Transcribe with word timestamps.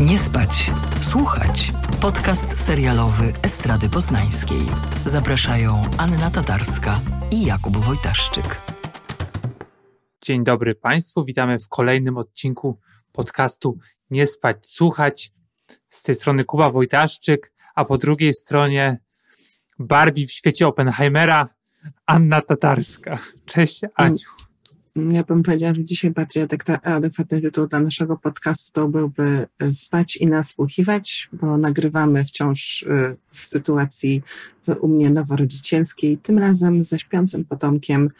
Nie 0.00 0.18
spać, 0.18 0.70
słuchać. 1.00 1.72
Podcast 2.00 2.60
serialowy 2.60 3.32
Estrady 3.42 3.88
Poznańskiej. 3.88 4.60
Zapraszają 5.06 5.82
Anna 5.98 6.30
Tatarska 6.30 7.00
i 7.30 7.46
Jakub 7.46 7.76
Wojtaszczyk. 7.76 8.60
Dzień 10.22 10.44
dobry 10.44 10.74
Państwu, 10.74 11.24
witamy 11.24 11.58
w 11.58 11.68
kolejnym 11.68 12.16
odcinku 12.16 12.78
podcastu 13.12 13.78
Nie 14.10 14.26
spać, 14.26 14.66
słuchać. 14.66 15.32
Z 15.90 16.02
tej 16.02 16.14
strony 16.14 16.44
Kuba 16.44 16.70
Wojtaszczyk, 16.70 17.52
a 17.74 17.84
po 17.84 17.98
drugiej 17.98 18.34
stronie 18.34 19.00
Barbie 19.78 20.26
w 20.26 20.32
świecie 20.32 20.66
Oppenheimera, 20.66 21.48
Anna 22.06 22.42
Tatarska. 22.42 23.18
Cześć 23.46 23.80
Aniu. 23.94 24.37
Ja 25.10 25.24
bym 25.24 25.42
powiedziała, 25.42 25.74
że 25.74 25.84
dzisiaj 25.84 26.10
bardziej 26.10 26.46
adekwatny 26.82 27.40
tytuł 27.40 27.66
dla 27.66 27.80
naszego 27.80 28.16
podcastu 28.16 28.72
to 28.72 28.88
byłby 28.88 29.46
e, 29.58 29.74
Spać 29.74 30.16
i 30.16 30.26
nasłuchiwać, 30.26 31.28
bo 31.32 31.56
nagrywamy 31.56 32.24
wciąż 32.24 32.82
e, 32.82 33.16
w 33.32 33.44
sytuacji 33.44 34.22
u 34.80 34.88
mnie 34.88 35.10
noworodzicielskiej, 35.10 36.18
tym 36.18 36.38
razem 36.38 36.84
ze 36.84 36.98
śpiącym 36.98 37.44
potomkiem 37.44 38.10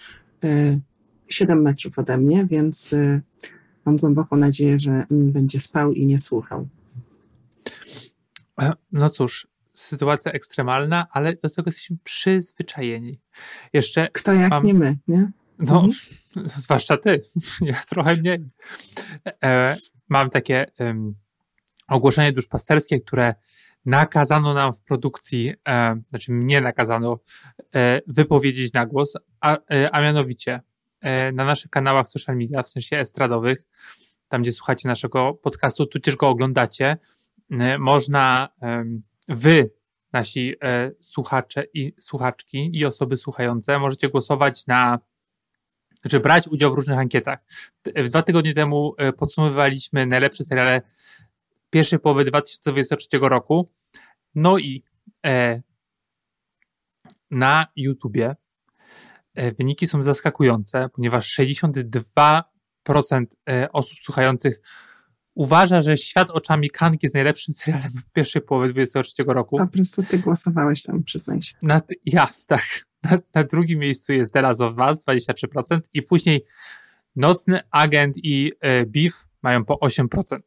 7 1.28 1.59
e, 1.59 1.60
metrów 1.60 1.98
ode 1.98 2.19
mnie, 2.19 2.46
więc 2.46 2.95
mam 3.84 3.97
głęboką 3.97 4.36
nadzieję, 4.36 4.80
że 4.80 5.06
będzie 5.10 5.60
spał 5.60 5.92
i 5.92 6.06
nie 6.06 6.19
słuchał. 6.19 6.69
No 8.92 9.10
cóż, 9.10 9.47
sytuacja 9.72 10.33
ekstremalna, 10.33 11.06
ale 11.10 11.34
do 11.34 11.50
tego 11.50 11.69
jesteśmy 11.69 11.97
przyzwyczajeni. 12.05 13.20
Jeszcze 13.72 14.08
Kto 14.12 14.33
jak 14.33 14.50
mam... 14.50 14.64
nie 14.64 14.74
my, 14.74 14.97
nie? 15.08 15.30
No, 15.58 15.84
mhm. 15.84 16.48
zwłaszcza 16.48 16.96
ty, 16.96 17.22
ja 17.60 17.80
trochę 17.88 18.16
mniej. 18.16 18.38
E, 19.44 19.76
mam 20.08 20.30
takie 20.30 20.66
um, 20.78 21.14
ogłoszenie 21.88 22.33
duszpasterskie, 22.33 23.00
które 23.00 23.34
nakazano 23.84 24.55
nam 24.55 24.72
w 24.72 24.83
produkcji, 24.83 25.55
e, 25.68 26.00
znaczy 26.08 26.33
mnie 26.33 26.60
nakazano 26.60 27.18
e, 27.74 28.00
wypowiedzieć 28.06 28.72
na 28.72 28.86
głos, 28.86 29.14
a, 29.41 29.56
e, 29.70 29.91
a 29.94 30.00
mianowicie 30.00 30.60
e, 31.00 31.33
na 31.33 31.44
naszych 31.44 31.70
kanałach 31.70 32.08
social 32.08 32.36
media, 32.36 32.62
w 32.62 32.68
sensie 32.68 32.98
estradowych, 32.98 33.64
tam 34.28 34.42
gdzie 34.42 34.52
słuchacie 34.52 34.88
naszego 34.88 35.34
podcastu, 35.34 35.86
tudzież 35.86 36.16
go 36.16 36.28
oglądacie, 36.28 36.98
e, 37.50 37.78
można 37.78 38.48
wy, 39.28 39.70
nasi 40.12 40.55
słuchacze 41.00 41.64
i 41.74 41.94
słuchaczki 42.00 42.70
i 42.72 42.84
osoby 42.84 43.16
słuchające, 43.16 43.78
możecie 43.78 44.08
głosować 44.08 44.66
na 44.66 44.98
znaczy 46.00 46.20
brać 46.20 46.48
udział 46.48 46.72
w 46.72 46.74
różnych 46.74 46.98
ankietach. 46.98 47.38
Dwa 48.06 48.22
tygodnie 48.22 48.54
temu 48.54 48.94
e, 48.98 49.12
podsumowywaliśmy 49.12 50.06
najlepsze 50.06 50.44
seriale 50.44 50.82
pierwszej 51.70 51.98
połowy 51.98 52.24
2023 52.24 53.18
roku. 53.20 53.72
No 54.34 54.58
i 54.58 54.84
e, 55.27 55.62
na 57.30 57.66
YouTubie 57.77 58.36
e, 59.34 59.52
wyniki 59.52 59.86
są 59.86 60.02
zaskakujące, 60.02 60.88
ponieważ 60.88 61.38
62% 61.38 62.42
e, 63.50 63.72
osób 63.72 63.98
słuchających 64.00 64.60
uważa, 65.34 65.83
że 65.83 65.96
Świat 65.96 66.30
oczami 66.30 66.70
Kanki 66.70 66.98
jest 67.02 67.14
najlepszym 67.14 67.55
serialem 67.55 67.90
pierwszej 68.14 68.42
połowy 68.42 68.68
2023 68.68 69.24
roku. 69.34 69.58
Po 69.58 69.66
prostu 69.66 70.02
ty 70.02 70.18
głosowałeś 70.18 70.83
tam, 70.83 71.05
przyznaj 71.05 71.42
się. 71.42 71.55
Na, 71.62 71.80
ja, 72.05 72.28
tak. 72.46 72.88
Na, 73.02 73.18
na 73.34 73.44
drugim 73.44 73.78
miejscu 73.78 74.12
jest 74.12 74.32
The 74.32 74.42
Last 74.42 74.60
of 74.60 74.74
Us 74.78 75.04
23% 75.06 75.80
i 75.94 76.02
później 76.02 76.44
Nocny 77.16 77.60
Agent 77.70 78.16
i 78.16 78.52
e, 78.60 78.86
Beef 78.86 79.27
mają 79.42 79.64
po 79.64 79.74
8%. 79.74 80.40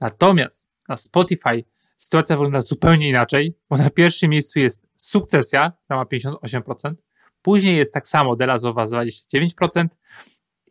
Natomiast 0.00 0.68
na 0.88 0.96
Spotify 0.96 1.64
sytuacja 1.96 2.36
wygląda 2.36 2.60
zupełnie 2.60 3.08
inaczej, 3.08 3.56
bo 3.70 3.76
na 3.76 3.90
pierwszym 3.90 4.30
miejscu 4.30 4.58
jest 4.58 4.86
Sukcesja, 4.96 5.72
która 5.84 5.98
ma 5.98 6.04
58%, 6.04 6.94
później 7.42 7.76
jest 7.76 7.94
tak 7.94 8.08
samo 8.08 8.36
The 8.36 8.46
Last 8.46 8.64
of 8.64 8.76
Us 8.76 8.90
29% 8.90 9.86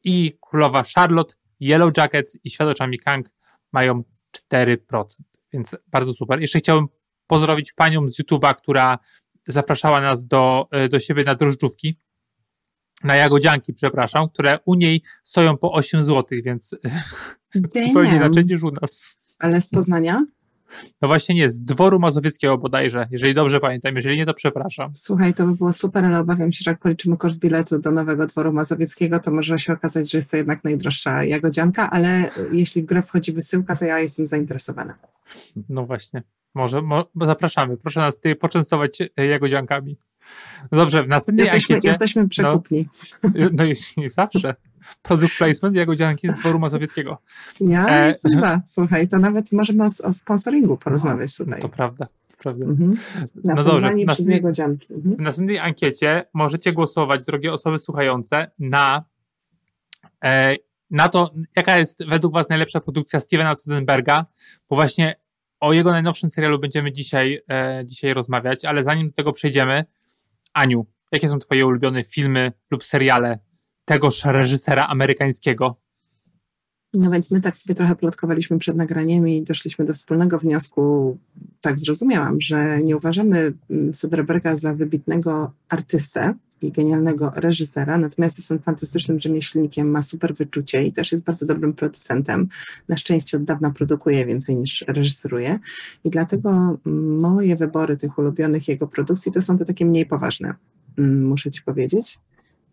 i 0.04 0.38
Królowa 0.42 0.84
Charlotte, 0.96 1.36
Yellow 1.62 1.98
Jackets 1.98 2.40
i 2.44 2.50
Świat 2.50 2.68
oczami 2.68 3.00
Kang 3.00 3.30
mają 3.72 4.04
4%, 4.52 4.78
więc 5.54 5.76
bardzo 5.88 6.14
super. 6.14 6.42
Jeszcze 6.42 6.60
chciałbym 6.60 6.88
pozdrowić 7.28 7.74
panią 7.74 8.10
z 8.10 8.20
YouTube'a, 8.20 8.56
która 8.56 9.00
zapraszała 9.48 10.02
nas 10.02 10.26
do, 10.26 10.68
e, 10.72 10.90
do 10.90 11.00
siebie 11.00 11.24
na 11.24 11.36
drożdżówki, 11.36 11.98
na 13.04 13.16
jagodzianki, 13.16 13.74
przepraszam, 13.74 14.30
które 14.30 14.60
u 14.66 14.76
niej 14.76 15.02
stoją 15.24 15.58
po 15.58 15.72
8 15.72 16.04
zł, 16.04 16.40
więc 16.44 16.76
Damn. 17.56 17.86
zupełnie 17.86 18.16
inaczej 18.16 18.46
niż 18.46 18.64
u 18.64 18.72
nas. 18.82 19.18
Ale 19.40 19.62
z 19.62 19.70
Poznania? 19.70 20.26
No 21.02 21.08
właśnie 21.08 21.36
nie, 21.36 21.50
z 21.50 21.62
dworu 21.62 22.00
mazowieckiego 22.00 22.58
bodajże, 22.58 23.08
jeżeli 23.12 23.34
dobrze 23.34 23.60
pamiętam, 23.60 23.96
jeżeli 23.96 24.18
nie, 24.18 24.26
to 24.26 24.34
przepraszam. 24.34 24.92
Słuchaj, 24.96 25.34
to 25.34 25.46
by 25.46 25.56
było 25.56 25.74
super, 25.74 26.06
ale 26.06 26.20
obawiam 26.20 26.52
się, 26.52 26.64
że 26.64 26.72
jak 26.72 26.80
policzymy 26.80 27.18
koszt 27.18 27.36
biletu 27.36 27.80
do 27.80 27.92
nowego 27.92 28.26
dworu 28.26 28.54
mazowieckiego, 28.54 29.20
to 29.20 29.32
może 29.32 29.60
się 29.60 29.74
okazać, 29.74 30.12
że 30.12 30.18
jest 30.18 30.32
to 30.32 30.38
jednak 30.38 30.64
najdroższa 30.64 31.24
jagodzianka, 31.24 31.90
ale 31.90 32.30
jeśli 32.52 32.82
w 32.82 32.86
grę 32.86 33.02
wchodzi 33.02 33.32
wysyłka, 33.32 33.76
to 33.76 33.86
ja 33.86 34.00
jestem 34.00 34.28
zainteresowana. 34.28 34.98
No 35.70 35.86
właśnie. 35.86 36.24
Może, 36.56 36.82
mo, 36.82 37.06
zapraszamy. 37.22 37.78
Proszę 37.78 38.00
nas 38.00 38.16
tutaj 38.16 38.36
poczęstować 38.36 39.02
e, 39.18 39.26
jagodziankami. 39.26 39.98
No 40.72 40.78
dobrze, 40.78 41.04
w 41.04 41.08
następnej 41.08 41.46
jesteśmy, 41.46 41.76
ankiecie... 41.76 41.90
Jesteśmy 41.90 42.30
przekupni. 42.30 42.88
No, 43.24 43.30
no 43.54 43.64
jest, 43.64 43.98
nie 43.98 44.10
zawsze. 44.10 44.56
Produkt 45.02 45.38
placement 45.38 45.76
jagodzianki 45.76 46.30
z 46.30 46.34
dworu 46.34 46.60
mazowieckiego. 46.60 47.18
Ja 47.62 47.88
e... 47.88 48.08
jestem 48.08 48.40
za. 48.40 48.62
Słuchaj, 48.68 49.08
to 49.08 49.18
nawet 49.18 49.52
możemy 49.52 49.84
o, 49.84 49.90
o 50.04 50.14
sponsoringu 50.14 50.78
porozmawiać 50.78 51.38
tutaj. 51.38 51.62
To 51.62 51.70
prawda. 51.70 52.06
To 52.28 52.38
prawda. 52.38 52.66
Mhm. 52.66 52.98
no 53.44 53.64
dobrze, 53.64 53.92
w 53.92 54.06
następnej, 54.06 54.38
mhm. 54.38 54.78
w 54.90 55.22
następnej 55.22 55.60
ankiecie 55.60 56.26
możecie 56.34 56.74
głosować, 56.74 57.26
drogie 57.26 57.54
osoby 57.54 57.80
słuchające, 57.80 58.52
na, 58.60 59.04
e, 60.24 60.56
na 60.92 61.10
to, 61.10 61.34
jaka 61.56 61.78
jest 61.78 62.08
według 62.08 62.34
Was 62.34 62.50
najlepsza 62.50 62.80
produkcja 62.80 63.20
Stevena 63.20 63.56
Soderberga, 63.56 64.26
bo 64.70 64.76
właśnie 64.76 65.16
o 65.64 65.74
jego 65.74 65.92
najnowszym 65.92 66.30
serialu 66.30 66.60
będziemy 66.60 66.92
dzisiaj, 66.92 67.40
e, 67.50 67.84
dzisiaj 67.86 68.14
rozmawiać, 68.14 68.66
ale 68.66 68.84
zanim 68.84 69.08
do 69.08 69.14
tego 69.14 69.34
przejdziemy, 69.34 69.86
Aniu, 70.54 70.86
jakie 71.12 71.30
są 71.30 71.40
Twoje 71.40 71.66
ulubione 71.66 72.04
filmy 72.04 72.52
lub 72.72 72.84
seriale 72.84 73.40
tegoż 73.86 74.26
reżysera 74.26 74.88
amerykańskiego? 74.88 75.82
No 76.94 77.12
więc 77.12 77.32
my 77.32 77.42
tak 77.42 77.58
sobie 77.58 77.76
trochę 77.76 77.96
plotkowaliśmy 77.96 78.60
przed 78.60 78.76
nagraniem 78.76 79.28
i 79.28 79.44
doszliśmy 79.44 79.86
do 79.86 79.94
wspólnego 79.94 80.40
wniosku, 80.40 81.18
tak 81.62 81.80
zrozumiałam, 81.80 82.42
że 82.42 82.84
nie 82.84 82.98
uważamy 82.98 83.54
mm, 83.70 83.94
Soderberga 83.96 84.58
za 84.58 84.74
wybitnego 84.74 85.52
artystę, 85.70 86.34
genialnego 86.72 87.32
reżysera, 87.36 87.98
natomiast 87.98 88.38
jest 88.38 88.52
on 88.52 88.60
fantastycznym 88.60 89.20
rzemieślnikiem, 89.20 89.92
ma 89.92 90.04
super 90.04 90.36
wyczucie 90.36 90.84
i 90.84 90.94
też 90.94 91.12
jest 91.12 91.24
bardzo 91.24 91.46
dobrym 91.46 91.74
producentem. 91.74 92.48
Na 92.90 92.98
szczęście 92.98 93.38
od 93.38 93.44
dawna 93.44 93.72
produkuje 93.72 94.26
więcej 94.26 94.56
niż 94.56 94.86
reżyseruje 94.88 95.60
i 96.04 96.10
dlatego 96.10 96.78
moje 97.20 97.56
wybory 97.56 97.98
tych 97.98 98.18
ulubionych 98.18 98.68
jego 98.68 98.88
produkcji 98.88 99.32
to 99.32 99.42
są 99.42 99.58
te 99.58 99.66
takie 99.66 99.86
mniej 99.86 100.06
poważne, 100.06 100.54
mm, 100.98 101.26
muszę 101.26 101.52
Ci 101.52 101.62
powiedzieć. 101.62 102.20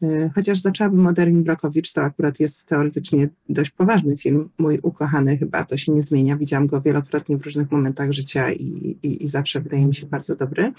E, 0.03 0.31
chociaż 0.35 0.59
zaczęłabym 0.59 1.07
od 1.07 1.19
Erin 1.19 1.43
Brokowicz, 1.43 1.93
to 1.93 2.03
akurat 2.03 2.41
jest 2.41 2.65
teoretycznie 2.65 3.29
dość 3.49 3.71
poważny 3.71 4.17
film. 4.17 4.49
Mój 4.59 4.79
ukochany 4.83 5.39
chyba, 5.39 5.65
to 5.65 5.77
się 5.77 5.93
nie 5.93 6.03
zmienia. 6.03 6.37
Widziałam 6.37 6.67
go 6.67 6.81
wielokrotnie 6.81 7.37
w 7.37 7.45
różnych 7.45 7.71
momentach 7.71 8.13
życia 8.13 8.53
i, 8.53 8.97
i, 9.03 9.25
i 9.25 9.29
zawsze 9.29 9.61
wydaje 9.61 9.87
mi 9.87 9.95
się 9.95 10.07
bardzo 10.07 10.37
dobry. 10.37 10.73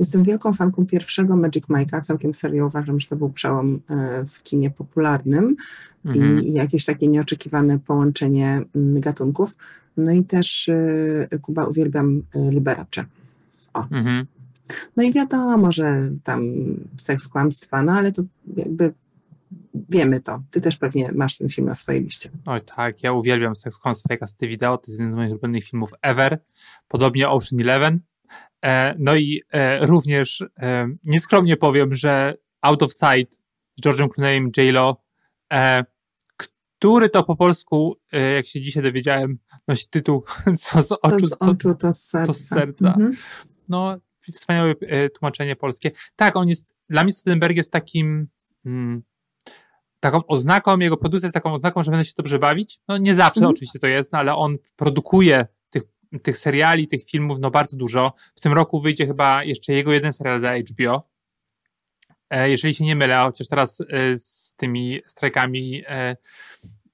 Jestem 0.00 0.22
wielką 0.22 0.52
fanką 0.52 0.86
pierwszego 0.86 1.36
Magic 1.36 1.64
Mike'a, 1.64 2.02
całkiem 2.02 2.34
serio 2.34 2.66
uważam, 2.66 3.00
że 3.00 3.08
to 3.08 3.16
był 3.16 3.30
przełom 3.30 3.80
e, 3.90 4.24
w 4.24 4.42
kinie 4.42 4.70
popularnym 4.70 5.56
mhm. 6.04 6.40
i 6.40 6.52
jakieś 6.52 6.84
takie 6.84 7.08
nieoczekiwane 7.08 7.78
połączenie 7.78 8.62
mm, 8.74 9.00
gatunków. 9.00 9.56
No 9.96 10.12
i 10.12 10.24
też 10.24 10.68
e, 10.68 11.38
Kuba 11.42 11.64
uwielbiam 11.64 12.22
e, 12.34 12.50
Liberace. 12.50 13.04
O. 13.74 13.86
Mhm. 13.90 14.26
No 14.96 15.02
i 15.02 15.12
wiadomo, 15.12 15.72
że 15.72 16.10
tam 16.24 16.42
seks 16.98 17.28
kłamstwa, 17.28 17.82
no 17.82 17.92
ale 17.92 18.12
to 18.12 18.22
jakby 18.56 18.92
wiemy 19.90 20.20
to. 20.20 20.42
Ty 20.50 20.60
też 20.60 20.76
pewnie 20.76 21.12
masz 21.12 21.36
ten 21.36 21.48
film 21.48 21.66
na 21.66 21.74
swojej 21.74 22.02
liście. 22.02 22.30
Oj 22.46 22.60
tak, 22.76 23.02
ja 23.02 23.12
uwielbiam 23.12 23.56
seks 23.56 23.78
kłamstwa 23.78 24.14
i 24.14 24.18
kasty 24.18 24.48
wideo, 24.48 24.78
to 24.78 24.84
jest 24.86 25.00
jeden 25.00 25.12
z 25.12 25.16
moich 25.16 25.30
ulubionych 25.30 25.64
filmów 25.64 25.90
ever. 26.02 26.38
Podobnie 26.88 27.28
Ocean 27.28 27.60
Eleven, 27.60 28.00
no 28.98 29.16
i 29.16 29.42
e, 29.52 29.86
również 29.86 30.44
e, 30.62 30.88
nieskromnie 31.04 31.56
powiem, 31.56 31.94
że 31.94 32.34
Out 32.60 32.82
of 32.82 32.92
Sight 32.92 33.40
z 33.76 33.82
George'em 33.82 34.08
Clooneyem 34.08 34.50
J-Lo, 34.56 34.96
który 36.36 37.10
to 37.10 37.22
po 37.22 37.36
polsku, 37.36 37.96
jak 38.36 38.46
się 38.46 38.60
dzisiaj 38.60 38.82
dowiedziałem, 38.82 39.38
nosi 39.68 39.88
tytuł 39.90 40.24
Co 40.60 40.82
z 40.82 40.92
oczu, 40.92 41.28
to 41.28 41.28
z, 41.28 41.42
oczu, 41.42 41.74
to 41.74 41.94
z 41.94 42.02
serca. 42.02 42.26
To 42.26 42.34
z 42.34 42.48
serca. 42.48 42.88
Mhm. 42.88 43.16
No, 43.68 43.98
wspaniałe 44.34 44.74
tłumaczenie 45.18 45.56
polskie. 45.56 45.90
Tak, 46.16 46.36
on 46.36 46.48
jest, 46.48 46.74
dla 46.88 47.04
mnie 47.04 47.12
Studenberg 47.12 47.56
jest 47.56 47.72
takim, 47.72 48.28
hmm, 48.64 49.02
taką 50.00 50.26
oznaką, 50.26 50.78
jego 50.78 50.96
produkcja 50.96 51.26
jest 51.26 51.34
taką 51.34 51.54
oznaką, 51.54 51.82
że 51.82 51.90
będę 51.90 52.04
się 52.04 52.14
dobrze 52.16 52.38
bawić. 52.38 52.78
No 52.88 52.98
nie 52.98 53.14
zawsze 53.14 53.40
Mhm. 53.40 53.50
oczywiście 53.50 53.78
to 53.78 53.86
jest, 53.86 54.12
no, 54.12 54.18
ale 54.18 54.34
on 54.34 54.56
produkuje 54.76 55.46
tych, 56.22 56.38
seriali, 56.38 56.88
tych 56.88 57.04
filmów, 57.04 57.38
no 57.40 57.50
bardzo 57.50 57.76
dużo. 57.76 58.12
W 58.36 58.40
tym 58.40 58.52
roku 58.52 58.80
wyjdzie 58.80 59.06
chyba 59.06 59.44
jeszcze 59.44 59.72
jego 59.72 59.92
jeden 59.92 60.12
serial 60.12 60.40
dla 60.40 60.58
HBO. 60.58 61.10
E, 62.30 62.50
jeżeli 62.50 62.74
się 62.74 62.84
nie 62.84 62.96
mylę, 62.96 63.22
chociaż 63.24 63.48
teraz 63.48 63.80
e, 63.80 64.18
z 64.18 64.54
tymi 64.56 65.00
strajkami 65.06 65.82
e, 65.86 66.16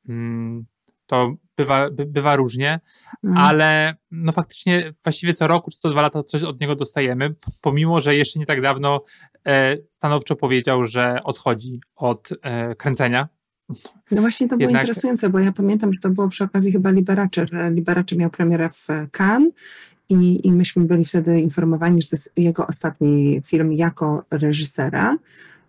mm, 0.09 0.67
to 1.07 1.35
bywa, 1.57 1.91
by, 1.91 2.07
bywa 2.07 2.37
różnie, 2.37 2.81
Mm. 3.25 3.37
ale 3.37 3.97
no 4.11 4.33
faktycznie 4.33 4.93
właściwie 5.05 5.35
co 5.35 5.47
roku 5.47 5.71
czy 5.71 5.79
co 5.79 5.91
dwa 5.91 6.03
lata 6.03 6.23
coś 6.23 6.43
od 6.43 6.61
niego 6.61 6.75
dostajemy, 6.75 7.35
pomimo, 7.61 8.01
że 8.01 8.17
jeszcze 8.17 8.39
nie 8.39 8.47
tak 8.47 8.61
dawno 8.61 9.05
stanowczo 9.91 10.37
powiedział, 10.37 10.85
że 10.85 11.19
odchodzi 11.25 11.81
od 11.97 12.29
kręcenia. 12.79 13.29
No 14.11 14.21
właśnie 14.21 14.49
to 14.49 14.57
było 14.57 14.69
Jednak- 14.69 14.83
interesujące, 14.83 15.31
bo 15.31 15.39
ja 15.39 15.53
pamiętam, 15.53 15.93
że 15.93 16.01
to 16.01 16.11
było 16.11 16.29
przy 16.29 16.45
okazji 16.45 16.73
chyba 16.73 16.91
Liberace, 16.91 17.47
że 17.47 17.73
miał 18.17 18.31
premierę 18.31 18.71
w 18.73 18.87
Cannes 19.19 19.53
i, 20.09 20.47
i 20.47 20.53
myśmy 20.53 20.85
byli 20.85 21.05
wtedy 21.05 21.41
informowani, 21.41 22.03
że 22.03 22.09
to 22.09 22.17
jest 22.17 22.31
jego 22.37 22.67
ostatni 22.67 23.43
film 23.45 23.73
jako 23.73 24.25
reżysera. 24.31 25.17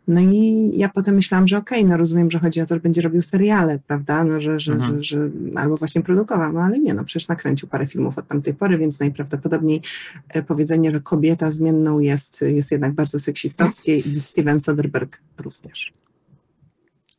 No 0.07 0.21
i 0.21 0.71
ja 0.75 0.89
potem 0.89 1.15
myślałam, 1.15 1.47
że 1.47 1.57
okej, 1.57 1.85
no 1.85 1.97
rozumiem, 1.97 2.31
że 2.31 2.39
chodzi 2.39 2.61
o 2.61 2.65
to, 2.65 2.75
że 2.75 2.81
będzie 2.81 3.01
robił 3.01 3.21
seriale, 3.21 3.79
prawda, 3.88 4.23
no 4.23 4.39
że, 4.41 4.59
że, 4.59 4.73
Mhm. 4.73 5.03
że, 5.03 5.03
że 5.03 5.29
albo 5.55 5.77
właśnie 5.77 6.01
produkował, 6.01 6.53
no 6.53 6.59
ale 6.59 6.79
nie, 6.79 6.94
no 6.94 7.03
przecież 7.03 7.27
nakręcił 7.27 7.67
parę 7.69 7.88
filmów 7.88 8.17
od 8.17 8.27
tamtej 8.27 8.53
pory, 8.53 8.77
więc 8.77 8.99
najprawdopodobniej 8.99 9.81
e, 10.29 10.44
powiedzenie, 10.44 10.91
że 10.91 11.01
kobieta 11.01 11.51
zmienną 11.51 11.99
jest, 11.99 12.41
jest 12.41 12.71
jednak 12.71 12.94
bardzo 12.94 13.19
seksistowskie 13.19 13.97
i 13.97 14.21
Steven 14.21 14.59
Soderbergh 14.59 15.17
również. 15.38 15.94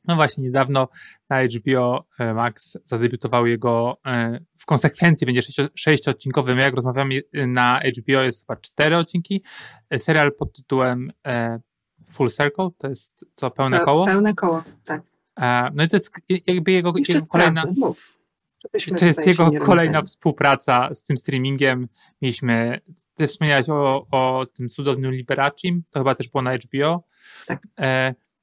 No 0.08 0.14
właśnie, 0.16 0.44
niedawno 0.44 0.88
na 1.30 1.42
HBO 1.44 2.04
e, 2.18 2.34
Max 2.34 2.78
zadebiutował 2.84 3.46
jego, 3.46 3.98
e, 4.06 4.40
w 4.58 4.66
konsekwencji 4.66 5.26
będzie 5.26 5.40
sześcio- 5.42 5.68
sześciodcinkowy, 5.74 6.54
my 6.54 6.60
jak 6.62 6.74
rozmawiamy 6.74 7.20
na 7.46 7.80
HBO 7.98 8.22
jest 8.22 8.40
chyba 8.46 8.56
cztery 8.56 8.96
odcinki, 8.96 9.42
E, 9.90 9.98
serial 9.98 10.32
pod 10.34 10.52
tytułem 10.52 11.12
Full 12.10 12.30
Circle, 12.30 12.68
to 12.78 12.88
jest 12.88 13.24
co, 13.34 13.50
pełne 13.50 13.78
Pe- 13.78 13.84
koło? 13.84 14.06
Pełne 14.06 14.34
koło, 14.34 14.62
tak. 14.84 15.02
No 15.74 15.84
i 15.84 15.88
to 15.88 15.96
jest 15.96 16.10
jakby 16.46 16.72
jego, 16.72 16.92
jego 17.14 17.26
kolejna, 17.28 17.62
to 18.98 19.04
jest 19.04 19.26
jego 19.26 19.44
kolejna 19.66 20.02
współpraca 20.02 20.94
z 20.94 21.04
tym 21.04 21.16
streamingiem. 21.16 21.88
Mieliśmy, 22.22 22.80
ty 23.14 23.26
wspomniałeś 23.26 23.68
o, 23.70 24.06
o 24.10 24.46
tym 24.46 24.68
cudownym 24.68 25.12
Liberacim, 25.12 25.82
to 25.90 26.00
chyba 26.00 26.14
też 26.14 26.28
było 26.28 26.42
na 26.42 26.54
HBO. 26.54 27.04
Tak. 27.46 27.62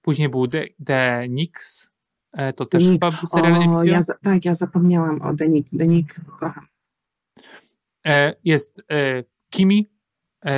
Później 0.05 0.29
był 0.29 0.47
The, 0.47 0.65
The 0.85 1.25
Nix, 1.29 1.89
e, 2.33 2.53
to 2.53 2.65
też 2.65 2.83
Nick. 2.83 2.93
chyba 2.93 3.11
był 3.11 3.27
serial 3.27 3.75
O, 3.75 3.83
ja, 3.83 4.03
za- 4.03 4.17
tak, 4.23 4.45
ja 4.45 4.55
zapomniałam 4.55 5.21
o 5.21 5.33
Denik. 5.33 5.67
Denik 5.73 6.15
kocham. 6.39 6.67
E, 8.05 8.35
jest 8.43 8.81
e, 8.91 9.23
Kimi 9.49 9.89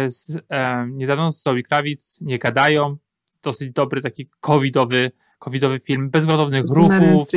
z, 0.08 0.44
niedawno 0.90 1.32
z 1.32 1.44
Zoe 1.44 1.64
Krawic, 1.64 2.22
Nie 2.22 2.40
gadają. 2.40 2.98
Dosyć 3.44 3.72
dobry 3.72 4.02
taki 4.02 4.30
covidowy, 4.40 5.12
covidowy 5.40 5.80
film, 5.80 6.10
Meryl 6.90 7.12
ruchów. 7.14 7.30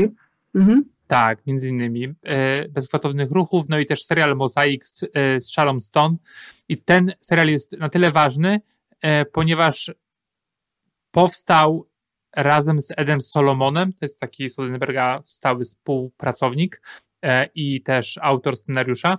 Mhm. 0.55 0.85
Tak, 1.07 1.47
między 1.47 1.69
innymi. 1.69 2.15
E, 2.27 2.69
ruchów, 3.31 3.69
no 3.69 3.79
i 3.79 3.87
też 3.87 4.05
serial 4.05 4.37
Mozaik 4.37 4.85
z, 4.85 5.05
e, 5.15 5.41
z 5.41 5.51
Sharon 5.51 5.81
Stone. 5.81 6.17
I 6.69 6.79
ten 6.79 7.13
serial 7.21 7.49
jest 7.49 7.73
na 7.79 7.89
tyle 7.89 8.11
ważny, 8.11 8.61
e, 9.01 9.25
ponieważ 9.25 9.91
powstał 11.11 11.90
razem 12.37 12.81
z 12.81 12.93
Edem 12.97 13.21
Solomonem, 13.21 13.93
to 13.93 13.99
jest 14.03 14.21
taki 14.21 14.51
Soderberga 14.51 15.21
stały 15.25 15.65
współpracownik 15.65 16.83
e, 17.25 17.47
i 17.55 17.83
też 17.83 18.19
autor 18.23 18.57
scenariusza. 18.57 19.19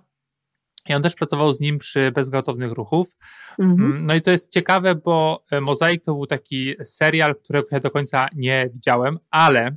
I 0.90 0.94
on 0.94 1.02
też 1.04 1.16
pracował 1.16 1.54
z 1.54 1.60
nim 1.60 1.78
przy 1.78 2.12
Bezgwałtownych 2.12 2.72
Ruchów. 2.72 3.18
Mhm. 3.60 3.92
Mm, 3.92 4.06
No 4.06 4.16
i 4.16 4.22
to 4.22 4.32
jest 4.32 4.52
ciekawe, 4.52 4.96
bo 4.96 5.44
e, 5.52 5.62
Mozaik 5.62 6.04
to 6.04 6.14
był 6.14 6.26
taki 6.26 6.76
serial, 6.84 7.36
którego 7.36 7.68
ja 7.72 7.80
do 7.80 7.92
końca 7.92 8.28
nie 8.36 8.70
widziałem, 8.74 9.20
ale 9.30 9.66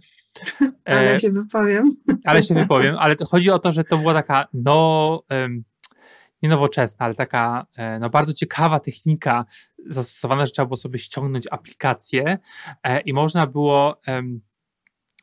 e, 0.88 0.98
Ale 0.98 1.20
się 1.20 1.30
wypowiem. 1.30 1.96
ale 2.24 2.42
się 2.42 2.54
wypowiem, 2.54 2.96
ale 2.98 3.16
chodzi 3.30 3.50
o 3.50 3.58
to, 3.58 3.72
że 3.72 3.84
to 3.84 3.98
była 3.98 4.14
taka 4.14 4.46
no, 4.52 5.22
nie 6.44 6.50
nowoczesna, 6.50 7.06
ale 7.06 7.14
taka 7.14 7.66
e, 7.76 7.98
no, 7.98 8.10
bardzo 8.10 8.32
ciekawa 8.32 8.80
technika 8.80 9.44
zastosowana, 9.86 10.46
że 10.46 10.52
trzeba 10.52 10.66
było 10.66 10.76
sobie 10.76 10.98
ściągnąć 10.98 11.46
aplikację 11.50 12.38
e, 12.82 13.00
i 13.00 13.12
można 13.12 13.46
było 13.46 14.00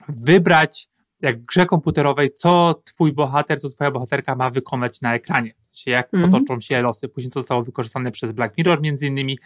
wybrać 0.09 0.88
jak 1.21 1.41
w 1.41 1.45
grze 1.45 1.65
komputerowej, 1.65 2.31
co 2.31 2.81
twój 2.85 3.13
bohater, 3.13 3.59
co 3.62 3.69
twoja 3.69 3.91
bohaterka 3.91 4.35
ma 4.35 4.50
wykonać 4.50 5.01
na 5.01 5.15
ekranie. 5.15 5.51
Czyli 5.71 5.91
jak 5.94 6.13
Mhm. 6.13 6.31
potoczą 6.31 6.59
się 6.59 6.81
losy. 6.81 7.09
Później 7.09 7.31
to 7.31 7.39
zostało 7.39 7.63
wykorzystane 7.63 8.12
przez 8.12 8.31
Black 8.31 8.57
Mirror 8.57 8.81
między 8.81 9.07
innymi. 9.07 9.39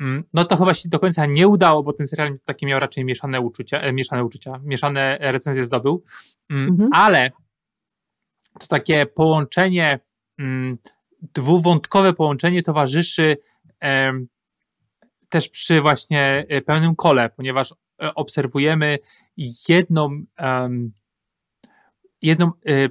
Mm, 0.00 0.24
No 0.34 0.44
to 0.44 0.56
chyba 0.56 0.74
się 0.74 0.88
do 0.88 0.98
końca 0.98 1.26
nie 1.26 1.48
udało, 1.48 1.82
bo 1.82 1.92
ten 1.92 2.08
serial 2.08 2.34
taki 2.44 2.66
miał 2.66 2.80
raczej 2.80 3.04
mieszane 3.04 3.40
uczucia, 3.40 3.80
e, 3.80 3.92
mieszane 3.92 4.24
uczucia, 4.24 4.60
mieszane 4.62 5.18
recenzje 5.20 5.64
zdobył, 5.64 6.04
Mm, 6.50 6.68
Mhm. 6.68 6.90
ale 6.92 7.30
to 8.60 8.66
takie 8.66 9.06
połączenie, 9.06 9.98
dwuwątkowe 11.34 12.12
połączenie 12.12 12.62
towarzyszy 12.62 13.36
też 15.28 15.48
przy 15.48 15.80
właśnie 15.80 16.44
e, 16.48 16.62
pełnym 16.62 16.96
kole, 16.96 17.30
ponieważ 17.36 17.74
e, 18.02 18.14
obserwujemy 18.14 18.98
jedną, 19.68 20.24
jedną 22.22 22.46
e, 22.68 22.88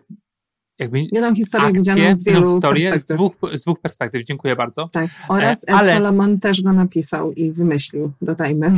jakby 0.80 1.00
Jedną 1.00 1.36
historię 1.36 1.68
akcję, 1.68 1.80
widzianą 1.80 2.16
z 2.16 2.24
wielu 2.24 2.52
historię 2.52 3.00
z 3.00 3.06
dwóch, 3.06 3.34
z 3.54 3.62
dwóch 3.62 3.80
perspektyw. 3.80 4.24
Dziękuję 4.26 4.56
bardzo. 4.56 4.88
Tak. 4.88 5.10
Oraz 5.30 5.64
E, 5.64 5.68
Ed 5.68 5.76
ale- 5.76 5.94
Solomon 5.94 6.40
też 6.40 6.62
go 6.62 6.74
napisał 6.74 7.32
i 7.32 7.52
wymyślił, 7.52 8.12
dodajmy. 8.22 8.72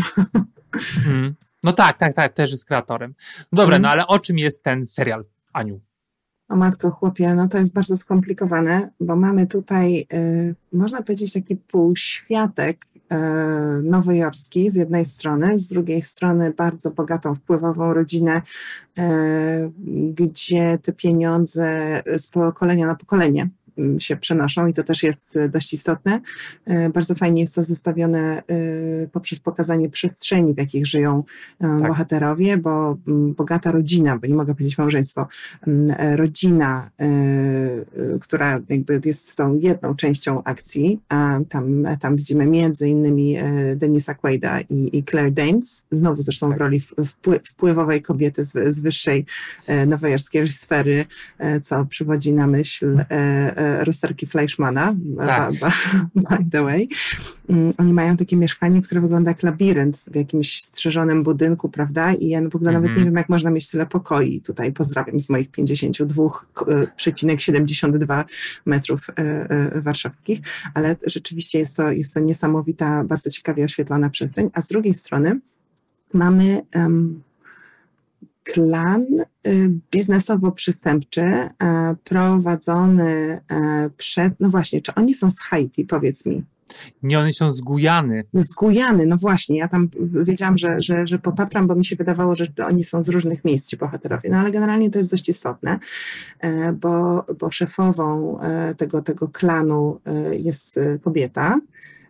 Mm. 1.08 1.36
No 1.64 1.74
tak, 1.74 1.98
tak, 1.98 2.14
tak, 2.14 2.34
też 2.34 2.52
jest 2.52 2.66
kreatorem. 2.66 3.14
No 3.52 3.56
dobra, 3.58 3.64
Mhm. 3.76 3.82
no 3.82 3.90
ale 3.90 4.08
o 4.08 4.20
czym 4.20 4.38
jest 4.40 4.64
ten 4.64 4.88
serial, 4.88 5.26
Aniu? 5.54 5.80
O 6.50 6.56
matko, 6.56 6.92
chłopie, 6.92 7.36
no 7.36 7.48
to 7.48 7.58
jest 7.58 7.74
bardzo 7.74 7.98
skomplikowane, 7.98 8.90
bo 9.00 9.16
mamy 9.16 9.48
tutaj, 9.48 10.08
y, 10.14 10.56
można 10.74 11.02
powiedzieć, 11.02 11.34
taki 11.34 11.56
półświatek 11.56 12.86
y, 12.96 13.16
nowojorski 13.84 14.72
z 14.72 14.76
jednej 14.76 15.06
strony, 15.06 15.60
z 15.60 15.68
drugiej 15.68 16.02
strony 16.02 16.54
bardzo 16.54 16.92
bogatą, 16.92 17.36
wpływową 17.36 17.94
rodzinę, 17.94 18.42
y, 19.00 19.02
gdzie 20.14 20.80
te 20.84 20.94
pieniądze 20.94 22.02
z 22.18 22.28
pokolenia 22.28 22.88
na 22.88 22.96
pokolenie 22.96 23.50
się 24.00 24.18
przenoszą 24.18 24.68
i 24.68 24.74
to 24.74 24.84
też 24.84 25.04
jest 25.04 25.36
y, 25.36 25.50
dość 25.50 25.74
istotne. 25.74 26.22
Y, 26.70 26.90
Bardzo 26.94 27.16
fajnie 27.16 27.42
jest 27.42 27.56
to 27.56 27.64
zestawione 27.64 28.44
y, 28.52 29.10
poprzez 29.12 29.40
pokazanie 29.40 29.90
przestrzeni, 29.90 30.54
w 30.54 30.58
jakich 30.58 30.86
żyją 30.88 31.20
y, 31.20 31.58
Tak. 31.60 31.88
bohaterowie, 31.88 32.58
bo 32.58 32.98
mm, 33.08 33.34
bogata 33.34 33.72
rodzina, 33.72 34.18
bo 34.18 34.28
nie 34.28 34.36
mogę 34.36 34.54
powiedzieć 34.56 34.78
małżeństwo, 34.78 35.28
mm, 35.68 35.96
e, 36.00 36.18
rodzina, 36.18 36.90
y, 37.02 37.06
y, 38.16 38.20
która 38.20 38.60
jakby 38.70 39.02
jest 39.06 39.36
tą 39.36 39.56
jedną 39.60 39.96
częścią 39.96 40.44
akcji, 40.44 41.00
a 41.10 41.40
tam, 41.50 41.84
tam 42.02 42.16
widzimy 42.16 42.46
między 42.46 42.90
innymi 42.90 43.38
e, 43.38 43.76
Denisa 43.76 44.14
Quaida 44.14 44.62
i, 44.62 44.98
i 44.98 45.04
Claire 45.04 45.32
Danes, 45.32 45.84
znowu 45.92 46.22
zresztą 46.22 46.48
Tak. 46.50 46.58
w 46.58 46.62
roli 46.62 46.80
wpływowej 47.44 48.02
kobiety 48.02 48.46
z, 48.46 48.76
z 48.76 48.80
wyższej 48.80 49.26
e, 49.68 49.86
nowojorskiej 49.86 50.48
sfery, 50.48 51.06
e, 51.40 51.62
co 51.62 51.86
przywodzi 51.86 52.34
na 52.34 52.48
myśl 52.48 53.00
e, 53.00 53.06
e, 53.12 53.65
rozterki 53.84 54.26
Fleischmana, 54.26 54.96
Tak. 55.18 55.52
by 56.16 56.38
the 56.52 56.64
way. 56.64 56.88
Mm, 57.50 57.74
Oni 57.78 57.94
mają 57.94 58.18
takie 58.18 58.38
mieszkanie, 58.38 58.82
które 58.82 59.02
wygląda 59.02 59.32
jak 59.32 59.44
labirynt 59.44 59.98
w 60.08 60.16
jakimś 60.16 60.62
strzeżonym 60.62 61.24
budynku, 61.24 61.70
prawda? 61.70 62.14
I 62.14 62.28
ja 62.28 62.42
w 62.50 62.56
ogóle 62.56 62.72
nawet 62.72 62.86
Mhm. 62.90 63.00
nie 63.00 63.06
wiem, 63.06 63.16
jak 63.18 63.30
można 63.30 63.50
mieć 63.50 63.70
tyle 63.70 63.86
pokoi. 63.86 64.42
Tutaj 64.42 64.72
pozdrawiam 64.74 65.20
z 65.20 65.30
moich 65.30 65.52
52,72 65.52 68.26
metrów 68.66 69.10
e, 69.10 69.14
e, 69.50 69.82
warszawskich, 69.82 70.40
ale 70.74 70.96
rzeczywiście 71.06 71.60
jest 71.60 71.76
to, 71.76 71.92
jest 71.92 72.14
to 72.14 72.20
niesamowita, 72.20 73.04
bardzo 73.04 73.30
ciekawie 73.30 73.64
oświetlona 73.64 74.10
przestrzeń. 74.10 74.50
A 74.54 74.62
z 74.62 74.68
drugiej 74.68 74.94
strony 74.94 75.40
mamy 76.14 76.62
em, 76.72 77.22
klan 78.46 79.06
y, 79.48 79.72
biznesowo-przystępczy, 79.92 81.22
e, 81.22 81.50
prowadzony 82.04 83.42
e, 83.52 83.90
przez, 83.98 84.40
no 84.40 84.50
właśnie, 84.50 84.82
czy 84.82 84.96
oni 84.96 85.14
są 85.14 85.30
z 85.30 85.42
Haiti, 85.42 85.86
powiedz 85.86 86.26
mi? 86.26 86.44
Nie, 87.04 87.20
one 87.20 87.34
są 87.34 87.52
z 87.52 87.62
Gujany. 87.62 88.24
Z 88.34 88.54
Gujany, 88.54 89.06
no 89.06 89.18
właśnie, 89.18 89.58
ja 89.58 89.68
tam 89.68 89.90
wiedziałam, 90.24 90.58
że, 90.58 90.82
że, 90.82 91.08
że 91.08 91.20
popapram, 91.20 91.68
bo 91.68 91.76
mi 91.76 91.86
się 91.86 91.96
wydawało, 91.96 92.36
że 92.36 92.46
oni 92.68 92.84
są 92.84 93.04
z 93.04 93.10
różnych 93.10 93.46
miejsc, 93.46 93.70
ci 93.70 93.78
bohaterowie, 93.78 94.30
no 94.30 94.38
ale 94.38 94.52
generalnie 94.52 94.92
to 94.92 94.98
jest 94.98 95.12
dość 95.12 95.30
istotne, 95.30 95.80
e, 96.40 96.72
bo, 96.72 97.26
bo 97.40 97.52
szefową 97.52 98.40
tego, 98.78 99.02
tego 99.02 99.28
klanu 99.28 100.00
jest 100.32 100.80
kobieta, 101.04 101.60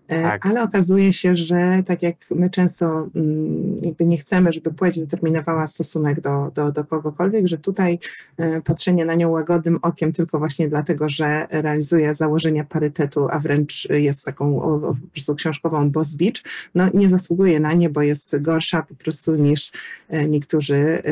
tak. 0.08 0.46
Ale 0.46 0.64
okazuje 0.64 1.14
się, 1.14 1.36
że 1.36 1.84
tak 1.86 2.02
jak 2.02 2.16
my 2.32 2.50
często 2.50 3.08
mm, 3.16 3.80
jakby 3.82 4.06
nie 4.06 4.18
chcemy, 4.18 4.54
żeby 4.54 4.74
płeć 4.74 5.00
determinowała 5.00 5.68
stosunek 5.68 6.22
do, 6.22 6.52
do, 6.56 6.72
do 6.72 6.84
kogokolwiek, 6.84 7.48
że 7.48 7.58
tutaj 7.58 8.00
e, 8.38 8.62
patrzenie 8.62 9.06
na 9.06 9.16
nią 9.16 9.30
łagodnym 9.30 9.80
okiem 9.82 10.14
tylko 10.14 10.40
właśnie 10.40 10.70
dlatego, 10.70 11.10
że 11.10 11.48
realizuje 11.50 12.16
założenia 12.16 12.64
parytetu, 12.64 13.28
a 13.32 13.40
wręcz 13.40 13.88
jest 13.90 14.24
taką 14.24 14.60
po 14.82 14.96
prostu 15.12 15.36
książkową 15.36 15.92
boss 15.92 16.14
beach, 16.14 16.44
no 16.76 16.90
nie 16.94 17.10
zasługuje 17.10 17.60
na 17.60 17.74
nie, 17.74 17.90
bo 17.90 18.02
jest 18.02 18.42
gorsza 18.42 18.84
po 18.84 18.96
prostu 18.96 19.36
niż 19.36 19.72
e, 20.10 20.28
niektórzy 20.28 21.04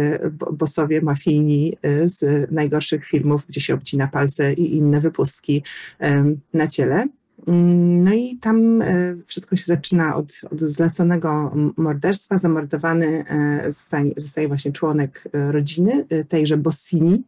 bossowie 0.52 1.02
mafijni 1.02 1.78
z 2.06 2.52
najgorszych 2.52 3.06
filmów, 3.06 3.46
gdzie 3.48 3.62
się 3.62 3.74
obcina 3.74 4.08
palce 4.08 4.54
i 4.54 4.78
inne 4.78 5.02
wypustki 5.02 5.64
na 6.54 6.68
ciele. 6.68 7.08
No 7.48 8.14
i 8.14 8.38
tam 8.42 8.82
e, 8.82 9.16
wszystko 9.28 9.56
się 9.56 9.64
zaczyna 9.66 10.16
od, 10.16 10.42
od 10.52 10.60
zleconego 10.60 11.56
morderstwa. 11.78 12.38
Zamordowany 12.38 13.26
e, 13.28 13.64
zostaje, 13.72 14.12
zostaje 14.18 14.48
właśnie 14.48 14.72
członek 14.72 15.24
e, 15.34 15.52
rodziny, 15.52 16.06
tejże 16.30 16.58
Bossini. 16.58 17.24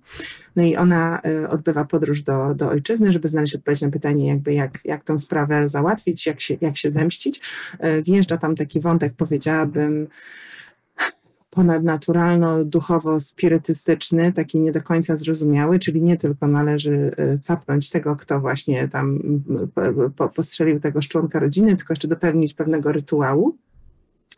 No 0.56 0.64
i 0.64 0.76
ona 0.76 1.22
odbywa 1.50 1.86
podróż 1.86 2.22
do, 2.22 2.56
do 2.56 2.70
ojczyzny, 2.70 3.14
żeby 3.14 3.28
znaleźć 3.28 3.56
odpowiedź 3.56 3.82
na 3.82 3.90
pytanie, 3.90 4.28
jakby 4.28 4.54
jak, 4.54 4.80
jak 4.86 5.04
tę 5.04 5.20
sprawę 5.20 5.70
załatwić, 5.70 6.26
jak 6.26 6.42
się, 6.42 6.58
jak 6.62 6.78
się 6.78 6.92
zemścić. 6.92 7.42
Wjeżdża 8.06 8.38
tam 8.38 8.56
taki 8.56 8.80
wątek, 8.80 9.14
powiedziałabym, 9.14 10.08
ponadnaturalno-duchowo-spirytystyczny, 11.56 14.34
taki 14.34 14.60
nie 14.60 14.72
do 14.72 14.82
końca 14.82 15.18
zrozumiały, 15.18 15.80
czyli 15.80 16.02
nie 16.02 16.18
tylko 16.18 16.48
należy 16.48 17.12
e, 17.18 17.40
capnąć 17.40 17.90
tego, 17.90 18.16
kto 18.16 18.40
właśnie 18.40 18.88
tam 18.88 19.20
postrzelił 20.36 20.80
tego 20.80 21.00
członka 21.00 21.40
rodziny, 21.40 21.76
tylko 21.76 21.92
jeszcze 21.92 22.08
dopełnić 22.08 22.54
pewnego 22.54 22.92
rytuału. 22.92 23.58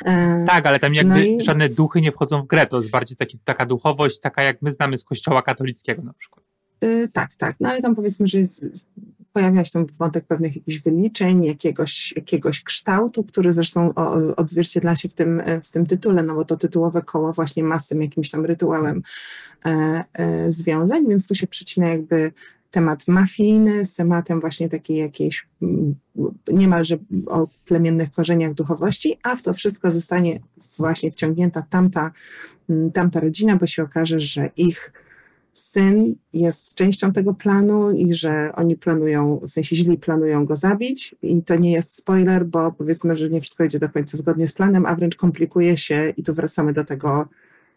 E, 0.06 0.44
tak, 0.48 0.66
ale 0.66 0.80
tam 0.80 0.94
jakby 0.94 1.14
no 1.14 1.20
i... 1.20 1.44
żadne 1.44 1.70
duchy 1.70 2.02
nie 2.02 2.12
wchodzą 2.12 2.42
w 2.42 2.48
grę, 2.48 2.68
to 2.68 2.78
jest 2.78 2.90
bardziej 2.90 3.18
taki, 3.18 3.40
taka 3.40 3.66
duchowość, 3.66 4.20
taka 4.20 4.44
jak 4.44 4.62
my 4.62 4.72
znamy 4.72 4.98
z 4.98 5.04
kościoła 5.04 5.42
katolickiego 5.42 6.04
na 6.04 6.14
przykład. 6.14 6.46
Yy, 6.82 7.10
tak, 7.14 7.36
tak. 7.36 7.56
No 7.60 7.70
ale 7.70 7.82
tam 7.82 7.96
powiedzmy, 7.96 8.28
że 8.28 8.40
jest 8.40 8.66
pojawia 9.38 9.66
się 9.66 9.72
tam 9.72 9.86
wątek 9.86 10.26
pewnych 10.26 10.56
jakichś 10.56 10.80
wyliczeń, 10.80 11.46
jakiegoś, 11.46 12.14
jakiegoś 12.16 12.64
kształtu, 12.64 13.24
który 13.24 13.54
zresztą 13.54 13.94
odzwierciedla 14.36 14.96
się 14.96 15.10
w 15.10 15.14
tym, 15.14 15.42
w 15.64 15.70
tym 15.70 15.86
tytule, 15.86 16.24
no 16.24 16.36
bo 16.36 16.46
to 16.46 16.58
tytułowe 16.58 17.02
koło 17.02 17.34
właśnie 17.34 17.64
ma 17.64 17.80
z 17.80 17.88
tym 17.88 18.02
jakimś 18.02 18.32
tam 18.32 18.46
rytuałem 18.46 19.02
e, 19.66 20.04
e, 20.14 20.54
związań, 20.54 21.08
więc 21.08 21.28
tu 21.28 21.36
się 21.36 21.48
przecina 21.48 21.88
jakby 21.88 22.32
temat 22.72 23.08
mafijny 23.08 23.86
z 23.86 23.96
tematem 23.96 24.42
właśnie 24.42 24.70
takiej 24.70 24.98
jakiejś 24.98 25.48
mm, 25.62 25.96
niemalże 26.48 26.98
o 27.28 27.48
plemiennych 27.66 28.12
korzeniach 28.12 28.54
duchowości, 28.54 29.20
a 29.24 29.36
w 29.36 29.42
to 29.42 29.54
wszystko 29.54 29.92
zostanie 29.92 30.40
właśnie 30.78 31.12
wciągnięta 31.12 31.66
tamta, 31.70 32.12
mm, 32.70 32.92
tamta 32.92 33.20
rodzina, 33.20 33.56
bo 33.56 33.66
się 33.66 33.84
okaże, 33.84 34.20
że 34.20 34.50
ich 34.58 34.92
syn 35.60 36.16
jest 36.34 36.76
częścią 36.76 37.14
tego 37.14 37.34
planu 37.34 37.92
i 37.92 38.14
że 38.14 38.52
oni 38.56 38.76
planują, 38.76 39.40
w 39.44 39.52
sensie 39.52 39.76
źli 39.76 39.98
planują 39.98 40.46
go 40.46 40.58
zabić 40.58 41.16
i 41.22 41.44
to 41.44 41.56
nie 41.56 41.72
jest 41.72 41.96
spoiler, 41.96 42.46
bo 42.46 42.72
powiedzmy, 42.72 43.16
że 43.16 43.30
nie 43.30 43.42
wszystko 43.42 43.64
idzie 43.64 43.80
do 43.80 43.90
końca 43.90 44.18
zgodnie 44.18 44.48
z 44.48 44.54
planem, 44.54 44.86
a 44.86 44.96
wręcz 44.96 45.16
komplikuje 45.16 45.78
się 45.78 46.14
i 46.18 46.24
tu 46.24 46.34
wracamy 46.34 46.74
do 46.74 46.86
tego, 46.86 47.28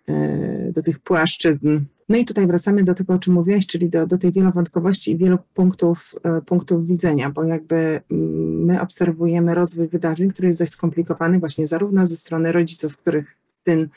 e, 0.08 0.72
do 0.72 0.82
tych 0.82 0.99
płaszczyzn. 0.99 1.80
No 2.08 2.16
i 2.16 2.25
tutaj 2.25 2.46
wracamy 2.46 2.84
do 2.84 2.94
tego, 2.94 3.14
o 3.14 3.18
czym 3.18 3.34
mówiłaś, 3.34 3.66
czyli 3.66 3.88
do, 3.88 4.06
do 4.06 4.18
tej 4.18 4.32
wielowątkowości 4.32 5.10
i 5.10 5.16
wielu 5.16 5.38
punktów, 5.54 6.14
e, 6.22 6.40
punktów 6.40 6.87
widzenia, 6.87 7.30
bo 7.30 7.44
jakby 7.44 8.00
mm, 8.10 8.64
my 8.64 8.80
obserwujemy 8.80 9.54
rozwój 9.54 9.88
wydarzeń, 9.88 10.30
który 10.30 10.49
jest 10.49 10.58
dość 10.58 10.72
skomplikowany 10.72 11.38
właśnie 11.38 11.68
zarówno 11.68 12.06
ze 12.06 12.16
strony 12.16 12.52
rodziców, 12.52 12.96
których 12.96 13.37
syn 13.46 13.88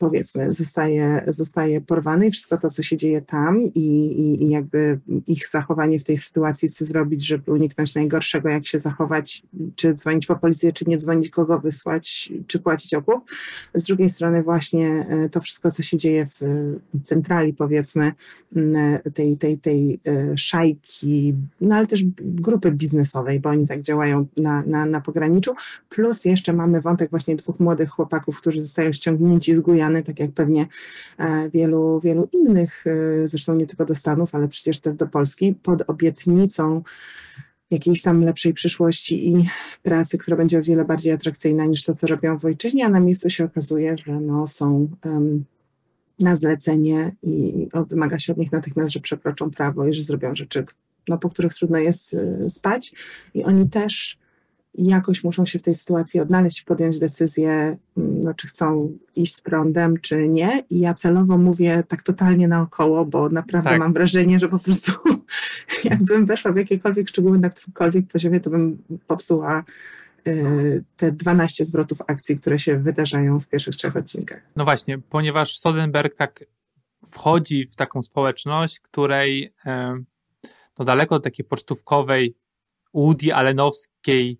powiedzmy, 0.00 0.54
zostaje, 0.54 1.24
zostaje 1.28 1.80
porwany 1.80 2.26
i 2.26 2.30
wszystko 2.30 2.58
to, 2.58 2.70
co 2.70 2.82
się 2.82 2.96
dzieje 2.96 3.22
tam 3.22 3.64
i, 3.64 3.80
i, 3.80 4.44
i, 4.44 4.50
jakby 4.50 4.98
ich 5.26 5.48
zachowanie 5.48 5.98
w 5.98 6.04
tej 6.04 6.18
sytuacji, 6.18 6.70
co 6.70 6.84
zrobić, 6.84 7.26
żeby 7.26 7.52
uniknąć 7.52 7.94
najgorszego, 7.94 8.48
jak 8.48 8.66
się 8.66 8.80
zachować, 8.80 9.42
czy 9.76 9.94
dzwonić 9.94 10.26
po 10.26 10.36
policję, 10.36 10.72
czy 10.72 10.84
nie 10.88 10.98
dzwonić, 10.98 11.30
kogo 11.30 11.58
wysłać, 11.58 12.32
czy 12.46 12.58
płacić 12.58 12.94
okup. 12.94 13.30
Z 13.74 13.84
drugiej 13.84 14.10
strony 14.10 14.42
właśnie 14.42 15.06
e, 15.08 15.28
to 15.28 15.40
wszystko, 15.40 15.70
co 15.70 15.82
się 15.82 15.96
dzieje 15.96 16.26
w 16.40 16.40
centrali, 17.04 17.54
powiedzmy, 17.54 18.12
tej, 19.14 19.36
tej, 19.36 19.58
tej 19.58 20.00
e, 20.06 20.38
szajki, 20.38 21.34
no 21.60 21.76
ale 21.76 21.86
też 21.86 22.04
grupy 22.18 22.72
biznesowej, 22.72 23.40
bo 23.40 23.48
oni 23.48 23.66
tak 23.66 23.82
działają 23.82 24.26
na, 24.36 24.62
na, 24.66 24.86
na 24.86 25.00
pograniczu, 25.00 25.54
plus 25.88 26.24
jeszcze 26.24 26.52
mamy 26.52 26.80
wątek 26.80 27.10
właśnie 27.10 27.36
dwóch 27.36 27.60
młodych 27.60 27.90
chłopaków, 27.90 28.40
którzy 28.40 28.60
zostają 28.60 28.92
ściągnięci 28.92 29.56
z 29.56 29.60
Gujany 29.60 29.89
tak 30.02 30.20
jak 30.20 30.32
pewnie 30.32 30.66
e, 31.18 31.50
wielu, 31.50 32.00
wielu 32.00 32.28
innych, 32.32 32.84
e, 32.86 33.28
zresztą 33.28 33.54
nie 33.54 33.66
tylko 33.66 33.84
do 33.84 33.94
Stanów, 33.94 34.34
ale 34.34 34.48
przecież 34.48 34.80
też 34.80 34.96
do 34.96 35.06
Polski, 35.06 35.54
pod 35.62 35.82
obietnicą 35.86 36.82
jakiejś 37.70 38.02
tam 38.02 38.24
lepszej 38.24 38.54
przyszłości 38.54 39.28
i 39.28 39.48
pracy, 39.82 40.18
która 40.18 40.36
będzie 40.36 40.58
o 40.58 40.62
wiele 40.62 40.84
bardziej 40.84 41.12
atrakcyjna 41.12 41.64
niż 41.64 41.84
to, 41.84 41.94
co 41.94 42.06
robią 42.06 42.38
w 42.38 42.44
ojczyźnie, 42.44 42.86
a 42.86 42.88
na 42.88 43.00
miejscu 43.00 43.30
się 43.30 43.44
okazuje, 43.44 43.98
że 43.98 44.20
no, 44.20 44.48
są 44.48 44.88
um, 45.04 45.44
na 46.20 46.36
zlecenie 46.36 47.12
i 47.22 47.68
wymaga 47.88 48.18
się 48.18 48.32
od 48.32 48.38
nich 48.38 48.52
natychmiast, 48.52 48.92
że 48.92 49.00
przekroczą 49.00 49.50
prawo 49.50 49.86
i 49.86 49.94
że 49.94 50.02
zrobią 50.02 50.34
rzeczy, 50.34 50.64
no, 51.08 51.18
po 51.18 51.30
których 51.30 51.54
trudno 51.54 51.78
jest 51.78 52.14
y, 52.14 52.50
spać. 52.50 52.92
I 53.34 53.44
oni 53.44 53.70
też 53.70 54.18
jakoś 54.74 55.24
muszą 55.24 55.46
się 55.46 55.58
w 55.58 55.62
tej 55.62 55.74
sytuacji 55.74 56.20
odnaleźć 56.20 56.60
i 56.60 56.64
podjąć 56.64 56.98
decyzję, 56.98 57.50
mm, 57.96 58.20
no, 58.20 58.34
czy 58.34 58.48
chcą 58.48 58.98
iść 59.16 59.36
z 59.36 59.40
prądem, 59.40 59.96
czy 60.00 60.28
nie. 60.28 60.64
I 60.70 60.80
ja 60.80 60.94
celowo 60.94 61.38
mówię 61.38 61.84
tak 61.88 62.02
totalnie 62.02 62.48
naokoło, 62.48 63.04
bo 63.04 63.28
naprawdę 63.28 63.70
tak. 63.70 63.78
mam 63.78 63.92
wrażenie, 63.92 64.38
że 64.38 64.48
po 64.48 64.58
prostu 64.58 64.92
jakbym 65.84 66.26
weszła 66.26 66.52
w 66.52 66.56
jakiekolwiek 66.56 67.08
szczegóły 67.08 67.38
na 67.38 67.50
którymkolwiek 67.50 68.06
poziomie, 68.06 68.40
to 68.40 68.50
bym 68.50 68.82
popsuła 69.06 69.64
y, 70.26 70.84
te 70.96 71.12
12 71.12 71.64
zwrotów 71.64 71.98
akcji, 72.06 72.38
które 72.38 72.58
się 72.58 72.78
wydarzają 72.78 73.40
w 73.40 73.46
pierwszych 73.46 73.76
trzech 73.76 73.96
odcinkach. 73.96 74.42
No 74.56 74.64
właśnie, 74.64 74.98
ponieważ 74.98 75.58
Sodenberg 75.58 76.14
tak 76.14 76.44
wchodzi 77.06 77.66
w 77.66 77.76
taką 77.76 78.02
społeczność, 78.02 78.80
której 78.80 79.54
no 80.78 80.84
daleko 80.84 81.14
od 81.14 81.24
takiej 81.24 81.44
pocztówkowej 81.44 82.34
Woody 82.94 83.34
Allenowskiej 83.34 84.38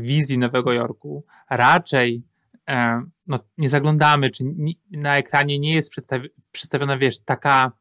wizji 0.00 0.38
Nowego 0.38 0.72
Jorku. 0.72 1.24
Raczej 1.50 2.22
e, 2.68 3.02
no, 3.26 3.38
nie 3.58 3.70
zaglądamy, 3.70 4.30
czy 4.30 4.44
na 4.90 5.18
ekranie 5.18 5.58
nie 5.58 5.74
jest 5.74 5.90
przedstawi 5.90 6.28
przedstawiona, 6.52 6.98
wiesz, 6.98 7.20
taka 7.20 7.72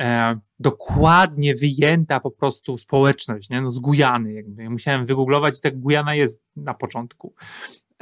e, 0.00 0.38
dokładnie 0.58 1.54
wyjęta 1.54 2.20
po 2.20 2.30
prostu 2.30 2.78
społeczność, 2.78 3.50
nie? 3.50 3.60
No, 3.60 3.70
z 3.70 3.78
Gujany. 3.78 4.32
Jakby. 4.32 4.70
Musiałem 4.70 5.06
wygooglować 5.06 5.60
tak 5.60 5.80
Gujana 5.80 6.14
jest 6.14 6.42
na 6.56 6.74
początku. 6.74 7.34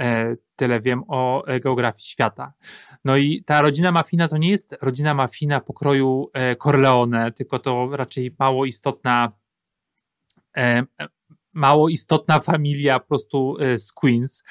E, 0.01 0.37
tyle 0.57 0.81
wiem 0.81 1.05
o 1.09 1.45
geografii 1.63 2.05
świata. 2.05 2.53
No 3.05 3.17
i 3.17 3.45
ta 3.45 3.63
rodzina 3.63 3.93
mafina 3.93 4.29
to 4.29 4.37
nie 4.37 4.51
jest 4.51 4.77
rodzina 4.83 5.15
mafina 5.15 5.61
pokroju 5.61 6.31
e, 6.33 6.57
Corleone, 6.57 7.33
tylko 7.33 7.59
to 7.59 7.89
raczej 7.93 8.35
mało 8.39 8.65
istotna 8.65 9.33
e, 10.57 10.83
mało 11.55 11.89
istotna 11.89 12.39
familia 12.39 13.01
po 13.01 13.07
prostu 13.07 13.57
e, 13.61 13.79
z 13.79 13.93
Queens. 13.93 14.43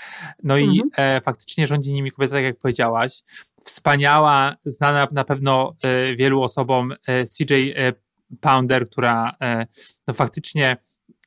No 0.44 0.58
i 0.58 0.82
mhm. 0.82 0.90
e, 1.18 1.22
faktycznie 1.22 1.68
rządzi 1.68 1.94
nimi 1.94 2.12
kobieta, 2.12 2.36
tak 2.36 2.44
jak 2.44 2.58
powiedziałaś. 2.58 3.22
Wspaniała, 3.64 4.56
znana 4.66 5.08
na 5.12 5.24
pewno 5.24 5.76
e, 5.84 6.16
wielu 6.16 6.42
osobom 6.42 6.94
e, 7.08 7.26
CJ 7.26 7.54
e, 7.54 7.94
Pounder, 8.42 8.90
która 8.90 9.32
e, 9.42 9.66
no 10.08 10.14
faktycznie... 10.14 10.78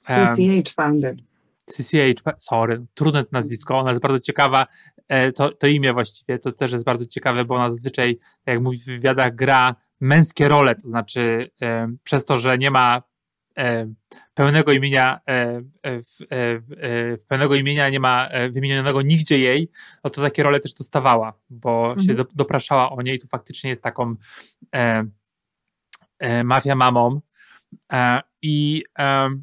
CCH 0.01 0.75
Pounder. 0.77 1.17
CCH, 1.67 2.23
sorry, 2.39 2.87
trudne 2.95 3.25
to 3.25 3.29
nazwisko, 3.33 3.79
ona 3.79 3.91
jest 3.91 4.03
bardzo 4.03 4.21
ciekawa, 4.21 4.67
to, 5.35 5.51
to 5.51 5.67
imię 5.67 5.93
właściwie, 5.93 6.39
to 6.39 6.53
też 6.53 6.73
jest 6.73 6.85
bardzo 6.85 7.07
ciekawe, 7.07 7.45
bo 7.45 7.55
ona 7.55 7.71
zazwyczaj, 7.71 8.19
jak 8.47 8.61
mówi 8.61 8.79
w 8.79 8.85
wywiadach, 8.85 9.35
gra 9.35 9.75
męskie 10.01 10.49
role, 10.49 10.75
to 10.75 10.89
znaczy 10.89 11.51
przez 12.03 12.25
to, 12.25 12.37
że 12.37 12.59
nie 12.59 12.71
ma 12.71 13.03
pełnego 14.37 14.73
imienia, 14.73 15.21
e, 15.29 15.63
e, 15.87 16.01
e, 16.31 17.17
pełnego 17.29 17.55
imienia 17.55 17.89
nie 17.89 18.01
ma 18.01 18.29
wymienionego 18.51 19.03
nigdzie 19.03 19.39
jej, 19.39 19.71
no 20.05 20.11
to 20.11 20.23
takie 20.23 20.43
role 20.43 20.61
też 20.61 20.75
dostawała, 20.75 21.33
bo 21.51 21.89
mhm. 21.89 22.07
się 22.07 22.15
do, 22.15 22.27
dopraszała 22.35 22.91
o 22.91 23.03
niej. 23.03 23.19
Tu 23.19 23.27
faktycznie 23.27 23.71
jest 23.71 23.83
taką 23.83 24.17
mafia 26.45 26.75
mamą. 26.75 27.21
I 28.43 28.85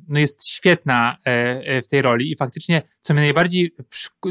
no 0.08 0.20
jest 0.20 0.48
świetna 0.48 1.18
w 1.84 1.88
tej 1.90 2.02
roli, 2.02 2.32
i 2.32 2.36
faktycznie, 2.36 2.82
co 3.02 3.14
mnie 3.14 3.24
najbardziej, 3.24 3.76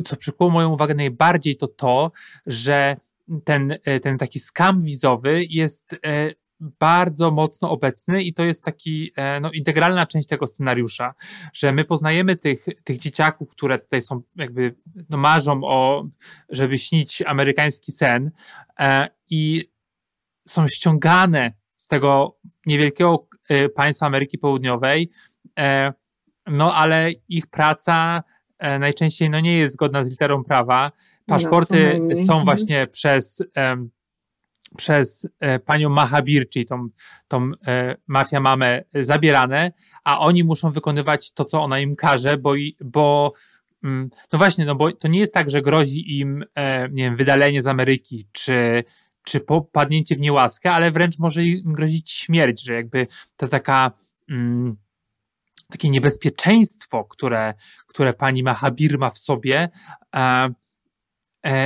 co 0.04 0.16
przykuło 0.16 0.50
moją 0.50 0.72
uwagę 0.72 0.94
najbardziej, 0.94 1.56
to 1.56 1.68
to, 1.68 2.12
że 2.46 2.96
ten, 3.44 3.78
ten 4.02 4.18
taki 4.18 4.38
skam 4.38 4.82
wizowy 4.82 5.44
jest 5.44 5.96
bardzo 6.80 7.30
mocno 7.30 7.70
obecny 7.70 8.22
i 8.22 8.34
to 8.34 8.44
jest 8.44 8.64
taki 8.64 9.12
e, 9.16 9.40
no, 9.40 9.50
integralna 9.50 10.06
część 10.06 10.28
tego 10.28 10.46
scenariusza, 10.46 11.14
że 11.52 11.72
my 11.72 11.84
poznajemy 11.84 12.36
tych, 12.36 12.66
tych 12.84 12.98
dzieciaków, 12.98 13.50
które 13.50 13.78
tutaj 13.78 14.02
są 14.02 14.22
jakby 14.36 14.74
no, 15.08 15.16
marzą 15.16 15.60
o, 15.64 16.06
żeby 16.48 16.78
śnić 16.78 17.22
amerykański 17.22 17.92
sen 17.92 18.30
e, 18.78 19.08
i 19.30 19.70
są 20.48 20.68
ściągane 20.68 21.52
z 21.76 21.86
tego 21.86 22.38
niewielkiego 22.66 23.26
e, 23.48 23.68
państwa 23.68 24.06
Ameryki 24.06 24.38
Południowej, 24.38 25.10
e, 25.58 25.92
no 26.46 26.74
ale 26.74 27.10
ich 27.28 27.46
praca 27.46 28.22
e, 28.58 28.78
najczęściej 28.78 29.30
no, 29.30 29.40
nie 29.40 29.58
jest 29.58 29.74
zgodna 29.74 30.04
z 30.04 30.10
literą 30.10 30.44
prawa. 30.44 30.92
Paszporty 31.26 32.00
no, 32.00 32.16
są 32.16 32.22
mhm. 32.22 32.44
właśnie 32.44 32.86
przez 32.86 33.42
przez 34.76 35.28
e, 35.40 35.58
panią 35.58 35.90
Mahabir, 35.90 36.48
czyli 36.48 36.66
tą, 36.66 36.88
tą 37.28 37.50
e, 37.66 37.96
mafia 38.06 38.40
mamę, 38.40 38.82
zabierane, 38.94 39.72
a 40.04 40.20
oni 40.20 40.44
muszą 40.44 40.70
wykonywać 40.70 41.32
to, 41.32 41.44
co 41.44 41.62
ona 41.62 41.80
im 41.80 41.96
każe, 41.96 42.38
bo, 42.38 42.52
bo 42.80 43.32
mm, 43.84 44.08
no 44.32 44.38
właśnie, 44.38 44.64
no 44.64 44.74
bo 44.74 44.92
to 44.92 45.08
nie 45.08 45.18
jest 45.18 45.34
tak, 45.34 45.50
że 45.50 45.62
grozi 45.62 46.18
im, 46.18 46.44
e, 46.54 46.88
nie 46.88 47.04
wiem, 47.04 47.16
wydalenie 47.16 47.62
z 47.62 47.66
Ameryki, 47.66 48.28
czy, 48.32 48.84
czy 49.24 49.40
popadnięcie 49.40 50.16
w 50.16 50.20
niełaskę, 50.20 50.72
ale 50.72 50.90
wręcz 50.90 51.18
może 51.18 51.42
im 51.42 51.72
grozić 51.72 52.12
śmierć, 52.12 52.62
że 52.62 52.74
jakby 52.74 53.06
ta 53.36 53.48
taka, 53.48 53.92
mm, 54.30 54.76
takie 55.70 55.90
niebezpieczeństwo, 55.90 57.04
które, 57.04 57.54
które 57.86 58.14
pani 58.14 58.42
Mahabir 58.42 58.98
ma 58.98 59.10
w 59.10 59.18
sobie, 59.18 59.68
e, 60.14 60.52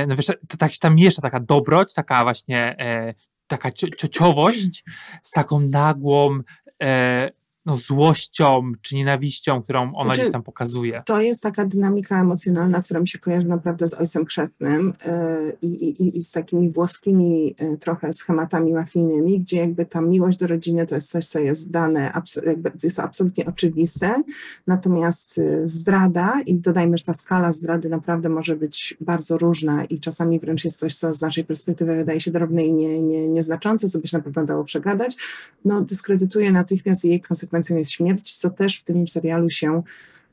no 0.07 0.15
wiesz, 0.15 0.25
to 0.25 0.57
tak 0.57 0.71
się 0.71 0.79
tam 0.79 0.95
miesza 0.95 1.21
taka 1.21 1.39
dobroć, 1.39 1.93
taka 1.93 2.23
właśnie 2.23 2.79
e, 2.79 3.13
taka 3.47 3.71
ciociowość 3.71 4.83
z 5.23 5.31
taką 5.31 5.59
nagłą 5.59 6.39
e, 6.83 7.29
no, 7.67 7.75
złością 7.75 8.71
czy 8.81 8.95
nienawiścią, 8.95 9.61
którą 9.61 9.95
ona 9.95 10.05
znaczy, 10.05 10.21
gdzieś 10.21 10.31
tam 10.31 10.43
pokazuje. 10.43 11.03
To 11.05 11.21
jest 11.21 11.43
taka 11.43 11.65
dynamika 11.65 12.21
emocjonalna, 12.21 12.81
która 12.81 12.99
mi 12.99 13.07
się 13.07 13.19
kojarzy 13.19 13.47
naprawdę 13.47 13.89
z 13.89 13.93
ojcem 13.93 14.25
chrzestnym 14.25 14.93
yy, 15.05 15.57
i, 15.61 16.17
i, 16.17 16.23
z 16.23 16.31
takimi 16.31 16.69
włoskimi 16.69 17.55
yy, 17.59 17.77
trochę 17.77 18.13
schematami 18.13 18.73
mafijnymi, 18.73 19.39
gdzie 19.39 19.57
jakby 19.57 19.85
ta 19.85 20.01
miłość 20.01 20.37
do 20.37 20.47
rodziny 20.47 20.87
to 20.87 20.95
jest 20.95 21.09
coś, 21.09 21.25
co 21.25 21.39
jest 21.39 21.69
dane, 21.69 22.21
jakby 22.45 22.71
jest 22.83 22.97
to 22.97 23.03
absolutnie 23.03 23.45
oczywiste, 23.45 24.23
natomiast 24.67 25.37
yy, 25.37 25.69
zdrada 25.69 26.41
i 26.45 26.55
dodajmy, 26.55 26.97
że 26.97 27.03
ta 27.03 27.13
skala 27.13 27.53
zdrady 27.53 27.89
naprawdę 27.89 28.29
może 28.29 28.55
być 28.55 28.97
bardzo 29.01 29.37
różna 29.37 29.85
i 29.85 29.99
czasami 29.99 30.39
wręcz 30.39 30.65
jest 30.65 30.79
coś, 30.79 30.95
co 30.95 31.13
z 31.13 31.21
naszej 31.21 31.43
perspektywy 31.43 31.95
wydaje 31.95 32.19
się 32.19 32.31
drobne 32.31 32.63
i 32.63 32.73
nie, 32.73 33.01
nie, 33.01 33.27
nieznaczące, 33.27 33.89
co 33.89 33.99
by 33.99 34.07
się 34.07 34.17
na 34.17 34.23
pewno 34.23 34.45
dało 34.45 34.63
przegadać, 34.63 35.17
no 35.65 35.81
dyskredytuje 35.81 36.51
natychmiast 36.51 37.05
jej 37.05 37.21
konsekwencje 37.21 37.56
konsekwencją 37.57 37.77
jest 37.77 37.91
śmierć, 37.91 38.35
co 38.35 38.49
też 38.49 38.79
w 38.79 38.83
tym 38.83 39.07
serialu 39.07 39.49
się, 39.49 39.83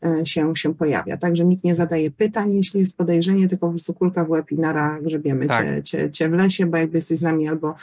e, 0.03 0.27
się, 0.27 0.57
się 0.57 0.75
pojawia. 0.75 1.17
Także 1.17 1.45
nikt 1.45 1.65
nie 1.65 1.75
zadaje 1.75 2.11
pytań, 2.11 2.55
jeśli 2.55 2.81
jest 2.81 2.97
podejrzenie, 2.97 3.49
tylko 3.49 3.67
po 3.67 3.73
prostu 3.73 3.95
kulka 3.95 4.25
w 4.25 4.31
łeb 4.31 4.53
i 4.53 4.59
nara 4.59 4.99
grzebiemy 5.03 5.47
tak. 5.47 5.65
cię, 5.65 5.83
cię, 5.83 6.11
cię 6.11 6.29
w 6.29 6.33
lesie, 6.33 6.67
bo 6.67 6.77
jakby 6.77 6.99
jesteś 6.99 7.19
z 7.19 7.23
nami 7.23 7.49
albo, 7.49 7.75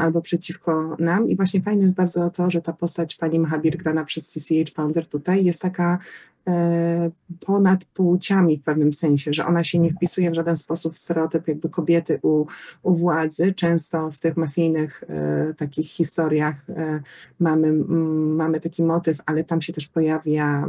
albo 0.00 0.20
przeciwko 0.20 0.96
nam. 0.98 1.28
I 1.28 1.36
właśnie 1.36 1.60
fajne 1.60 1.82
jest 1.82 1.94
bardzo 1.94 2.30
to, 2.30 2.50
że 2.50 2.62
ta 2.62 2.72
postać 2.72 3.14
pani 3.14 3.38
Mahabir 3.38 3.76
grana 3.76 4.04
przez 4.04 4.30
CCH 4.30 4.72
Pounder 4.74 5.06
tutaj 5.06 5.44
jest 5.44 5.60
taka 5.60 5.98
ponad 7.40 7.84
płciami 7.84 8.56
w 8.56 8.62
pewnym 8.62 8.92
sensie, 8.92 9.32
że 9.32 9.46
ona 9.46 9.64
się 9.64 9.78
nie 9.78 9.90
wpisuje 9.90 10.30
w 10.30 10.34
żaden 10.34 10.58
sposób 10.58 10.94
w 10.94 10.98
stereotyp 10.98 11.48
jakby 11.48 11.68
kobiety 11.68 12.18
u, 12.22 12.46
u 12.82 12.94
władzy. 12.94 13.54
Często 13.54 14.10
w 14.10 14.18
tych 14.18 14.36
mafijnych 14.36 15.04
e, 15.08 15.54
takich 15.54 15.86
historiach 15.86 16.70
e, 16.70 17.02
mamy, 17.38 17.72
mamy 18.36 18.60
taki 18.60 18.82
motyw, 18.82 19.18
ale 19.26 19.44
tam 19.44 19.60
się 19.60 19.72
też 19.72 19.88
pojawia 19.88 20.68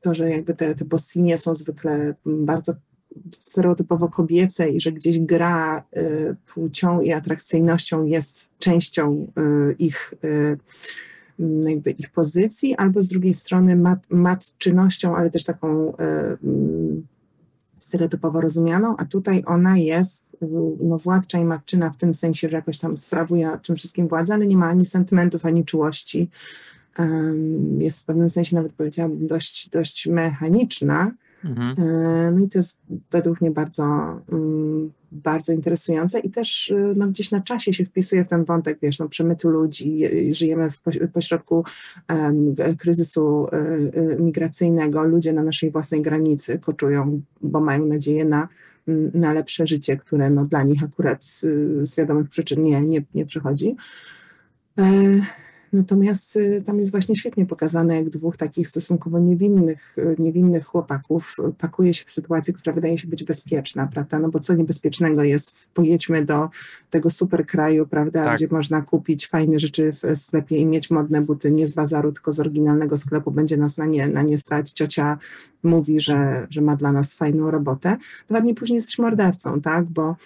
to, 0.00 0.14
że 0.14 0.30
jakby 0.30 0.54
te, 0.54 0.74
te 0.74 0.84
bossinie 0.84 1.38
są 1.38 1.56
zwykle 1.56 2.14
bardzo 2.26 2.74
stereotypowo 3.40 4.08
kobiece 4.08 4.68
i 4.68 4.80
że 4.80 4.92
gdzieś 4.92 5.18
gra 5.18 5.84
płcią 6.54 7.00
i 7.00 7.12
atrakcyjnością 7.12 8.04
jest 8.04 8.48
częścią 8.58 9.32
ich 9.78 10.14
jakby 11.38 11.90
ich 11.90 12.10
pozycji, 12.10 12.74
albo 12.74 13.02
z 13.02 13.08
drugiej 13.08 13.34
strony 13.34 13.76
mat, 13.76 14.06
matczynością, 14.10 15.16
ale 15.16 15.30
też 15.30 15.44
taką 15.44 15.96
e, 15.96 16.36
mm, 16.44 17.06
stereotypowo 17.80 18.40
rozumianą, 18.40 18.96
a 18.96 19.04
tutaj 19.04 19.42
ona 19.46 19.78
jest 19.78 20.36
no, 20.80 20.98
władcza 20.98 21.38
i 21.38 21.44
matczyna 21.44 21.90
w 21.90 21.96
tym 21.96 22.14
sensie, 22.14 22.48
że 22.48 22.56
jakoś 22.56 22.78
tam 22.78 22.96
sprawuje 22.96 23.58
czym 23.62 23.76
wszystkim 23.76 24.08
władzę, 24.08 24.34
ale 24.34 24.46
nie 24.46 24.56
ma 24.56 24.68
ani 24.68 24.86
sentymentów, 24.86 25.46
ani 25.46 25.64
czułości. 25.64 26.30
Jest 27.78 28.00
w 28.00 28.04
pewnym 28.04 28.30
sensie 28.30 28.56
nawet 28.56 28.72
powiedziałabym 28.72 29.26
dość, 29.26 29.70
dość 29.70 30.06
mechaniczna, 30.06 31.10
Mhm. 31.44 31.74
E, 31.78 32.30
no 32.30 32.44
i 32.44 32.48
to 32.48 32.58
jest 32.58 32.78
według 33.10 33.40
mnie 33.40 33.50
bardzo, 33.50 33.84
mm, 34.32 34.92
bardzo 35.14 35.52
interesujące 35.52 36.20
i 36.20 36.30
też 36.30 36.70
e, 36.70 36.92
no, 36.96 37.08
gdzieś 37.08 37.30
na 37.30 37.40
czasie 37.40 37.74
się 37.74 37.84
wpisuje 37.84 38.24
w 38.24 38.28
ten 38.28 38.44
wątek, 38.44 38.78
wiesz, 38.82 38.98
no, 38.98 39.08
przemytu 39.08 39.48
ludzi, 39.48 40.00
żyjemy 40.32 40.70
w 40.70 40.80
pośrodku 41.12 41.64
um, 42.08 42.54
kryzysu 42.78 43.48
um, 43.52 44.24
migracyjnego, 44.24 45.04
ludzie 45.04 45.32
na 45.32 45.42
naszej 45.42 45.70
własnej 45.70 46.02
granicy 46.02 46.58
koczują, 46.58 47.20
bo 47.42 47.60
mają 47.60 47.86
nadzieję 47.86 48.24
na, 48.24 48.48
na 49.14 49.32
lepsze 49.32 49.66
życie, 49.66 49.96
które 49.96 50.30
no, 50.30 50.44
dla 50.44 50.62
nich 50.62 50.82
akurat 50.82 51.24
z 51.82 51.96
wiadomych 51.96 52.28
przyczyn 52.28 52.62
nie, 52.62 52.80
nie, 52.80 53.02
nie 53.14 53.26
przychodzi. 53.26 53.76
Natomiast 55.74 56.36
y, 56.36 56.62
tam 56.66 56.80
jest 56.80 56.90
właśnie 56.90 57.16
świetnie 57.16 57.46
pokazane, 57.46 57.96
jak 57.96 58.10
dwóch 58.10 58.36
takich 58.36 58.68
stosunkowo 58.68 59.18
niewinnych, 59.18 59.98
y, 59.98 60.16
niewinnych 60.18 60.66
chłopaków 60.66 61.36
y, 61.48 61.52
pakuje 61.52 61.94
się 61.94 62.04
w 62.06 62.10
sytuację, 62.10 62.54
która 62.54 62.72
wydaje 62.72 62.98
się 62.98 63.08
być 63.08 63.24
bezpieczna, 63.24 63.86
prawda? 63.86 64.18
No 64.18 64.28
bo 64.28 64.40
co 64.40 64.54
niebezpiecznego 64.54 65.22
jest, 65.22 65.66
pojedźmy 65.74 66.24
do 66.24 66.48
tego 66.90 67.10
super 67.10 67.46
kraju, 67.46 67.86
prawda, 67.86 68.24
tak. 68.24 68.36
gdzie 68.36 68.48
można 68.50 68.82
kupić 68.82 69.28
fajne 69.28 69.58
rzeczy 69.58 69.92
w 69.92 70.18
sklepie 70.18 70.56
i 70.56 70.66
mieć 70.66 70.90
modne 70.90 71.20
buty, 71.20 71.50
nie 71.50 71.68
z 71.68 71.72
bazaru, 71.72 72.12
tylko 72.12 72.32
z 72.32 72.40
oryginalnego 72.40 72.98
sklepu, 72.98 73.30
będzie 73.30 73.56
nas 73.56 73.76
na 73.76 73.86
nie, 73.86 74.08
na 74.08 74.22
nie 74.22 74.38
stać. 74.38 74.70
Ciocia 74.70 75.18
mówi, 75.62 76.00
że, 76.00 76.46
że 76.50 76.60
ma 76.60 76.76
dla 76.76 76.92
nas 76.92 77.14
fajną 77.14 77.50
robotę. 77.50 77.96
Dwa 78.28 78.40
dni 78.40 78.54
później 78.54 78.76
jesteś 78.76 78.98
mordercą, 78.98 79.60
tak? 79.60 79.84
Bo, 79.84 80.16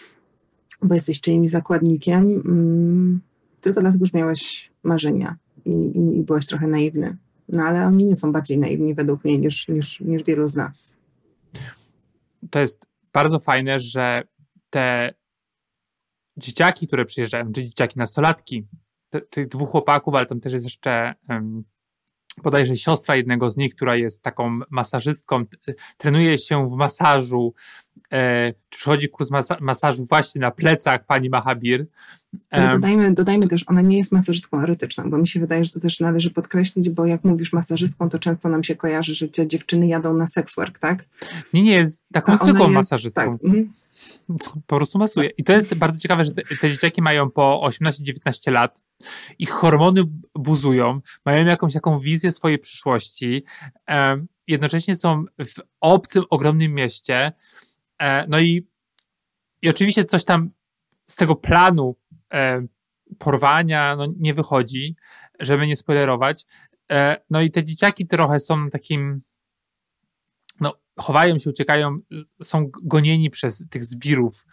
bo 0.82 0.94
jesteś 0.94 1.20
czyimś 1.20 1.50
zakładnikiem. 1.50 2.42
Mm, 2.46 3.20
tylko 3.60 3.80
dlatego, 3.80 4.06
że 4.06 4.12
miałeś 4.14 4.70
marzenia 4.82 5.36
i, 5.64 5.70
i, 5.70 6.18
i 6.18 6.22
byłeś 6.22 6.46
trochę 6.46 6.66
naiwny. 6.66 7.16
No 7.48 7.62
ale 7.62 7.86
oni 7.86 8.04
nie 8.04 8.16
są 8.16 8.32
bardziej 8.32 8.58
naiwni 8.58 8.94
według 8.94 9.24
mnie 9.24 9.38
niż, 9.38 9.68
niż, 9.68 10.00
niż 10.00 10.22
wielu 10.22 10.48
z 10.48 10.54
nas. 10.54 10.92
To 12.50 12.60
jest 12.60 12.86
bardzo 13.12 13.38
fajne, 13.38 13.80
że 13.80 14.22
te 14.70 15.14
dzieciaki, 16.36 16.86
które 16.86 17.04
przyjeżdżają, 17.04 17.52
czy 17.52 17.64
dzieciaki 17.64 17.98
nastolatki, 17.98 18.66
tych 19.30 19.48
dwóch 19.48 19.70
chłopaków, 19.70 20.14
ale 20.14 20.26
tam 20.26 20.40
też 20.40 20.52
jest 20.52 20.66
jeszcze 20.66 21.14
um, 21.28 21.64
bodajże 22.42 22.76
siostra 22.76 23.16
jednego 23.16 23.50
z 23.50 23.56
nich, 23.56 23.74
która 23.74 23.96
jest 23.96 24.22
taką 24.22 24.60
masażystką, 24.70 25.44
trenuje 25.98 26.38
się 26.38 26.68
w 26.68 26.72
masażu, 26.72 27.54
e, 28.12 28.52
przychodzi 28.70 29.08
kurs 29.08 29.30
masa 29.30 29.56
masażu 29.60 30.04
właśnie 30.04 30.40
na 30.40 30.50
plecach 30.50 31.06
pani 31.06 31.30
Mahabir. 31.30 31.86
E, 32.50 32.72
dodajmy, 32.72 33.14
dodajmy 33.14 33.48
też, 33.48 33.64
ona 33.66 33.80
nie 33.80 33.98
jest 33.98 34.12
masażystką 34.12 34.62
erotyczną, 34.62 35.10
bo 35.10 35.18
mi 35.18 35.28
się 35.28 35.40
wydaje, 35.40 35.64
że 35.64 35.72
to 35.72 35.80
też 35.80 36.00
należy 36.00 36.30
podkreślić, 36.30 36.90
bo 36.90 37.06
jak 37.06 37.24
mówisz 37.24 37.52
masażystką, 37.52 38.08
to 38.08 38.18
często 38.18 38.48
nam 38.48 38.64
się 38.64 38.76
kojarzy, 38.76 39.14
że 39.14 39.46
dziewczyny 39.46 39.86
jadą 39.86 40.14
na 40.14 40.28
sex 40.28 40.56
work, 40.56 40.78
tak? 40.78 41.04
Nie, 41.52 41.62
nie, 41.62 41.72
jest 41.72 42.04
taką 42.12 42.36
zwykłą 42.36 42.68
masażystką. 42.68 43.32
Tak, 43.32 43.44
mm. 43.44 43.72
Po 44.66 44.76
prostu 44.76 44.98
masuje. 44.98 45.28
I 45.28 45.44
to 45.44 45.52
jest 45.52 45.74
bardzo 45.74 45.98
ciekawe, 45.98 46.24
że 46.24 46.32
te, 46.32 46.42
te 46.42 46.70
dzieciaki 46.70 47.02
mają 47.02 47.30
po 47.30 47.60
18-19 47.64 48.52
lat, 48.52 48.82
ich 49.38 49.50
hormony 49.50 50.02
buzują, 50.34 51.00
mają 51.24 51.46
jakąś 51.46 51.72
taką 51.72 51.98
wizję 51.98 52.32
swojej 52.32 52.58
przyszłości, 52.58 53.44
e, 53.90 54.26
jednocześnie 54.46 54.96
są 54.96 55.24
w 55.38 55.60
obcym, 55.80 56.24
ogromnym 56.30 56.74
mieście, 56.74 57.32
e, 57.98 58.26
no 58.28 58.40
i, 58.40 58.66
i 59.62 59.68
oczywiście 59.68 60.04
coś 60.04 60.24
tam 60.24 60.50
z 61.06 61.16
tego 61.16 61.36
planu 61.36 61.96
e, 62.32 62.66
porwania 63.18 63.96
no, 63.96 64.06
nie 64.18 64.34
wychodzi, 64.34 64.96
żeby 65.40 65.66
nie 65.66 65.76
spoilerować. 65.76 66.46
E, 66.90 67.16
no 67.30 67.40
i 67.40 67.50
te 67.50 67.64
dzieciaki 67.64 68.06
trochę 68.06 68.40
są 68.40 68.70
takim 68.70 69.22
chowają 70.98 71.38
się, 71.38 71.50
uciekają, 71.50 71.98
są 72.42 72.70
gonieni 72.82 73.30
przez 73.30 73.64
tych 73.70 73.84
zbirów 73.84 74.46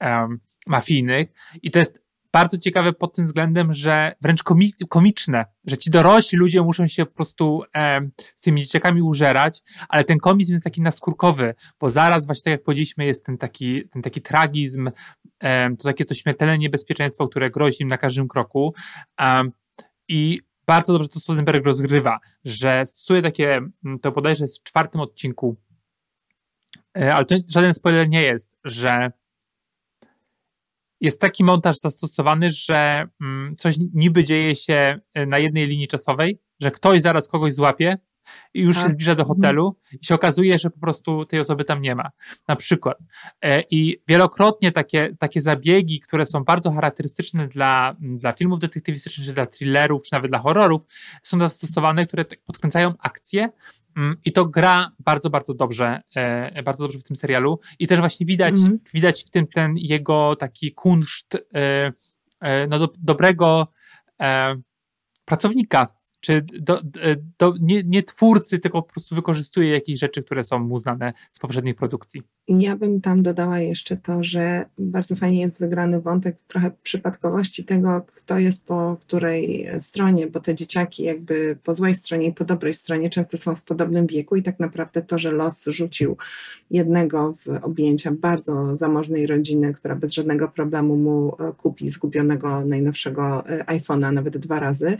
um, 0.00 0.40
mafijnych 0.66 1.28
i 1.62 1.70
to 1.70 1.78
jest 1.78 2.04
bardzo 2.32 2.58
ciekawe 2.58 2.92
pod 2.92 3.14
tym 3.14 3.24
względem, 3.24 3.72
że 3.72 4.12
wręcz 4.22 4.42
komiczne, 4.88 5.44
że 5.64 5.78
ci 5.78 5.90
dorośli 5.90 6.38
ludzie 6.38 6.62
muszą 6.62 6.86
się 6.86 7.06
po 7.06 7.14
prostu 7.14 7.62
e, 7.76 8.00
z 8.36 8.42
tymi 8.42 8.62
dzieciakami 8.62 9.02
użerać, 9.02 9.62
ale 9.88 10.04
ten 10.04 10.18
komizm 10.18 10.52
jest 10.52 10.64
taki 10.64 10.80
naskórkowy, 10.82 11.54
bo 11.80 11.90
zaraz 11.90 12.26
właśnie 12.26 12.42
tak 12.44 12.50
jak 12.50 12.62
powiedzieliśmy 12.62 13.04
jest 13.04 13.26
ten 13.26 13.38
taki, 13.38 13.88
ten 13.88 14.02
taki 14.02 14.22
tragizm 14.22 14.90
to 15.78 15.84
takie 15.84 16.04
to 16.04 16.14
śmiertelne 16.14 16.58
niebezpieczeństwo, 16.58 17.28
które 17.28 17.50
grozi 17.50 17.82
im 17.82 17.88
na 17.88 17.98
każdym 17.98 18.28
kroku. 18.28 18.74
I 20.08 20.40
bardzo 20.66 20.92
dobrze 20.92 21.08
to 21.08 21.20
Stoltenberg 21.20 21.64
rozgrywa, 21.64 22.18
że 22.44 22.86
stosuje 22.86 23.22
takie, 23.22 23.60
to 24.02 24.12
bodajże 24.12 24.44
jest 24.44 24.60
w 24.60 24.62
czwartym 24.62 25.00
odcinku, 25.00 25.56
e, 25.56 25.73
ale 26.94 27.24
to 27.24 27.34
żaden 27.48 27.74
spoiler 27.74 28.08
nie 28.08 28.22
jest, 28.22 28.58
że 28.64 29.12
jest 31.00 31.20
taki 31.20 31.44
montaż 31.44 31.76
zastosowany, 31.76 32.50
że 32.50 33.08
mm, 33.20 33.56
coś 33.56 33.76
niby 33.94 34.24
dzieje 34.24 34.56
się 34.56 35.00
e, 35.14 35.26
na 35.26 35.38
jednej 35.38 35.66
linii 35.66 35.88
czasowej, 35.88 36.40
że 36.60 36.70
ktoś 36.70 37.02
zaraz 37.02 37.28
kogoś 37.28 37.54
złapie, 37.54 37.98
i 38.54 38.60
już 38.60 38.76
się 38.76 38.82
tak. 38.82 38.90
zbliża 38.90 39.14
do 39.14 39.22
mhm. 39.22 39.36
hotelu 39.36 39.76
i 40.02 40.06
się 40.06 40.14
okazuje, 40.14 40.58
że 40.58 40.70
po 40.70 40.80
prostu 40.80 41.24
tej 41.24 41.40
osoby 41.40 41.64
tam 41.64 41.82
nie 41.82 41.94
ma. 41.94 42.10
Na 42.48 42.56
przykład. 42.56 42.98
E, 43.44 43.62
I 43.70 44.02
wielokrotnie 44.08 44.72
takie, 44.72 45.16
takie 45.18 45.40
zabiegi, 45.40 46.00
które 46.00 46.26
są 46.26 46.44
bardzo 46.44 46.72
charakterystyczne 46.72 47.48
dla, 47.48 47.96
dla 48.00 48.32
filmów 48.32 48.58
detektywistycznych, 48.58 49.26
czy 49.26 49.32
dla 49.32 49.46
thrillerów, 49.46 50.02
czy 50.02 50.12
nawet 50.12 50.30
dla 50.30 50.38
horrorów, 50.38 50.82
są 51.22 51.38
zastosowane, 51.38 52.06
które 52.06 52.24
tak 52.24 52.42
podkręcają 52.42 52.94
akcję 52.98 53.42
mm, 53.42 53.52
i 54.24 54.32
to 54.32 54.46
gra 54.46 54.90
bardzo, 54.98 55.30
bardzo 55.30 55.54
dobrze, 55.54 56.02
e, 56.14 56.62
bardzo 56.62 56.84
dobrze 56.84 56.98
w 56.98 57.04
tym 57.04 57.16
serialu. 57.16 57.60
I 57.78 57.86
też 57.86 57.98
właśnie 57.98 58.26
widać, 58.26 58.54
mm. 58.58 58.78
widać 58.94 59.24
w 59.24 59.30
tym 59.30 59.46
ten 59.46 59.74
jego 59.76 60.36
taki 60.36 60.72
kunszt 60.72 61.36
e, 61.54 61.92
no, 62.68 62.78
do, 62.78 62.88
dobrego 62.98 63.66
pracownika, 65.24 65.88
czy 66.20 66.46
do, 66.60 66.80
do, 67.38 67.54
nie, 67.60 67.82
nie 67.86 68.02
twórcy, 68.02 68.58
tylko 68.58 68.82
po 68.82 68.92
prostu 68.92 69.14
wykorzystuje 69.14 69.70
jakieś 69.70 69.98
rzeczy, 69.98 70.22
które 70.22 70.44
są 70.44 70.58
mu 70.58 70.78
znane 70.78 71.12
z 71.30 71.38
poprzednich 71.38 71.74
produkcji. 71.74 72.22
Ja 72.48 72.76
bym 72.76 73.00
tam 73.00 73.22
dodała 73.22 73.60
jeszcze 73.60 73.96
to, 73.96 74.24
że 74.24 74.64
bardzo 74.78 75.16
fajnie 75.16 75.40
jest 75.40 75.60
wygrany 75.60 76.00
wątek 76.00 76.36
trochę 76.48 76.70
przypadkowości 76.82 77.64
tego, 77.64 78.06
kto 78.16 78.38
jest 78.38 78.64
po 78.66 78.96
której 79.00 79.68
stronie, 79.80 80.26
bo 80.26 80.40
te 80.40 80.54
dzieciaki 80.54 81.02
jakby 81.02 81.58
po 81.64 81.74
złej 81.74 81.94
stronie 81.94 82.26
i 82.26 82.32
po 82.32 82.44
dobrej 82.44 82.74
stronie 82.74 83.10
często 83.10 83.38
są 83.38 83.54
w 83.54 83.62
podobnym 83.62 84.06
wieku 84.06 84.36
i 84.36 84.42
tak 84.42 84.60
naprawdę 84.60 85.02
to, 85.02 85.18
że 85.18 85.30
los 85.30 85.64
rzucił 85.66 86.16
jednego 86.70 87.34
w 87.34 87.48
objęcia 87.62 88.10
bardzo 88.10 88.76
zamożnej 88.76 89.26
rodziny, 89.26 89.74
która 89.74 89.96
bez 89.96 90.12
żadnego 90.12 90.48
problemu 90.48 90.96
mu 90.96 91.36
e, 91.40 91.52
kupi 91.52 91.90
zgubionego 91.90 92.64
najnowszego 92.64 93.48
e, 93.48 93.64
iPhone'a 93.64 94.12
nawet 94.12 94.38
dwa 94.38 94.60
razy, 94.60 94.96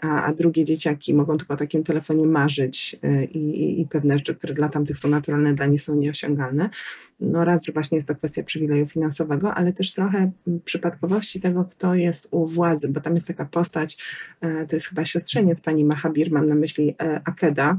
a, 0.00 0.22
a 0.22 0.32
drugie 0.32 0.64
dzieciaki 0.64 1.14
mogą 1.14 1.36
tylko 1.38 1.54
o 1.54 1.56
takim 1.56 1.84
telefonie 1.84 2.26
marzyć 2.26 2.96
e, 3.02 3.24
i, 3.24 3.38
i, 3.38 3.80
i 3.80 3.86
pewne 3.86 4.18
rzeczy, 4.18 4.34
które 4.34 4.54
dla 4.54 4.68
tamtych 4.68 4.98
są 4.98 5.08
naturalne, 5.08 5.54
dla 5.54 5.66
nich 5.66 5.82
są 5.82 5.94
nieosiągalne 5.94 6.70
no 7.20 7.44
raz, 7.44 7.64
że 7.64 7.72
właśnie 7.72 7.96
jest 7.96 8.08
to 8.08 8.14
kwestia 8.14 8.42
przywileju 8.42 8.86
finansowego, 8.86 9.54
ale 9.54 9.72
też 9.72 9.92
trochę 9.92 10.30
przypadkowości 10.64 11.40
tego, 11.40 11.64
kto 11.64 11.94
jest 11.94 12.28
u 12.30 12.46
władzy, 12.46 12.88
bo 12.88 13.00
tam 13.00 13.14
jest 13.14 13.26
taka 13.26 13.44
postać, 13.44 13.98
e, 14.40 14.66
to 14.66 14.76
jest 14.76 14.86
chyba 14.86 15.04
siostrzeniec 15.04 15.60
pani 15.60 15.84
Mahabir, 15.84 16.30
mam 16.30 16.48
na 16.48 16.54
myśli 16.54 16.94
e, 17.02 17.20
Akeda, 17.24 17.78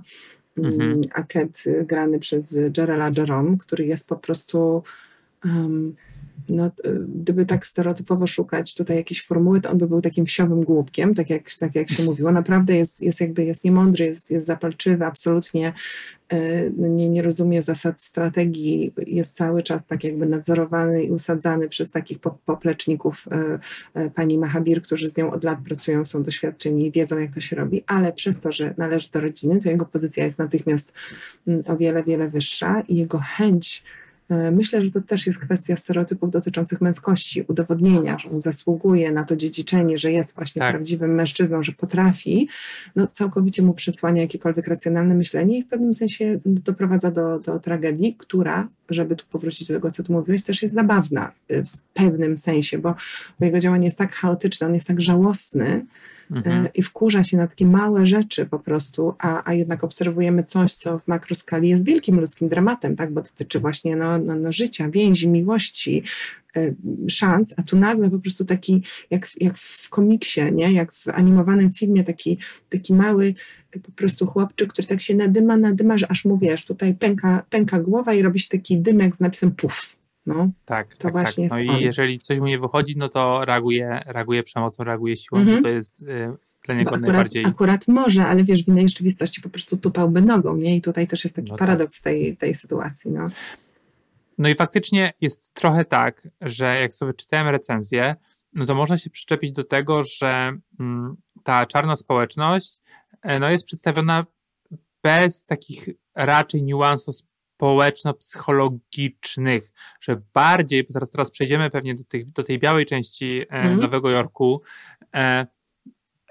mhm. 0.58 0.82
Mm, 0.82 1.02
Aked 1.14 1.64
grany 1.84 2.20
przez 2.20 2.58
Jerela 2.78 3.12
Jerome, 3.18 3.58
który 3.58 3.86
jest 3.86 4.08
po 4.08 4.16
prostu 4.16 4.84
um, 5.46 5.96
no, 6.50 6.72
gdyby 7.16 7.46
tak 7.46 7.66
stereotypowo 7.66 8.28
szukać 8.28 8.76
tutaj 8.76 8.98
jakiejś 8.98 9.26
formuły, 9.26 9.62
to 9.62 9.72
on 9.72 9.78
by 9.78 9.88
był 9.88 10.02
takim 10.02 10.26
wsiowym 10.26 10.64
głupkiem, 10.64 11.16
tak 11.16 11.30
jak, 11.30 11.54
tak 11.60 11.76
jak 11.76 11.90
się 11.90 12.04
mówiło. 12.04 12.32
Naprawdę 12.32 12.76
jest, 12.76 13.02
jest 13.02 13.22
jakby 13.22 13.46
jest 13.46 13.64
niemądry, 13.64 14.06
jest, 14.06 14.32
jest 14.32 14.46
zapalczywy, 14.46 15.06
absolutnie 15.06 15.74
e, 16.30 16.70
nie, 16.72 17.10
nie 17.10 17.22
rozumie 17.22 17.64
zasad 17.64 18.02
strategii, 18.02 18.94
jest 19.08 19.36
cały 19.36 19.64
czas 19.64 19.86
tak 19.86 20.04
jakby 20.04 20.26
nadzorowany 20.26 21.04
i 21.04 21.12
usadzany 21.12 21.70
przez 21.70 21.92
takich 21.92 22.20
popleczników 22.46 23.26
e, 23.96 24.10
pani 24.10 24.38
Mahabir, 24.38 24.82
którzy 24.82 25.10
z 25.10 25.18
nią 25.18 25.32
od 25.32 25.44
lat 25.44 25.60
pracują, 25.66 26.06
są 26.06 26.24
doświadczeni 26.24 26.88
i 26.88 26.92
wiedzą, 26.92 27.20
jak 27.20 27.34
to 27.34 27.42
się 27.42 27.56
robi, 27.56 27.84
ale 27.88 28.14
przez 28.14 28.40
to, 28.40 28.52
że 28.52 28.74
należy 28.78 29.10
do 29.12 29.22
rodziny, 29.22 29.60
to 29.60 29.70
jego 29.70 29.86
pozycja 29.86 30.26
jest 30.26 30.40
natychmiast 30.40 30.94
mm, 31.48 31.64
o 31.68 31.78
wiele, 31.78 32.04
wiele 32.04 32.30
wyższa 32.30 32.82
i 32.82 32.96
jego 32.96 33.20
chęć 33.20 33.84
myślę, 34.30 34.82
że 34.82 34.92
to 34.92 35.02
też 35.02 35.28
jest 35.28 35.40
kwestia 35.40 35.76
stereotypów 35.76 36.32
dotyczących 36.32 36.82
męskości, 36.82 37.44
udowodnienia, 37.48 38.18
że 38.18 38.30
on 38.32 38.42
zasługuje 38.42 39.12
na 39.12 39.24
to 39.24 39.36
dziedziczenie, 39.36 39.98
że 39.98 40.12
jest 40.12 40.36
właśnie 40.36 40.60
tak. 40.60 40.74
prawdziwym 40.74 41.16
mężczyzną, 41.16 41.64
że 41.64 41.72
potrafi, 41.72 42.48
no 42.96 43.08
całkowicie 43.08 43.62
mu 43.62 43.74
przesłania 43.74 44.22
jakiekolwiek 44.22 44.68
racjonalne 44.68 45.16
myślenie 45.16 45.58
i 45.58 45.64
w 45.64 45.68
pewnym 45.68 45.94
sensie 45.94 46.40
doprowadza 46.46 47.12
do, 47.12 47.40
do 47.40 47.60
tragedii, 47.60 48.16
która, 48.18 48.68
żeby 48.90 49.16
tu 49.16 49.26
powrócić 49.32 49.68
do 49.68 49.74
tego, 49.74 49.92
co 49.92 50.04
tu 50.04 50.14
mówiłeś, 50.14 50.44
też 50.44 50.62
jest 50.62 50.76
zabawna 50.76 51.32
e, 51.50 51.64
w 51.64 51.78
pewnym 51.94 52.38
sensie, 52.38 52.78
bo, 52.78 52.96
bo 53.40 53.46
jego 53.46 53.60
działanie 53.60 53.86
jest 53.86 53.98
tak 53.98 54.16
chaotyczne, 54.16 54.68
on 54.68 54.74
jest 54.74 54.88
tak 54.88 55.02
żałosny, 55.02 55.86
mhm. 56.32 56.68
i 56.74 56.84
wkurza 56.84 57.24
się 57.24 57.38
na 57.38 57.48
takie 57.48 57.66
małe 57.66 58.08
rzeczy 58.08 58.46
po 58.46 58.60
prostu, 58.60 59.14
a, 59.20 59.50
a 59.50 59.54
jednak 59.54 59.84
obserwujemy 59.84 60.44
coś, 60.44 60.74
co 60.74 61.00
w 61.00 61.08
makroskali 61.08 61.70
jest 61.70 61.86
wielkim 61.86 62.20
ludzkim 62.20 62.50
dramatem, 62.50 62.96
tak? 62.96 63.14
bo 63.14 63.22
dotyczy 63.22 63.60
właśnie 63.60 63.96
no, 63.96 64.18
no, 64.18 64.36
no 64.36 64.52
życia, 64.52 64.90
więzi, 64.90 65.30
miłości, 65.30 66.04
e, 66.56 66.74
szans, 67.10 67.54
a 67.58 67.64
tu 67.64 67.78
nagle 67.78 68.10
po 68.10 68.20
prostu 68.20 68.46
taki, 68.46 68.84
jak, 69.10 69.28
jak 69.42 69.58
w 69.58 69.90
komiksie, 69.90 70.42
nie? 70.52 70.74
jak 70.74 70.94
w 70.94 71.08
animowanym 71.08 71.74
filmie, 71.74 72.04
taki, 72.04 72.38
taki 72.70 72.94
mały 72.94 73.34
po 73.84 73.92
prostu 73.92 74.28
chłopczyk, 74.28 74.74
który 74.74 74.88
tak 74.88 75.02
się 75.02 75.16
nadyma, 75.16 75.58
nadyma, 75.58 75.98
że 75.98 76.12
aż 76.12 76.26
mu 76.26 76.38
wiesz, 76.38 76.66
tutaj 76.66 76.94
pęka, 76.94 77.46
pęka 77.50 77.80
głowa 77.80 78.14
i 78.14 78.22
robi 78.22 78.40
się 78.40 78.50
taki 78.50 78.78
dymek 78.78 79.16
z 79.16 79.20
napisem 79.20 79.52
puf. 79.52 80.05
No, 80.26 80.50
tak, 80.66 80.98
tak, 80.98 81.14
tak. 81.14 81.34
No 81.50 81.60
i 81.60 81.70
on. 81.70 81.80
jeżeli 81.80 82.20
coś 82.20 82.40
mu 82.40 82.48
nie 82.48 82.60
wychodzi, 82.60 82.98
no 82.98 83.10
to 83.10 83.46
reaguje, 83.46 84.02
reaguje 84.06 84.44
przemocą, 84.44 84.84
reaguje 84.84 85.18
siłą, 85.18 85.42
mhm. 85.42 85.64
to 85.64 85.70
jest 85.70 86.02
y, 86.02 86.34
dla 86.66 86.76
niego 86.76 86.90
akurat, 86.90 87.02
najbardziej... 87.02 87.46
Akurat 87.46 87.88
może, 87.88 88.26
ale 88.26 88.44
wiesz, 88.44 88.64
w 88.64 88.68
innej 88.68 88.90
rzeczywistości 88.90 89.42
po 89.42 89.50
prostu 89.50 89.78
tupałby 89.78 90.22
nogą, 90.22 90.56
nie? 90.56 90.76
I 90.76 90.82
tutaj 90.82 91.08
też 91.08 91.24
jest 91.24 91.36
taki 91.36 91.52
no 91.52 91.58
tak. 91.58 91.68
paradoks 91.68 91.96
tak. 91.96 92.04
tej, 92.04 92.38
tej 92.38 92.56
sytuacji, 92.56 93.12
no. 93.12 93.28
No 94.38 94.50
i 94.50 94.56
faktycznie 94.56 95.14
jest 95.22 95.54
trochę 95.54 95.86
tak, 95.86 96.28
że 96.42 96.80
jak 96.82 96.94
sobie 96.94 97.14
czytałem 97.14 97.48
recenzję, 97.48 98.16
no 98.54 98.66
to 98.66 98.76
można 98.76 98.98
się 98.98 99.10
przyczepić 99.10 99.52
do 99.52 99.64
tego, 99.64 100.04
że 100.04 100.58
mm, 100.80 101.16
ta 101.44 101.66
czarna 101.66 101.96
społeczność 101.96 102.80
e, 103.22 103.40
no 103.40 103.50
jest 103.50 103.66
przedstawiona 103.66 104.26
bez 105.04 105.46
takich 105.46 105.90
raczej 106.16 106.64
niuansów 106.64 107.16
społeczno-psychologicznych, 107.56 109.72
że 110.02 110.22
bardziej, 110.34 110.84
bo 110.84 110.88
zaraz 110.90 111.12
teraz 111.12 111.32
przejdziemy 111.32 111.70
pewnie 111.70 111.96
do, 111.96 112.04
tych, 112.04 112.32
do 112.32 112.44
tej 112.44 112.60
białej 112.60 112.86
części 112.86 113.46
mm. 113.50 113.80
Nowego 113.80 114.10
Jorku, 114.10 114.62
e, 115.16 115.48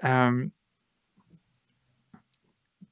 e, 0.03 0.31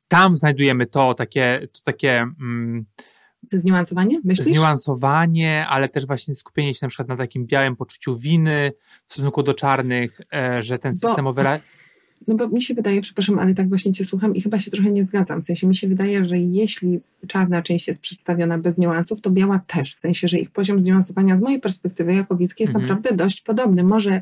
tam 0.07 0.37
znajdujemy 0.37 0.85
to 0.85 1.13
takie, 1.13 1.67
to 1.71 1.79
takie 1.83 2.19
mm, 2.19 2.85
Zniuansowanie, 3.51 4.21
myślisz? 4.23 4.47
Zniuansowanie, 4.47 5.67
ale 5.67 5.89
też 5.89 6.05
właśnie 6.05 6.35
skupienie 6.35 6.73
się 6.73 6.79
na 6.81 6.87
przykład 6.87 7.07
na 7.07 7.17
takim 7.17 7.45
białym 7.45 7.75
poczuciu 7.75 8.17
winy 8.17 8.71
w 9.05 9.13
stosunku 9.13 9.43
do 9.43 9.53
czarnych, 9.53 10.21
e, 10.33 10.61
że 10.61 10.79
ten 10.79 10.93
systemowy... 10.93 11.43
Bo 11.43 11.49
no 12.27 12.35
bo 12.35 12.47
mi 12.47 12.61
się 12.61 12.73
wydaje, 12.73 13.01
przepraszam, 13.01 13.39
ale 13.39 13.53
tak 13.53 13.69
właśnie 13.69 13.93
Cię 13.93 14.05
słucham 14.05 14.35
i 14.35 14.41
chyba 14.41 14.59
się 14.59 14.71
trochę 14.71 14.91
nie 14.91 15.03
zgadzam. 15.03 15.41
W 15.41 15.45
sensie 15.45 15.67
mi 15.67 15.75
się 15.75 15.87
wydaje, 15.87 16.25
że 16.25 16.37
jeśli 16.37 16.99
czarna 17.27 17.61
część 17.61 17.87
jest 17.87 18.01
przedstawiona 18.01 18.57
bez 18.57 18.77
niuansów, 18.77 19.21
to 19.21 19.29
biała 19.29 19.59
też. 19.67 19.95
W 19.95 19.99
sensie, 19.99 20.27
że 20.27 20.39
ich 20.39 20.51
poziom 20.51 20.81
zniuansowania 20.81 21.37
z 21.37 21.41
mojej 21.41 21.59
perspektywy 21.59 22.13
jako 22.13 22.35
widzkiej 22.35 22.65
jest 22.65 22.75
mhm. 22.75 22.89
naprawdę 22.89 23.15
dość 23.17 23.41
podobny. 23.41 23.83
Może 23.83 24.21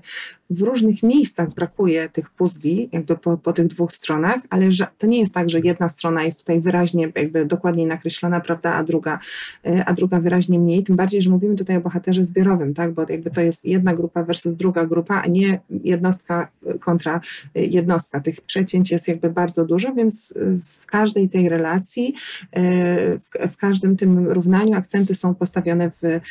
w 0.49 0.61
różnych 0.61 1.03
miejscach 1.03 1.53
brakuje 1.53 2.09
tych 2.09 2.29
puzli, 2.29 2.89
jakby 2.91 3.17
po, 3.17 3.37
po 3.37 3.53
tych 3.53 3.67
dwóch 3.67 3.91
stronach, 3.91 4.41
ale 4.49 4.71
że, 4.71 4.87
to 4.97 5.07
nie 5.07 5.19
jest 5.19 5.33
tak, 5.33 5.49
że 5.49 5.59
jedna 5.59 5.89
strona 5.89 6.23
jest 6.23 6.39
tutaj 6.39 6.61
wyraźnie, 6.61 7.11
jakby 7.15 7.45
dokładniej 7.45 7.85
nakreślona, 7.87 8.39
prawda, 8.39 8.73
a 8.73 8.83
druga, 8.83 9.19
y, 9.67 9.85
a 9.85 9.93
druga 9.93 10.19
wyraźnie 10.19 10.59
mniej. 10.59 10.83
Tym 10.83 10.95
bardziej, 10.95 11.21
że 11.21 11.29
mówimy 11.29 11.55
tutaj 11.55 11.77
o 11.77 11.81
bohaterze 11.81 12.23
zbiorowym, 12.23 12.73
tak, 12.73 12.93
bo 12.93 13.05
jakby 13.09 13.31
to 13.31 13.41
jest 13.41 13.65
jedna 13.65 13.93
grupa 13.93 14.23
versus 14.23 14.55
druga 14.55 14.85
grupa, 14.85 15.21
a 15.21 15.27
nie 15.27 15.59
jednostka 15.83 16.47
kontra 16.79 17.21
jednostka 17.55 17.90
jednostka. 17.91 18.19
Tych 18.19 18.41
przecięć 18.41 18.91
jest 18.91 19.07
jakby 19.07 19.29
bardzo 19.29 19.65
dużo, 19.65 19.93
więc 19.93 20.31
y, 20.31 20.59
w 20.65 20.85
każdej 20.85 21.29
tej 21.29 21.49
relacji, 21.49 22.13
y, 22.57 23.19
w, 23.51 23.57
każdym 23.57 23.97
tym 23.97 24.27
równaniu 24.27 24.77
akcenty 24.77 25.15
są 25.15 25.35
postawione 25.35 25.91
w, 25.91 26.03
y, 26.03 26.21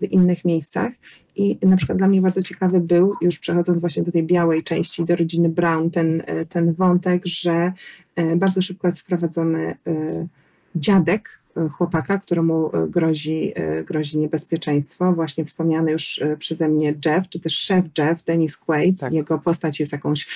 w 0.00 0.02
innych 0.02 0.44
miejscach. 0.44 0.92
I 1.36 1.58
na 1.62 1.76
przykład 1.76 1.98
dla 1.98 2.08
mnie 2.08 2.20
bardzo 2.20 2.42
ciekawy 2.42 2.80
był, 2.80 3.14
już 3.20 3.38
przechodząc 3.38 3.78
właśnie 3.78 4.02
do 4.02 4.12
tej 4.12 4.22
białej 4.22 4.64
części, 4.64 5.04
do 5.04 5.16
rodziny 5.16 5.48
Brown, 5.48 5.90
ten, 5.90 6.22
ten 6.48 6.72
wątek, 6.72 7.26
że 7.26 7.72
bardzo 8.36 8.62
szybko 8.62 8.88
jest 8.88 9.00
wprowadzony 9.00 9.76
dziadek 10.74 11.39
chłopaka, 11.72 12.18
któremu 12.18 12.70
grozi, 12.88 13.52
grozi 13.86 14.18
niebezpieczeństwo. 14.18 15.12
Właśnie 15.12 15.44
wspomniany 15.44 15.92
już 15.92 16.20
przeze 16.38 16.68
mnie 16.68 16.94
Jeff, 17.06 17.28
czy 17.28 17.40
też 17.40 17.58
szef 17.58 17.84
Jeff, 17.98 18.22
Dennis 18.22 18.56
Quaid. 18.56 19.00
Tak. 19.00 19.12
Jego 19.12 19.38
postać 19.38 19.80
jest 19.80 19.92
jakąś 19.92 20.26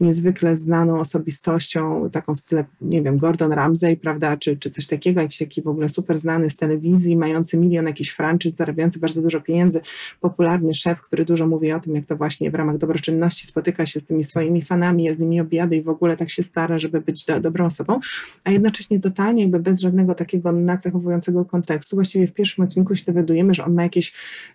niezwykle 0.00 0.56
znaną 0.56 1.00
osobistością, 1.00 2.10
taką 2.10 2.34
w 2.34 2.40
style, 2.40 2.64
nie 2.80 3.02
wiem, 3.02 3.16
Gordon 3.16 3.52
Ramsay, 3.52 3.96
prawda, 3.96 4.36
czy, 4.36 4.56
czy 4.56 4.70
coś 4.70 4.86
takiego, 4.86 5.20
jakiś 5.20 5.38
taki 5.38 5.62
w 5.62 5.68
ogóle 5.68 5.88
super 5.88 6.18
znany 6.18 6.50
z 6.50 6.56
telewizji, 6.56 7.16
mający 7.16 7.58
milion 7.58 7.86
jakiś 7.86 8.10
franczyz, 8.10 8.54
zarabiający 8.54 8.98
bardzo 8.98 9.22
dużo 9.22 9.40
pieniędzy, 9.40 9.80
popularny 10.20 10.74
szef, 10.74 11.00
który 11.00 11.24
dużo 11.24 11.46
mówi 11.46 11.72
o 11.72 11.80
tym, 11.80 11.94
jak 11.94 12.06
to 12.06 12.16
właśnie 12.16 12.50
w 12.50 12.54
ramach 12.54 12.78
dobroczynności 12.78 13.46
spotyka 13.46 13.86
się 13.86 14.00
z 14.00 14.06
tymi 14.06 14.24
swoimi 14.24 14.62
fanami, 14.62 15.04
jest 15.04 15.18
z 15.18 15.20
nimi 15.20 15.40
obiady 15.40 15.76
i 15.76 15.82
w 15.82 15.88
ogóle 15.88 16.16
tak 16.16 16.30
się 16.30 16.42
stara, 16.42 16.78
żeby 16.78 17.00
być 17.00 17.24
do, 17.24 17.40
dobrą 17.40 17.66
osobą, 17.66 18.00
a 18.44 18.50
jednocześnie 18.50 19.00
totalnie 19.00 19.42
jakby 19.42 19.58
bez 19.58 19.80
żadnego 19.80 20.14
takiego 20.14 20.52
nacechowującego 20.62 21.44
kontekstu. 21.44 21.96
Właściwie 21.96 22.26
w 22.26 22.32
pierwszym 22.32 22.64
odcinku 22.64 22.94
się 22.94 23.04
dowiadujemy, 23.04 23.54
że 23.54 23.64
on 23.64 23.74
ma 23.74 23.82
jakieś 23.82 24.12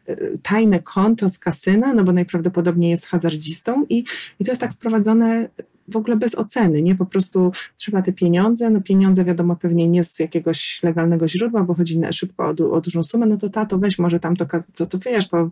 y, 0.09 0.39
tajne 0.43 0.79
konto 0.79 1.29
z 1.29 1.39
kasyna, 1.39 1.93
no 1.93 2.03
bo 2.03 2.11
najprawdopodobniej 2.11 2.91
jest 2.91 3.05
hazardzistą 3.05 3.85
i, 3.89 4.03
i 4.39 4.45
to 4.45 4.51
jest 4.51 4.61
tak 4.61 4.73
wprowadzone 4.73 5.49
w 5.87 5.97
ogóle 5.97 6.17
bez 6.17 6.35
oceny, 6.35 6.81
nie? 6.81 6.95
Po 6.95 7.05
prostu 7.05 7.51
trzeba 7.75 8.01
te 8.01 8.13
pieniądze, 8.13 8.69
no 8.69 8.81
pieniądze 8.81 9.25
wiadomo 9.25 9.55
pewnie 9.55 9.87
nie 9.87 10.03
z 10.03 10.19
jakiegoś 10.19 10.79
legalnego 10.83 11.27
źródła, 11.27 11.63
bo 11.63 11.73
chodzi 11.73 11.99
na 11.99 12.11
szybko 12.11 12.53
o, 12.59 12.71
o 12.71 12.81
dużą 12.81 13.03
sumę, 13.03 13.25
no 13.25 13.37
to 13.37 13.49
tato 13.49 13.77
weź 13.77 13.99
może 13.99 14.19
tam 14.19 14.35
to, 14.35 14.45
to, 14.75 14.85
to 14.85 14.99
wiesz, 14.99 15.27
to, 15.27 15.49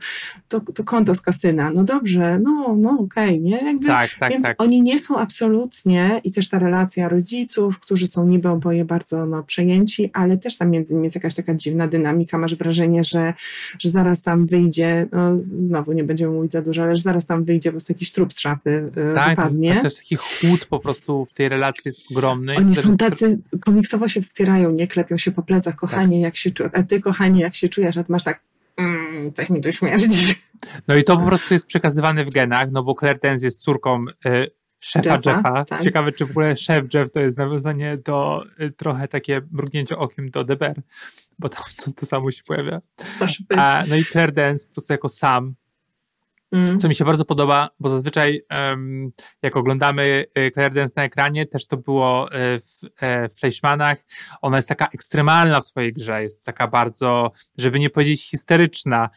to, 0.48 0.60
to 0.60 0.84
konto 0.84 1.16
z 1.16 1.22
kasyna, 1.22 1.72
no 1.72 1.84
dobrze, 1.84 2.40
no, 2.40 2.76
no 2.78 2.92
okej, 2.92 3.30
okay, 3.30 3.40
nie? 3.40 3.58
Jakby, 3.58 3.88
tak, 3.88 4.10
tak, 4.20 4.32
więc 4.32 4.44
tak. 4.44 4.62
oni 4.62 4.82
nie 4.82 5.00
są 5.00 5.18
absolutnie 5.18 6.22
i 6.24 6.32
też 6.32 6.50
ta 6.50 6.60
relacja 6.60 7.10
rodziców, 7.10 7.80
którzy 7.80 8.08
są 8.08 8.28
niby 8.28 8.50
oboje 8.50 8.86
bardzo 8.86 9.26
no, 9.26 9.44
przejęci, 9.44 10.10
ale 10.14 10.38
też 10.38 10.58
tam 10.58 10.70
między 10.70 10.94
nimi 10.94 11.04
jest 11.04 11.16
jakaś 11.16 11.36
taka 11.36 11.56
dziwna 11.56 11.88
dynamika, 11.88 12.38
masz 12.38 12.56
wrażenie, 12.56 13.04
że, 13.04 13.34
że 13.80 13.90
zaraz 13.90 14.22
tam 14.22 14.46
wyjdzie, 14.46 15.08
no 15.12 15.38
znowu 15.54 15.92
nie 15.92 16.04
będziemy 16.04 16.34
mówić 16.34 16.52
za 16.52 16.62
dużo, 16.62 16.84
ale 16.84 16.96
że 16.96 17.02
zaraz 17.02 17.26
tam 17.26 17.44
wyjdzie 17.44 17.70
po 17.70 17.74
prostu 17.74 17.94
jakiś 17.94 18.12
trup 18.12 18.34
z 18.34 18.40
szafy, 18.40 18.92
tak, 19.16 19.30
wypadnie. 19.30 19.74
Tak, 19.74 19.84
też 19.84 19.96
taki 19.96 20.18
chłód 20.40 20.66
po 20.66 20.80
prostu 20.80 21.26
w 21.26 21.34
tej 21.34 21.50
relacji 21.50 21.82
jest 21.86 22.02
ogromny. 22.12 22.56
Oni 22.58 22.76
są 22.76 22.98
tacy, 22.98 23.40
komiksowo 23.62 24.08
się 24.08 24.22
wspierają, 24.22 24.72
nie 24.72 24.88
klepią 24.88 25.18
się 25.18 25.32
po 25.32 25.44
plecach, 25.44 25.76
kochanie, 25.76 26.18
tak. 26.18 26.24
jak 26.24 26.36
się 26.36 26.52
czujesz, 26.52 26.72
a 26.76 26.84
ty, 26.84 27.00
kochanie, 27.00 27.42
jak 27.42 27.56
się 27.56 27.70
czujesz, 27.70 27.98
a 27.98 28.04
ty 28.04 28.12
masz 28.12 28.24
tak, 28.24 28.42
mm, 28.78 29.34
coś 29.34 29.50
mi 29.50 29.62
tu 29.62 29.74
śmierdzi. 29.74 30.36
No 30.88 30.96
i 30.96 31.04
to 31.04 31.18
po 31.18 31.26
prostu 31.26 31.54
jest 31.54 31.68
przekazywane 31.68 32.26
w 32.26 32.30
genach, 32.30 32.72
no 32.72 32.84
bo 32.84 32.96
Claire 33.00 33.20
Dance 33.20 33.46
jest 33.46 33.60
córką 33.60 34.06
y, 34.26 34.48
szefa 34.80 35.16
Jeffa. 35.16 35.32
Jeffa. 35.32 35.66
Tak. 35.66 35.84
Ciekawe, 35.84 36.12
czy 36.12 36.26
w 36.26 36.32
ogóle 36.32 36.58
szef 36.58 36.86
Jeff 36.94 37.12
to 37.12 37.20
jest 37.20 37.38
nawiązanie 37.38 37.98
do 37.98 38.44
y, 38.62 38.72
trochę 38.72 39.08
takie 39.08 39.42
mrugnięcie 39.52 39.98
okiem 39.98 40.30
do 40.30 40.44
DBR, 40.44 40.82
bo 41.40 41.50
tam 41.50 41.64
to, 41.86 41.92
to 41.92 42.06
samo 42.06 42.32
się 42.32 42.44
pojawia. 42.44 42.82
A, 43.58 43.84
no 43.88 43.96
i 43.96 44.06
Claire 44.06 44.32
Dance 44.32 44.68
po 44.68 44.74
prostu 44.74 44.94
jako 44.94 45.10
sam 45.10 45.56
Mm. 46.56 46.80
Co 46.80 46.88
mi 46.88 46.96
się 46.96 47.06
bardzo 47.06 47.26
podoba, 47.26 47.70
bo 47.80 47.90
zazwyczaj 47.90 48.42
um, 48.52 49.12
jak 49.42 49.56
oglądamy 49.56 50.26
y, 50.38 50.52
Claire 50.52 50.88
na 50.96 51.04
ekranie, 51.04 51.46
też 51.46 51.68
to 51.68 51.78
było 51.78 52.28
y, 52.28 52.60
w, 52.60 53.04
e, 53.04 53.30
Fleischmanach, 53.30 53.98
ona 54.42 54.58
jest 54.58 54.70
taka 54.70 54.88
ekstremalna 54.88 55.62
w 55.62 55.66
swojej 55.66 55.94
grze, 55.94 56.24
jest 56.24 56.46
taka 56.46 56.68
bardzo, 56.68 57.32
żeby 57.58 57.80
nie 57.80 57.90
powiedzieć 57.90 58.30
histeryczna, 58.30 59.10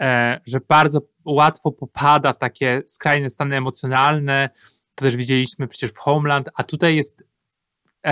e, 0.00 0.40
że 0.46 0.60
bardzo 0.68 1.00
łatwo 1.24 1.72
popada 1.72 2.32
w 2.32 2.38
takie 2.38 2.82
skrajne 2.86 3.30
stany 3.30 3.56
emocjonalne, 3.56 4.50
to 4.94 5.04
też 5.04 5.16
widzieliśmy 5.16 5.68
przecież 5.68 5.92
w 5.92 5.98
Homeland, 5.98 6.48
a 6.54 6.62
tutaj 6.62 6.96
jest 6.96 7.27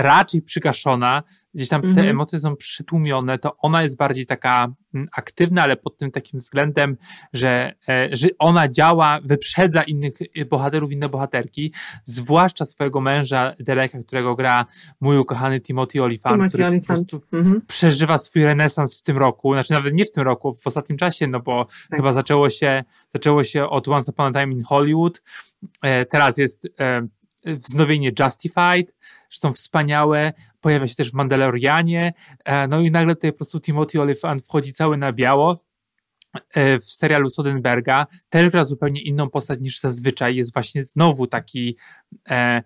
raczej 0.01 0.41
przygaszona, 0.41 1.23
gdzieś 1.53 1.69
tam 1.69 1.81
te 1.81 1.87
mhm. 1.87 2.07
emocje 2.07 2.39
są 2.39 2.55
przytłumione, 2.55 3.39
to 3.39 3.57
ona 3.57 3.83
jest 3.83 3.97
bardziej 3.97 4.25
taka 4.25 4.73
mm, 4.93 5.07
aktywna, 5.11 5.63
ale 5.63 5.77
pod 5.77 5.97
tym 5.97 6.11
takim 6.11 6.39
względem, 6.39 6.97
że, 7.33 7.73
e, 7.89 8.09
że 8.11 8.27
ona 8.39 8.67
działa, 8.67 9.19
wyprzedza 9.23 9.83
innych 9.83 10.13
e, 10.35 10.45
bohaterów, 10.45 10.91
inne 10.91 11.09
bohaterki, 11.09 11.73
zwłaszcza 12.03 12.65
swojego 12.65 13.01
męża 13.01 13.53
Dereka, 13.59 13.99
którego 13.99 14.35
gra 14.35 14.65
mój 14.99 15.17
ukochany 15.17 15.61
Timothy 15.61 16.03
Olyphant, 16.03 16.35
Timothy 16.35 16.49
który 16.49 16.65
Olyphant. 16.65 17.11
po 17.11 17.17
prostu 17.17 17.37
mhm. 17.37 17.61
przeżywa 17.67 18.17
swój 18.17 18.43
renesans 18.43 18.99
w 18.99 19.01
tym 19.01 19.17
roku, 19.17 19.53
znaczy 19.53 19.73
nawet 19.73 19.93
nie 19.93 20.05
w 20.05 20.11
tym 20.11 20.23
roku, 20.23 20.53
w 20.53 20.67
ostatnim 20.67 20.97
czasie, 20.97 21.27
no 21.27 21.39
bo 21.39 21.65
tak. 21.65 21.99
chyba 21.99 22.13
zaczęło 22.13 22.49
się, 22.49 22.83
zaczęło 23.13 23.43
się 23.43 23.69
od 23.69 23.87
Once 23.87 24.11
Upon 24.11 24.35
a 24.35 24.39
Time 24.39 24.53
in 24.53 24.63
Hollywood, 24.63 25.21
e, 25.81 26.05
teraz 26.05 26.37
jest 26.37 26.67
wznowienie 27.55 28.11
Justified, 28.19 28.95
zresztą 29.29 29.53
wspaniałe, 29.53 30.33
pojawia 30.61 30.87
się 30.87 30.95
też 30.95 31.11
w 31.11 31.13
Mandalorianie, 31.13 32.13
e, 32.45 32.67
no 32.67 32.81
i 32.81 32.91
nagle 32.91 33.15
tutaj 33.15 33.31
po 33.31 33.37
prostu 33.37 33.59
Timothy 33.59 34.01
Olyphant 34.01 34.43
wchodzi 34.43 34.73
cały 34.73 34.97
na 34.97 35.13
biało, 35.13 35.67
e, 36.53 36.79
w 36.79 36.85
serialu 36.85 37.29
Sodenberga 37.29 38.07
też 38.29 38.49
gra 38.49 38.65
zupełnie 38.65 39.01
inną 39.01 39.29
postać 39.29 39.59
niż 39.59 39.79
zazwyczaj. 39.79 40.35
Jest 40.35 40.53
właśnie 40.53 40.85
znowu 40.85 41.27
taki, 41.27 41.77
e, 42.29 42.63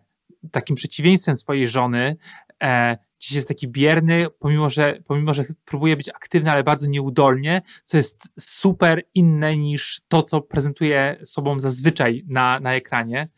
takim 0.52 0.76
przeciwieństwem 0.76 1.36
swojej 1.36 1.68
żony. 1.68 2.16
E, 2.64 2.98
dziś 3.20 3.32
jest 3.32 3.48
taki 3.48 3.68
bierny, 3.68 4.26
pomimo 4.40 4.70
że, 4.70 5.00
pomimo, 5.08 5.34
że 5.34 5.46
próbuje 5.66 5.98
być 5.98 6.10
aktywny, 6.10 6.52
ale 6.52 6.64
bardzo 6.64 6.88
nieudolnie, 6.88 7.62
co 7.84 7.98
jest 7.98 8.30
super 8.40 9.02
inne 9.14 9.58
niż 9.58 10.02
to, 10.08 10.24
co 10.24 10.42
prezentuje 10.42 11.18
sobą 11.26 11.60
zazwyczaj 11.60 12.24
na, 12.28 12.60
na 12.60 12.74
ekranie. 12.74 13.30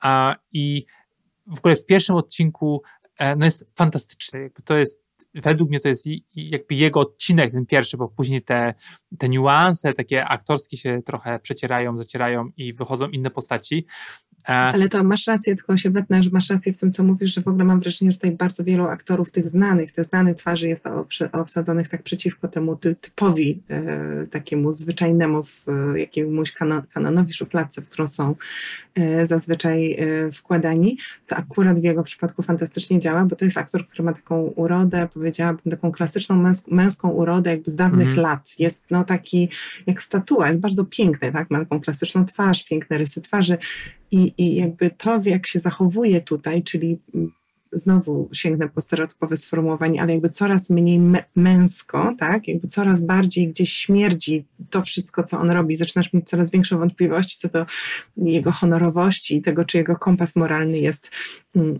A, 0.00 0.36
I 0.52 0.84
w 1.46 1.58
ogóle 1.58 1.76
w 1.76 1.86
pierwszym 1.86 2.16
odcinku 2.16 2.82
e, 3.18 3.36
no 3.36 3.44
jest 3.44 3.66
fantastyczny. 3.74 4.50
To 4.64 4.76
jest, 4.76 5.06
według 5.34 5.68
mnie 5.68 5.80
to 5.80 5.88
jest 5.88 6.06
jakby 6.36 6.74
jego 6.74 7.00
odcinek, 7.00 7.52
ten 7.52 7.66
pierwszy, 7.66 7.96
bo 7.96 8.08
później 8.08 8.42
te, 8.42 8.74
te 9.18 9.28
niuanse 9.28 9.92
takie 9.92 10.24
aktorskie 10.24 10.76
się 10.76 11.02
trochę 11.02 11.38
przecierają, 11.38 11.98
zacierają 11.98 12.48
i 12.56 12.74
wychodzą 12.74 13.08
inne 13.08 13.30
postaci. 13.30 13.86
Ale 14.46 14.88
to 14.88 15.04
masz 15.04 15.26
rację, 15.26 15.56
tylko 15.56 15.76
się 15.76 15.90
wetnę, 15.90 16.22
że 16.22 16.30
masz 16.30 16.50
rację 16.50 16.72
w 16.72 16.80
tym, 16.80 16.92
co 16.92 17.04
mówisz, 17.04 17.34
że 17.34 17.42
w 17.42 17.48
ogóle 17.48 17.64
mam 17.64 17.80
wrażenie, 17.80 18.12
że 18.12 18.18
tutaj 18.18 18.32
bardzo 18.32 18.64
wielu 18.64 18.84
aktorów 18.84 19.30
tych 19.30 19.48
znanych, 19.48 19.92
tych 19.92 20.04
znanych 20.04 20.36
twarzy 20.36 20.68
jest 20.68 20.86
obsadzonych 21.32 21.88
tak 21.88 22.02
przeciwko 22.02 22.48
temu 22.48 22.76
typowi, 22.76 23.62
e, 23.70 24.26
takiemu 24.26 24.72
zwyczajnemu, 24.72 25.42
w, 25.42 25.64
e, 25.68 26.00
jakiemuś 26.00 26.52
kanonowi 26.92 27.32
szufladce, 27.32 27.82
w 27.82 27.88
którą 27.88 28.08
są 28.08 28.30
e, 28.30 28.34
zazwyczaj 29.24 29.92
e, 29.92 30.32
wkładani, 30.32 30.98
co 31.24 31.36
akurat 31.36 31.80
w 31.80 31.84
jego 31.84 32.02
przypadku 32.02 32.42
fantastycznie 32.42 32.98
działa, 32.98 33.24
bo 33.24 33.36
to 33.36 33.44
jest 33.44 33.58
aktor, 33.58 33.86
który 33.86 34.04
ma 34.04 34.12
taką 34.12 34.42
urodę, 34.42 35.08
powiedziałabym, 35.14 35.70
taką 35.70 35.92
klasyczną 35.92 36.36
męsk 36.36 36.68
męską 36.68 37.10
urodę 37.10 37.50
jakby 37.50 37.70
z 37.70 37.76
dawnych 37.76 38.08
-hmm. 38.08 38.22
lat. 38.22 38.54
Jest 38.58 38.90
no 38.90 39.04
taki 39.04 39.48
jak 39.86 40.02
statua, 40.02 40.48
jest 40.48 40.60
bardzo 40.60 40.84
piękny, 40.84 41.32
tak? 41.32 41.50
Ma 41.50 41.58
taką 41.58 41.80
klasyczną 41.80 42.24
twarz, 42.24 42.64
piękne 42.64 42.98
rysy 42.98 43.20
twarzy 43.20 43.58
i, 44.10 44.34
i 44.38 44.56
jakby 44.56 44.90
to, 44.90 45.20
jak 45.24 45.46
się 45.46 45.60
zachowuje 45.60 46.20
tutaj, 46.20 46.62
czyli 46.62 46.98
znowu 47.72 48.28
sięgnę 48.32 48.68
po 48.68 48.80
stereotypowe 48.80 49.36
sformułowanie, 49.36 50.02
ale 50.02 50.12
jakby 50.12 50.28
coraz 50.28 50.70
mniej 50.70 51.00
męsko, 51.36 52.14
tak? 52.18 52.48
Jakby 52.48 52.68
coraz 52.68 53.00
bardziej 53.00 53.48
gdzieś 53.48 53.72
śmierdzi 53.72 54.44
to 54.70 54.82
wszystko, 54.82 55.24
co 55.24 55.38
on 55.38 55.50
robi. 55.50 55.76
Zaczynasz 55.76 56.12
mieć 56.12 56.28
coraz 56.28 56.50
większe 56.50 56.78
wątpliwości 56.78 57.38
co 57.38 57.48
do 57.48 57.66
jego 58.16 58.52
honorowości 58.52 59.36
i 59.36 59.42
tego, 59.42 59.64
czy 59.64 59.78
jego 59.78 59.96
kompas 59.96 60.36
moralny 60.36 60.78
jest 60.78 61.10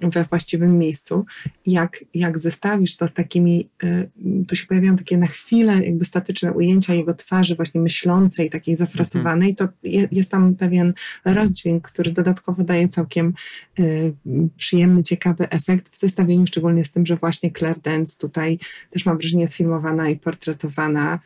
we 0.02 0.24
właściwym 0.24 0.78
miejscu. 0.78 1.26
Jak, 1.66 2.04
jak 2.14 2.38
zestawisz 2.38 2.96
to 2.96 3.08
z 3.08 3.12
takimi, 3.12 3.68
y, 3.84 4.10
tu 4.48 4.56
się 4.56 4.66
pojawiają 4.66 4.96
takie 4.96 5.18
na 5.18 5.26
chwilę 5.26 5.84
jakby 5.84 6.04
statyczne 6.04 6.52
ujęcia 6.52 6.94
jego 6.94 7.14
twarzy 7.14 7.54
właśnie 7.54 7.80
myślącej, 7.80 8.50
takiej 8.50 8.76
zafrasowanej, 8.76 9.54
to 9.54 9.68
jest 10.12 10.30
tam 10.30 10.54
pewien 10.54 10.92
rozdźwięk, 11.24 11.88
który 11.88 12.12
dodatkowo 12.12 12.64
daje 12.64 12.88
całkiem 12.88 13.34
y, 13.78 14.12
przyjemny, 14.56 15.02
ciekawy 15.02 15.48
efekt 15.48 15.88
w 15.94 15.98
zestawieniu 15.98 16.46
szczególnie 16.46 16.84
z 16.84 16.92
tym, 16.92 17.06
że 17.06 17.16
właśnie 17.16 17.50
Claire 17.50 17.80
Dance 17.80 18.18
tutaj 18.18 18.58
też 18.90 19.06
mam 19.06 19.18
wrażenie 19.18 19.48
sfilmowana 19.48 20.08
i 20.08 20.16
portretowana 20.16 21.06
mm, 21.06 21.18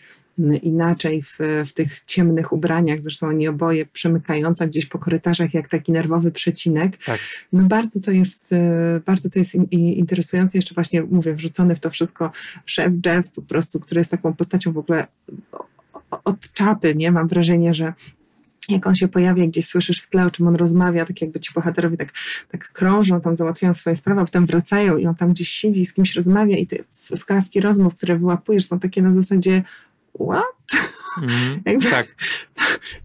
inaczej 0.63 1.23
w, 1.23 1.39
w 1.67 1.73
tych 1.73 2.01
ciemnych 2.01 2.53
ubraniach, 2.53 3.03
zresztą 3.03 3.27
oni 3.27 3.49
oboje 3.49 3.87
przemykająca 3.87 4.67
gdzieś 4.67 4.87
po 4.87 4.99
korytarzach 4.99 5.55
jak 5.55 5.69
taki 5.69 5.93
nerwowy 5.93 6.31
przecinek. 6.31 6.97
Tak. 6.97 7.21
No 7.53 7.63
bardzo 7.63 8.01
to 8.01 8.11
jest, 8.11 8.53
e, 8.53 9.01
bardzo 9.07 9.31
to 9.31 9.39
jest 9.39 9.55
interesujące. 9.73 10.59
Jeszcze 10.59 10.75
właśnie 10.75 11.03
mówię, 11.03 11.35
wrzucony 11.35 11.77
w 11.77 11.81
to 11.81 11.91
wszystko 11.91 12.31
szef 12.67 12.93
Jeff 13.07 13.31
po 13.31 13.43
prostu, 13.43 13.81
który 13.81 14.01
jest 14.01 14.11
taką 14.11 14.35
postacią 14.35 14.73
w 14.73 14.79
ogóle 14.79 15.07
od 16.25 16.53
czapy, 16.53 16.95
nie? 16.95 17.13
Mam 17.13 17.29
wrażenie, 17.29 17.75
że 17.75 17.93
jak 18.69 18.87
on 18.87 18.95
się 18.95 19.09
pojawia, 19.09 19.47
gdzieś 19.47 19.67
słyszysz 19.67 20.03
w 20.03 20.09
tle, 20.09 20.27
o 20.27 20.31
czym 20.31 20.49
on 20.49 20.55
rozmawia, 20.57 21.05
tak 21.05 21.21
jakby 21.21 21.41
ci 21.41 21.53
bohaterowie 21.55 21.97
tak, 21.97 22.13
tak 22.49 22.73
krążą, 22.73 23.21
tam 23.21 23.37
załatwiają 23.37 23.75
swoje 23.75 23.97
sprawy, 23.97 24.21
a 24.21 24.25
potem 24.25 24.47
wracają 24.47 24.97
i 24.97 25.07
on 25.07 25.15
tam 25.15 25.31
gdzieś 25.31 25.49
siedzi 25.49 25.81
i 25.81 25.87
z 25.87 25.93
kimś 25.93 26.17
rozmawia 26.17 26.57
i 26.57 26.67
te 26.67 26.77
skrawki 27.17 27.61
rozmów, 27.61 27.95
które 27.95 28.19
wyłapujesz 28.19 28.67
są 28.67 28.81
takie 28.81 29.03
na 29.03 29.15
zasadzie 29.15 29.63
what? 30.15 30.45
Mm, 31.23 31.61
jakby, 31.67 31.91
tak. 31.91 32.15
Co, 32.53 32.65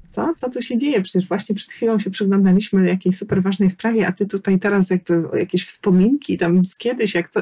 co? 0.09 0.33
Co 0.37 0.49
tu 0.49 0.61
się 0.61 0.77
dzieje? 0.77 1.01
Przecież 1.01 1.27
właśnie 1.27 1.55
przed 1.55 1.71
chwilą 1.71 1.99
się 1.99 2.09
przyglądaliśmy 2.09 2.87
jakiejś 2.87 3.17
super 3.17 3.43
ważnej 3.43 3.69
sprawie, 3.69 4.07
a 4.07 4.11
ty 4.11 4.25
tutaj 4.25 4.59
teraz 4.59 4.89
jakby 4.89 5.23
jakieś 5.33 5.65
wspominki 5.65 6.37
tam 6.37 6.65
z 6.65 6.77
kiedyś, 6.77 7.15
jak 7.15 7.29
co... 7.29 7.41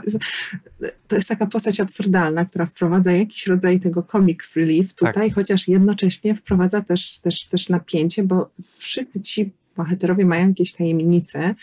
To 1.07 1.15
jest 1.15 1.27
taka 1.27 1.45
postać 1.45 1.79
absurdalna, 1.79 2.45
która 2.45 2.65
wprowadza 2.65 3.11
jakiś 3.11 3.47
rodzaj 3.47 3.79
tego 3.79 4.03
comic 4.03 4.39
relief 4.55 4.93
tutaj, 4.93 5.27
tak. 5.27 5.33
chociaż 5.35 5.67
jednocześnie 5.67 6.35
wprowadza 6.35 6.81
też, 6.81 7.19
też, 7.19 7.45
też 7.45 7.69
napięcie, 7.69 8.23
bo 8.23 8.49
wszyscy 8.77 9.21
ci 9.21 9.51
bohaterowie 9.77 10.25
mają 10.25 10.47
jakieś 10.47 10.73
tajemnice, 10.73 11.55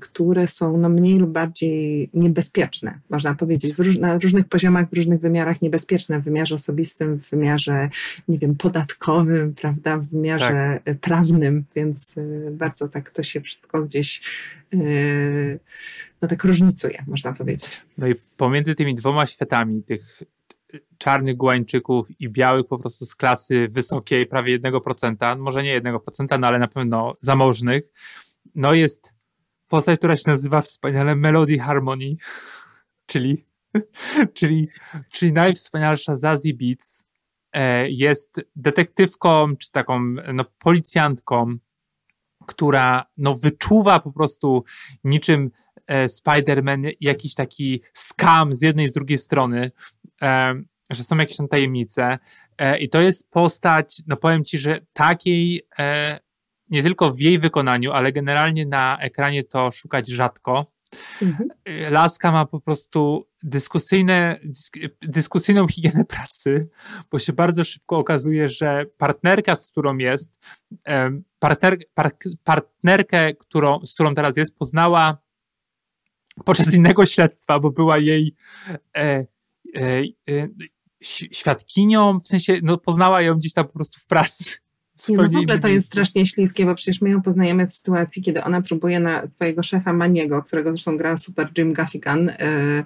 które 0.00 0.46
są 0.46 0.76
no, 0.76 0.88
mniej 0.88 1.18
lub 1.18 1.30
bardziej 1.30 2.10
niebezpieczne, 2.14 2.98
można 3.10 3.34
powiedzieć, 3.34 3.78
róż, 3.78 3.98
na 3.98 4.18
różnych 4.18 4.48
poziomach, 4.48 4.90
w 4.90 4.92
różnych 4.92 5.20
wymiarach 5.20 5.62
niebezpieczne, 5.62 6.20
w 6.20 6.24
wymiarze 6.24 6.54
osobistym, 6.54 7.20
w 7.20 7.30
wymiarze, 7.30 7.88
nie 8.28 8.38
wiem, 8.38 8.56
podatkowym, 8.56 9.54
prawda, 9.54 9.98
w 9.98 10.06
wymiarze 10.06 10.80
tak. 10.84 10.98
prawnym, 10.98 11.64
więc 11.76 12.16
y, 12.16 12.48
bardzo 12.52 12.88
tak 12.88 13.10
to 13.10 13.22
się 13.22 13.40
wszystko 13.40 13.82
gdzieś 13.82 14.22
y, 14.74 15.58
no 16.22 16.28
tak 16.28 16.44
różnicuje, 16.44 17.04
można 17.06 17.32
powiedzieć. 17.32 17.82
No 17.98 18.08
i 18.08 18.14
pomiędzy 18.36 18.74
tymi 18.74 18.94
dwoma 18.94 19.26
światami, 19.26 19.82
tych 19.82 20.22
czarnych 20.98 21.36
guańczyków 21.36 22.20
i 22.20 22.28
białych 22.28 22.66
po 22.66 22.78
prostu 22.78 23.06
z 23.06 23.14
klasy 23.14 23.68
wysokiej, 23.70 24.26
prawie 24.26 24.60
1%, 24.60 25.38
może 25.38 25.62
nie 25.62 25.80
1%, 25.80 26.40
no 26.40 26.46
ale 26.46 26.58
na 26.58 26.68
pewno 26.68 27.16
zamożnych, 27.20 27.82
no 28.54 28.74
jest 28.74 29.17
postać, 29.68 29.98
która 29.98 30.16
się 30.16 30.30
nazywa 30.30 30.62
wspaniale 30.62 31.16
Melody 31.16 31.58
Harmony, 31.58 32.16
czyli, 33.06 33.46
czyli, 34.34 34.68
czyli 35.12 35.32
najwspanialsza 35.32 36.16
Zazie 36.16 36.54
Beats. 36.54 37.08
E, 37.52 37.90
jest 37.90 38.40
detektywką, 38.56 39.56
czy 39.56 39.70
taką 39.70 40.00
no, 40.34 40.44
policjantką, 40.58 41.58
która 42.46 43.04
no, 43.16 43.34
wyczuwa 43.34 44.00
po 44.00 44.12
prostu 44.12 44.64
niczym 45.04 45.50
e, 45.86 46.06
Spider-Man 46.06 46.92
jakiś 47.00 47.34
taki 47.34 47.82
skam 47.92 48.54
z 48.54 48.62
jednej 48.62 48.86
i 48.86 48.88
z 48.88 48.92
drugiej 48.92 49.18
strony, 49.18 49.70
e, 50.22 50.54
że 50.90 51.04
są 51.04 51.16
jakieś 51.16 51.36
tam 51.36 51.48
tajemnice. 51.48 52.18
I 52.80 52.88
to 52.88 53.00
jest 53.00 53.30
postać, 53.30 54.02
no 54.06 54.16
powiem 54.16 54.44
ci, 54.44 54.58
że 54.58 54.80
takiej 54.92 55.68
nie 56.70 56.82
tylko 56.82 57.12
w 57.12 57.20
jej 57.20 57.38
wykonaniu, 57.38 57.92
ale 57.92 58.12
generalnie 58.12 58.66
na 58.66 58.98
ekranie 59.00 59.44
to 59.44 59.72
szukać 59.72 60.08
rzadko. 60.08 60.72
Mhm. 61.22 61.48
Laska 61.90 62.32
ma 62.32 62.46
po 62.46 62.60
prostu 62.60 63.28
dyskusyjne, 63.42 64.36
dyskusyjną 65.02 65.68
higienę 65.68 66.04
pracy, 66.04 66.68
bo 67.10 67.18
się 67.18 67.32
bardzo 67.32 67.64
szybko 67.64 67.98
okazuje, 67.98 68.48
że 68.48 68.86
partnerka, 68.98 69.56
z 69.56 69.70
którą 69.70 69.96
jest, 69.96 70.38
partner, 71.38 71.78
partnerkę, 72.44 73.34
którą, 73.34 73.86
z 73.86 73.94
którą 73.94 74.14
teraz 74.14 74.36
jest, 74.36 74.58
poznała 74.58 75.18
podczas 76.44 76.74
innego 76.74 77.06
śledztwa, 77.06 77.60
bo 77.60 77.70
była 77.70 77.98
jej 77.98 78.34
e, 78.96 79.26
e, 79.76 80.02
e, 80.30 80.48
świadkinią, 81.32 82.18
w 82.20 82.28
sensie 82.28 82.58
no, 82.62 82.78
poznała 82.78 83.22
ją 83.22 83.34
gdzieś 83.34 83.52
tam 83.52 83.66
po 83.66 83.72
prostu 83.72 84.00
w 84.00 84.06
pracy 84.06 84.56
nie, 85.08 85.16
no 85.16 85.22
w 85.30 85.36
ogóle 85.36 85.58
to 85.58 85.68
jest 85.68 85.86
strasznie 85.86 86.26
śliskie, 86.26 86.66
bo 86.66 86.74
przecież 86.74 87.00
my 87.00 87.10
ją 87.10 87.22
poznajemy 87.22 87.66
w 87.66 87.72
sytuacji, 87.72 88.22
kiedy 88.22 88.44
ona 88.44 88.62
próbuje 88.62 89.00
na 89.00 89.26
swojego 89.26 89.62
szefa 89.62 89.92
Maniego, 89.92 90.42
którego 90.42 90.70
zresztą 90.70 90.96
gra 90.96 91.16
super 91.16 91.48
Jim 91.58 91.72
Gaffigan, 91.72 92.26
yy, 92.26 92.84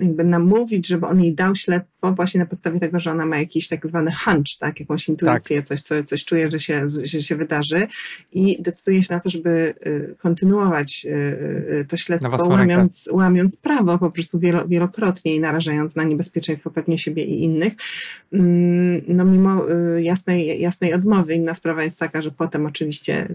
jakby 0.00 0.24
namówić, 0.24 0.86
żeby 0.86 1.06
on 1.06 1.20
jej 1.20 1.34
dał 1.34 1.56
śledztwo 1.56 2.12
właśnie 2.12 2.40
na 2.40 2.46
podstawie 2.46 2.80
tego, 2.80 3.00
że 3.00 3.10
ona 3.10 3.26
ma 3.26 3.38
jakiś 3.38 3.68
tak 3.68 3.86
zwany 3.86 4.12
hunch, 4.24 4.58
tak, 4.60 4.80
jakąś 4.80 5.08
intuicję, 5.08 5.56
tak. 5.56 5.66
coś, 5.66 5.82
co, 5.82 6.04
coś 6.04 6.24
czuje, 6.24 6.50
że 6.50 6.60
się, 6.60 6.86
że 7.04 7.22
się 7.22 7.36
wydarzy 7.36 7.86
i 8.32 8.62
decyduje 8.62 9.02
się 9.02 9.14
na 9.14 9.20
to, 9.20 9.30
żeby 9.30 9.74
y, 9.86 10.14
kontynuować 10.18 11.06
y, 11.06 11.10
y, 11.10 11.86
to 11.88 11.96
śledztwo, 11.96 12.48
łamiąc, 12.48 13.08
łamiąc 13.12 13.56
prawo 13.56 13.98
po 13.98 14.10
prostu 14.10 14.38
wielo, 14.38 14.68
wielokrotnie 14.68 15.36
i 15.36 15.40
narażając 15.40 15.96
na 15.96 16.04
niebezpieczeństwo 16.04 16.70
pewnie 16.70 16.98
siebie 16.98 17.24
i 17.24 17.42
innych. 17.42 17.72
Mm, 18.32 19.02
no 19.08 19.24
mimo 19.24 19.64
jasnej, 19.98 20.60
jasnej 20.60 20.94
odmowy. 20.94 21.34
Inna 21.34 21.54
sprawa 21.54 21.84
jest 21.84 21.98
taka, 21.98 22.22
że 22.22 22.30
potem 22.30 22.66
oczywiście 22.66 23.28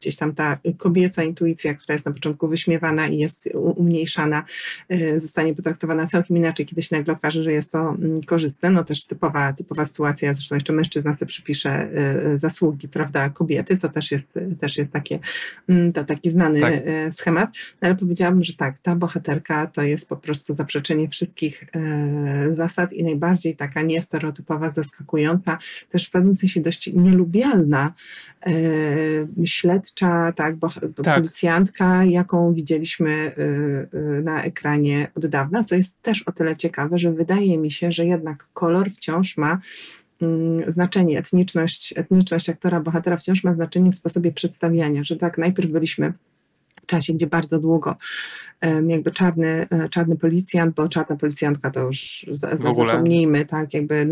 gdzieś 0.00 0.16
tam 0.16 0.34
ta 0.34 0.58
kobieca 0.76 1.22
intuicja, 1.22 1.74
która 1.74 1.92
jest 1.92 2.06
na 2.06 2.12
początku 2.12 2.48
wyśmiewana 2.48 3.08
i 3.08 3.18
jest 3.18 3.48
umniejszana, 3.54 4.44
zostanie 5.16 5.54
potraktowana 5.54 6.06
całkiem 6.06 6.36
inaczej, 6.36 6.66
kiedy 6.66 6.82
się 6.82 6.96
nagle 6.96 7.14
okaże, 7.14 7.44
że 7.44 7.52
jest 7.52 7.72
to 7.72 7.78
mm, 7.78 8.22
korzystne. 8.22 8.70
No 8.70 8.84
też 8.84 9.04
typowa, 9.04 9.52
typowa 9.52 9.86
sytuacja, 9.86 10.34
zresztą 10.34 10.54
jeszcze 10.54 10.72
mężczyzna 10.72 11.14
sobie 11.14 11.28
przypisze 11.28 11.88
y, 12.34 12.38
zasługi, 12.38 12.88
prawda, 12.88 13.30
kobiety, 13.30 13.76
co 13.76 13.88
też 13.88 14.12
jest, 14.12 14.34
też 14.60 14.78
jest 14.78 14.92
takie, 14.92 15.18
mm, 15.68 15.92
to 15.92 16.04
taki 16.04 16.30
znany 16.30 16.60
tak. 16.60 16.74
Y, 16.74 17.12
schemat. 17.12 17.50
No 17.82 17.88
ale 17.88 17.94
powiedziałabym, 17.96 18.44
że 18.44 18.52
tak, 18.52 18.78
ta 18.78 18.96
bohaterka 18.96 19.66
to 19.66 19.82
jest 19.82 20.08
po 20.08 20.16
prostu 20.16 20.54
zaprzeczenie 20.54 21.08
wszystkich 21.08 21.64
zasad 22.50 22.92
i 22.92 23.02
najbardziej 23.02 23.56
taka 23.56 23.82
niestereotypowa, 23.82 24.70
zaskakująca, 24.70 25.58
też 25.90 26.06
w 26.06 26.10
pewnym 26.10 26.36
sensie 26.36 26.60
dość 26.60 26.90
nielubialna 26.94 27.92
śledcza, 29.88 30.32
tak, 30.32 30.56
bo, 30.56 30.68
tak. 31.04 31.16
policjantka, 31.16 32.04
jaką 32.04 32.54
widzieliśmy 32.54 33.32
na 34.22 34.42
ekranie 34.42 35.10
od 35.14 35.26
dawna, 35.26 35.64
co 35.64 35.74
jest 35.74 36.02
też 36.02 36.22
o 36.22 36.32
tyle 36.32 36.56
ciekawe, 36.56 36.98
że 36.98 37.12
wydaje 37.12 37.58
mi 37.58 37.70
się, 37.70 37.92
że 37.92 38.06
jednak 38.06 38.48
kolor 38.54 38.90
wciąż 38.90 39.36
ma 39.36 39.58
mm, 40.22 40.72
znaczenie, 40.72 41.18
etniczność, 41.18 41.94
etniczność 41.96 42.50
aktora, 42.50 42.80
bohatera 42.80 43.16
wciąż 43.16 43.44
ma 43.44 43.52
znaczenie 43.52 43.92
w 43.92 43.94
sposobie 43.94 44.32
przedstawiania, 44.32 45.04
że 45.04 45.16
tak 45.16 45.38
najpierw 45.38 45.70
byliśmy 45.70 46.12
czasie, 46.88 47.14
gdzie 47.14 47.26
bardzo 47.26 47.58
długo 47.58 47.96
jakby 48.86 49.10
czarny, 49.10 49.66
e, 49.70 49.88
czarny 49.88 50.16
policjant, 50.16 50.74
bo 50.74 50.88
czarna 50.88 51.16
policjantka 51.16 51.70
to 51.70 51.80
już 51.80 52.26
zapomnijmy, 52.32 53.44
tak, 53.44 53.74
jakby 53.74 54.10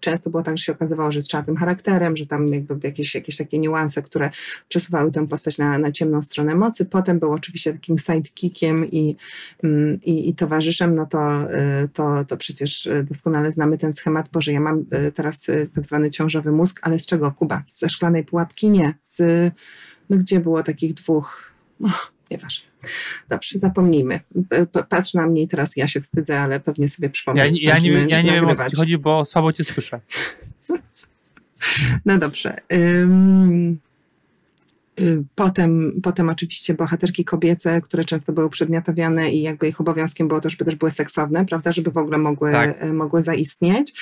często 0.00 0.30
było 0.30 0.42
tak, 0.42 0.58
że 0.58 0.64
się 0.64 0.72
okazywało, 0.72 1.12
że 1.12 1.18
jest 1.18 1.28
czarnym 1.28 1.56
charakterem, 1.56 2.16
że 2.16 2.26
tam 2.26 2.48
jakby 2.48 2.86
jakieś, 2.86 3.14
jakieś 3.14 3.36
takie 3.36 3.58
niuanse, 3.58 4.02
które 4.02 4.30
przesuwały 4.68 5.12
tę 5.12 5.28
postać 5.28 5.58
na, 5.58 5.78
na 5.78 5.92
ciemną 5.92 6.22
stronę 6.22 6.54
mocy. 6.54 6.84
Potem 6.84 7.18
był 7.18 7.32
oczywiście 7.32 7.72
takim 7.72 7.98
sidekickiem 7.98 8.90
i, 8.90 9.16
mm, 9.64 10.00
i, 10.04 10.28
i 10.28 10.34
towarzyszem, 10.34 10.94
no 10.94 11.06
to, 11.06 11.52
e, 11.52 11.88
to, 11.92 12.24
to 12.24 12.36
przecież 12.36 12.88
doskonale 13.04 13.52
znamy 13.52 13.78
ten 13.78 13.92
schemat, 13.92 14.28
bo 14.32 14.40
że 14.40 14.52
ja 14.52 14.60
mam 14.60 14.84
e, 14.90 15.12
teraz 15.12 15.46
tak 15.74 15.86
zwany 15.86 16.10
ciążowy 16.10 16.52
mózg, 16.52 16.80
ale 16.82 16.98
z 16.98 17.06
czego, 17.06 17.32
Kuba? 17.32 17.62
Ze 17.66 17.88
szklanej 17.88 18.24
pułapki? 18.24 18.70
Nie. 18.70 18.94
Z, 19.02 19.22
no 20.10 20.18
gdzie 20.18 20.40
było 20.40 20.62
takich 20.62 20.94
dwóch 20.94 21.51
Oh, 21.82 22.10
nieważne. 22.30 22.68
Dobrze, 23.28 23.58
zapomnijmy. 23.58 24.20
Patrz 24.88 25.14
na 25.14 25.26
mnie 25.26 25.42
i 25.42 25.48
teraz 25.48 25.76
ja 25.76 25.88
się 25.88 26.00
wstydzę, 26.00 26.40
ale 26.40 26.60
pewnie 26.60 26.88
sobie 26.88 27.10
przypomnę. 27.10 27.48
Ja, 27.48 27.52
ja, 27.60 27.78
nie, 27.78 27.90
ja 27.90 28.22
nie 28.22 28.32
wiem, 28.32 28.48
o 28.48 28.56
co 28.56 28.76
chodzi, 28.76 28.98
bo 28.98 29.24
słabo 29.24 29.52
cię 29.52 29.64
słyszę. 29.64 30.00
No 32.04 32.18
dobrze. 32.18 32.60
Um, 32.70 33.78
Potem, 35.34 36.00
potem 36.02 36.28
oczywiście 36.28 36.74
bohaterki 36.74 37.24
kobiece, 37.24 37.80
które 37.80 38.04
często 38.04 38.32
były 38.32 38.50
przedmiotowiane 38.50 39.32
i 39.32 39.42
jakby 39.42 39.68
ich 39.68 39.80
obowiązkiem 39.80 40.28
było 40.28 40.40
to, 40.40 40.50
żeby 40.50 40.64
też 40.64 40.76
były 40.76 40.90
seksowne, 40.90 41.46
prawda, 41.46 41.72
żeby 41.72 41.90
w 41.90 41.98
ogóle 41.98 42.18
mogły, 42.18 42.52
tak. 42.52 42.92
mogły 42.92 43.22
zaistnieć. 43.22 43.92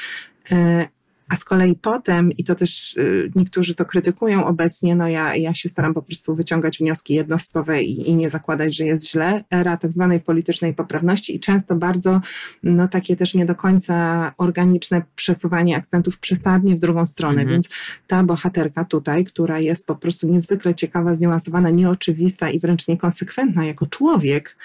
A 1.31 1.37
z 1.37 1.45
kolei 1.45 1.75
potem, 1.75 2.33
i 2.33 2.45
to 2.45 2.55
też 2.55 2.97
y, 2.97 3.31
niektórzy 3.35 3.75
to 3.75 3.85
krytykują 3.85 4.47
obecnie, 4.47 4.97
no 4.97 5.09
ja, 5.09 5.37
ja 5.37 5.55
się 5.55 5.69
staram 5.69 5.95
po 5.95 6.03
prostu 6.03 6.35
wyciągać 6.35 6.79
wnioski 6.79 7.15
jednostkowe 7.15 7.83
i, 7.83 8.11
i 8.11 8.15
nie 8.15 8.31
zakładać, 8.31 8.77
że 8.77 8.85
jest 8.85 9.11
źle, 9.11 9.45
era 9.51 9.77
tak 9.77 9.93
zwanej 9.93 10.21
politycznej 10.21 10.75
poprawności 10.75 11.37
i 11.37 11.41
często 11.41 11.75
bardzo, 11.75 12.21
no 12.63 12.89
takie 12.89 13.17
też 13.17 13.35
nie 13.35 13.47
do 13.47 13.55
końca 13.55 14.33
organiczne 14.39 15.03
przesuwanie 15.17 15.77
akcentów 15.77 16.19
przesadnie 16.19 16.77
w 16.77 16.79
drugą 16.79 17.07
stronę, 17.07 17.41
mhm. 17.41 17.49
więc 17.49 17.69
ta 18.07 18.25
bohaterka 18.25 18.85
tutaj, 18.85 19.25
która 19.25 19.59
jest 19.59 19.87
po 19.87 19.97
prostu 19.97 20.29
niezwykle 20.29 20.75
ciekawa, 20.75 21.15
zniuansowana, 21.15 21.71
nieoczywista 21.71 22.51
i 22.51 22.59
wręcz 22.59 22.89
niekonsekwentna 22.89 23.67
jako 23.67 23.87
człowiek, 23.87 24.57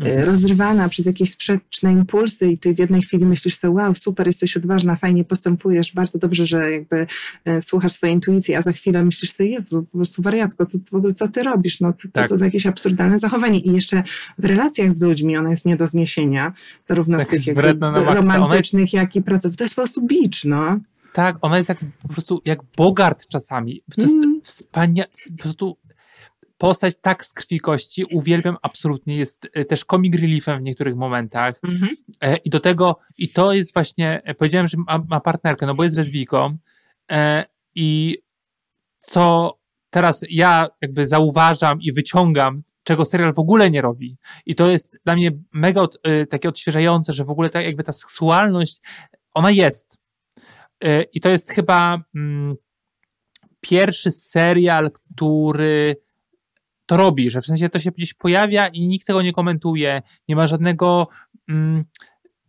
y, 0.00 0.04
mhm. 0.04 0.26
rozrywana 0.26 0.88
przez 0.88 1.06
jakieś 1.06 1.30
sprzeczne 1.30 1.92
impulsy 1.92 2.46
i 2.46 2.58
ty 2.58 2.74
w 2.74 2.78
jednej 2.78 3.02
chwili 3.02 3.24
myślisz 3.24 3.54
sobie, 3.54 3.74
wow, 3.74 3.94
super, 3.94 4.26
jesteś 4.26 4.56
odważna, 4.56 4.96
fajnie 4.96 5.24
postępujesz, 5.24 5.92
bardzo 5.94 6.11
bardzo 6.12 6.18
dobrze, 6.18 6.46
że 6.46 6.72
jakby 6.72 7.06
e, 7.44 7.62
słuchasz 7.62 7.92
swojej 7.92 8.14
intuicji, 8.14 8.54
a 8.54 8.62
za 8.62 8.72
chwilę 8.72 9.04
myślisz 9.04 9.32
sobie, 9.32 9.50
Jezu, 9.50 9.82
po 9.92 9.98
prostu 9.98 10.22
wariatko, 10.22 10.66
co, 10.66 10.78
w 10.92 10.94
ogóle 10.94 11.14
co 11.14 11.28
ty 11.28 11.42
robisz, 11.42 11.80
no 11.80 11.92
co, 11.92 12.08
tak. 12.12 12.24
co 12.24 12.34
to 12.34 12.38
za 12.38 12.44
jakieś 12.44 12.66
absurdalne 12.66 13.18
zachowanie 13.18 13.58
i 13.58 13.72
jeszcze 13.72 14.02
w 14.38 14.44
relacjach 14.44 14.92
z 14.92 15.02
ludźmi 15.02 15.36
ona 15.36 15.50
jest 15.50 15.66
nie 15.66 15.76
do 15.76 15.86
zniesienia, 15.86 16.52
zarówno 16.84 17.18
tak 17.18 17.28
w 17.28 17.30
tych 17.30 17.56
romantycznych, 18.04 18.82
jest... 18.82 18.94
jak 18.94 19.16
i 19.16 19.22
pracowniczych. 19.22 19.58
To 19.58 19.64
jest 19.64 19.74
po 19.74 19.82
prostu 19.82 20.06
bicz, 20.06 20.44
no. 20.44 20.78
Tak, 21.12 21.36
ona 21.40 21.56
jest 21.56 21.68
jak 21.68 21.78
po 22.02 22.08
prostu 22.08 22.42
jak 22.44 22.58
Bogart 22.76 23.26
czasami. 23.28 23.82
To 23.96 24.02
jest 24.02 24.14
mm. 24.14 24.40
wspaniale, 24.42 25.08
po 25.36 25.42
prostu 25.42 25.76
postać 26.62 26.94
tak 27.00 27.24
z 27.24 27.32
krwi 27.32 27.60
kości, 27.60 28.04
uwielbiam 28.04 28.56
absolutnie, 28.62 29.16
jest 29.16 29.48
e, 29.52 29.64
też 29.64 29.84
comic 29.84 30.14
reliefem 30.16 30.58
w 30.58 30.62
niektórych 30.62 30.96
momentach 30.96 31.60
mm-hmm. 31.60 32.36
i 32.44 32.50
do 32.50 32.60
tego, 32.60 32.98
i 33.18 33.28
to 33.28 33.52
jest 33.52 33.74
właśnie, 33.74 34.22
e, 34.24 34.34
powiedziałem, 34.34 34.68
że 34.68 34.76
ma, 34.86 35.04
ma 35.08 35.20
partnerkę, 35.20 35.66
no 35.66 35.74
bo 35.74 35.84
jest 35.84 35.96
lesbijką 35.96 36.56
i 37.74 38.18
co 39.00 39.58
teraz 39.90 40.24
ja 40.30 40.68
jakby 40.80 41.06
zauważam 41.06 41.80
i 41.80 41.92
wyciągam, 41.92 42.62
czego 42.82 43.04
serial 43.04 43.34
w 43.34 43.38
ogóle 43.38 43.70
nie 43.70 43.80
robi. 43.80 44.16
I 44.46 44.54
to 44.54 44.68
jest 44.68 44.98
dla 45.04 45.14
mnie 45.16 45.30
mega 45.52 45.80
od, 45.80 45.98
y, 46.06 46.26
takie 46.26 46.48
odświeżające, 46.48 47.12
że 47.12 47.24
w 47.24 47.30
ogóle 47.30 47.50
tak 47.50 47.64
jakby 47.64 47.82
ta 47.82 47.92
seksualność, 47.92 48.80
ona 49.34 49.50
jest. 49.50 49.98
Y, 50.84 51.04
I 51.12 51.20
to 51.20 51.28
jest 51.28 51.50
chyba 51.50 52.02
mm, 52.14 52.56
pierwszy 53.60 54.12
serial, 54.12 54.90
który 54.90 55.96
to 56.86 56.96
robi, 56.96 57.30
że 57.30 57.40
w 57.40 57.46
sensie 57.46 57.68
to 57.68 57.78
się 57.78 57.90
gdzieś 57.90 58.14
pojawia 58.14 58.68
i 58.68 58.86
nikt 58.86 59.06
tego 59.06 59.22
nie 59.22 59.32
komentuje, 59.32 60.02
nie 60.28 60.36
ma 60.36 60.46
żadnego 60.46 61.08
mm, 61.48 61.84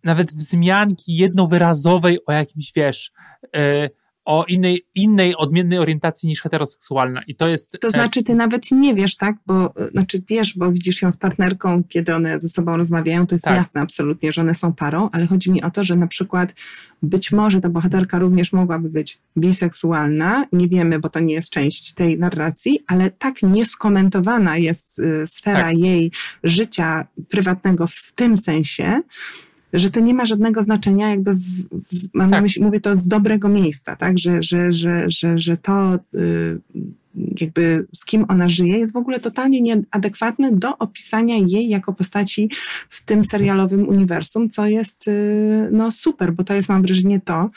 nawet 0.03 0.33
wzmianki 0.33 1.15
jednowyrazowej 1.15 2.25
o 2.25 2.31
jakimś, 2.31 2.73
wiesz, 2.75 3.11
y, 3.55 3.89
o 4.25 4.45
innej, 4.47 4.85
innej, 4.95 5.35
odmiennej 5.35 5.79
orientacji 5.79 6.29
niż 6.29 6.41
heteroseksualna. 6.41 7.21
I 7.27 7.35
to 7.35 7.47
jest. 7.47 7.77
To 7.81 7.89
znaczy, 7.89 8.23
ty 8.23 8.35
nawet 8.35 8.71
nie 8.71 8.95
wiesz, 8.95 9.17
tak? 9.17 9.35
Bo 9.45 9.73
znaczy 9.91 10.23
wiesz, 10.29 10.57
bo 10.57 10.71
widzisz 10.71 11.01
ją 11.01 11.11
z 11.11 11.17
partnerką, 11.17 11.83
kiedy 11.83 12.15
one 12.15 12.39
ze 12.39 12.49
sobą 12.49 12.77
rozmawiają, 12.77 13.27
to 13.27 13.35
jest 13.35 13.45
tak. 13.45 13.55
jasne 13.55 13.81
absolutnie, 13.81 14.31
że 14.31 14.41
one 14.41 14.53
są 14.53 14.73
parą, 14.73 15.09
ale 15.11 15.27
chodzi 15.27 15.51
mi 15.51 15.63
o 15.63 15.71
to, 15.71 15.83
że 15.83 15.95
na 15.95 16.07
przykład 16.07 16.53
być 17.01 17.31
może 17.31 17.61
ta 17.61 17.69
bohaterka 17.69 18.19
również 18.19 18.53
mogłaby 18.53 18.89
być 18.89 19.19
biseksualna. 19.37 20.45
Nie 20.51 20.67
wiemy, 20.67 20.99
bo 20.99 21.09
to 21.09 21.19
nie 21.19 21.33
jest 21.33 21.49
część 21.49 21.93
tej 21.93 22.19
narracji, 22.19 22.79
ale 22.87 23.11
tak 23.11 23.43
nieskomentowana 23.43 24.57
jest 24.57 24.99
y, 24.99 25.27
sfera 25.27 25.69
tak. 25.69 25.77
jej 25.77 26.11
życia 26.43 27.07
prywatnego 27.29 27.87
w 27.87 28.11
tym 28.15 28.37
sensie, 28.37 29.01
że 29.73 29.91
to 29.91 29.99
nie 29.99 30.13
ma 30.13 30.25
żadnego 30.25 30.63
znaczenia, 30.63 31.09
jakby 31.09 31.33
w, 31.33 31.39
w, 31.71 32.13
mam 32.13 32.29
tak. 32.29 32.41
myśli, 32.41 32.63
mówię 32.63 32.79
to 32.79 32.95
z 32.95 33.07
dobrego 33.07 33.49
miejsca, 33.49 33.95
tak, 33.95 34.17
że, 34.17 34.43
że, 34.43 34.73
że, 34.73 35.05
że, 35.07 35.39
że 35.39 35.57
to 35.57 35.95
y, 36.15 36.59
jakby 37.41 37.87
z 37.95 38.05
kim 38.05 38.25
ona 38.27 38.49
żyje 38.49 38.77
jest 38.77 38.93
w 38.93 38.97
ogóle 38.97 39.19
totalnie 39.19 39.61
nieadekwatne 39.61 40.51
do 40.51 40.77
opisania 40.77 41.35
jej 41.47 41.69
jako 41.69 41.93
postaci 41.93 42.49
w 42.89 43.05
tym 43.05 43.23
serialowym 43.23 43.89
uniwersum, 43.89 44.49
co 44.49 44.65
jest 44.65 45.07
y, 45.07 45.69
no 45.71 45.91
super, 45.91 46.33
bo 46.33 46.43
to 46.43 46.53
jest 46.53 46.69
mam 46.69 46.81
wrażenie 46.81 47.21
to, 47.21 47.49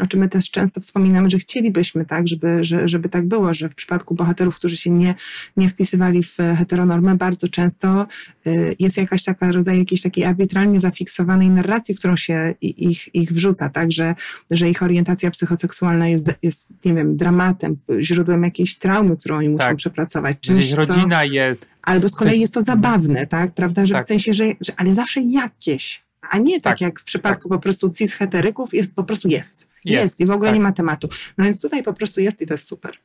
o 0.00 0.06
czym 0.06 0.20
my 0.20 0.28
też 0.28 0.50
często 0.50 0.80
wspominamy, 0.80 1.30
że 1.30 1.38
chcielibyśmy, 1.38 2.04
tak, 2.04 2.28
żeby, 2.28 2.64
że, 2.64 2.88
żeby 2.88 3.08
tak 3.08 3.28
było, 3.28 3.54
że 3.54 3.68
w 3.68 3.74
przypadku 3.74 4.14
bohaterów, 4.14 4.56
którzy 4.56 4.76
się 4.76 4.90
nie, 4.90 5.14
nie 5.56 5.68
wpisywali 5.68 6.22
w 6.22 6.36
heteronormę, 6.36 7.14
bardzo 7.14 7.48
często 7.48 8.06
y, 8.46 8.76
jest 8.78 8.96
jakaś 8.96 9.24
taka 9.24 9.52
rodzaj 9.52 9.78
jakiejś 9.78 10.02
takiej 10.02 10.24
arbitralnie 10.24 10.80
zafiksowanej 10.80 11.48
narracji, 11.48 11.94
w 11.94 11.98
którą 11.98 12.16
się 12.16 12.54
ich, 12.60 13.14
ich 13.14 13.32
wrzuca, 13.32 13.68
tak, 13.68 13.92
że, 13.92 14.14
że 14.50 14.70
ich 14.70 14.82
orientacja 14.82 15.30
psychoseksualna 15.30 16.08
jest, 16.08 16.26
jest, 16.42 16.72
nie 16.84 16.94
wiem, 16.94 17.16
dramatem, 17.16 17.76
źródłem 18.00 18.42
jakiejś 18.42 18.78
traumy, 18.78 19.16
którą 19.16 19.36
oni 19.36 19.48
muszą 19.48 19.66
tak. 19.66 19.76
przepracować. 19.76 20.36
Czymś, 20.40 20.72
rodzina 20.72 21.18
co, 21.18 21.32
jest... 21.32 21.72
Albo 21.82 22.08
z 22.08 22.14
kolei 22.14 22.40
jest 22.40 22.54
to 22.54 22.62
zabawne, 22.62 23.26
tak, 23.26 23.54
prawda, 23.54 23.86
że 23.86 23.94
tak. 23.94 24.04
w 24.04 24.06
sensie, 24.06 24.34
że, 24.34 24.44
że 24.60 24.72
ale 24.76 24.94
zawsze 24.94 25.20
jakieś, 25.20 26.04
a 26.30 26.38
nie 26.38 26.60
tak, 26.60 26.72
tak 26.72 26.80
jak 26.80 27.00
w 27.00 27.04
przypadku 27.04 27.48
tak. 27.48 27.58
po 27.58 27.62
prostu 27.62 27.88
cis-heteryków, 27.88 28.68
jest 28.72 28.94
po 28.94 29.04
prostu 29.04 29.28
jest. 29.28 29.68
Jest, 29.84 30.02
jest 30.02 30.20
i 30.20 30.26
w 30.26 30.30
ogóle 30.30 30.50
tak. 30.50 30.58
nie 30.58 30.62
ma 30.62 30.72
tematu. 30.72 31.08
No 31.38 31.44
więc 31.44 31.62
tutaj 31.62 31.82
po 31.82 31.92
prostu 31.92 32.20
jest 32.20 32.42
i 32.42 32.46
to 32.46 32.54
jest 32.54 32.68
super. 32.68 32.98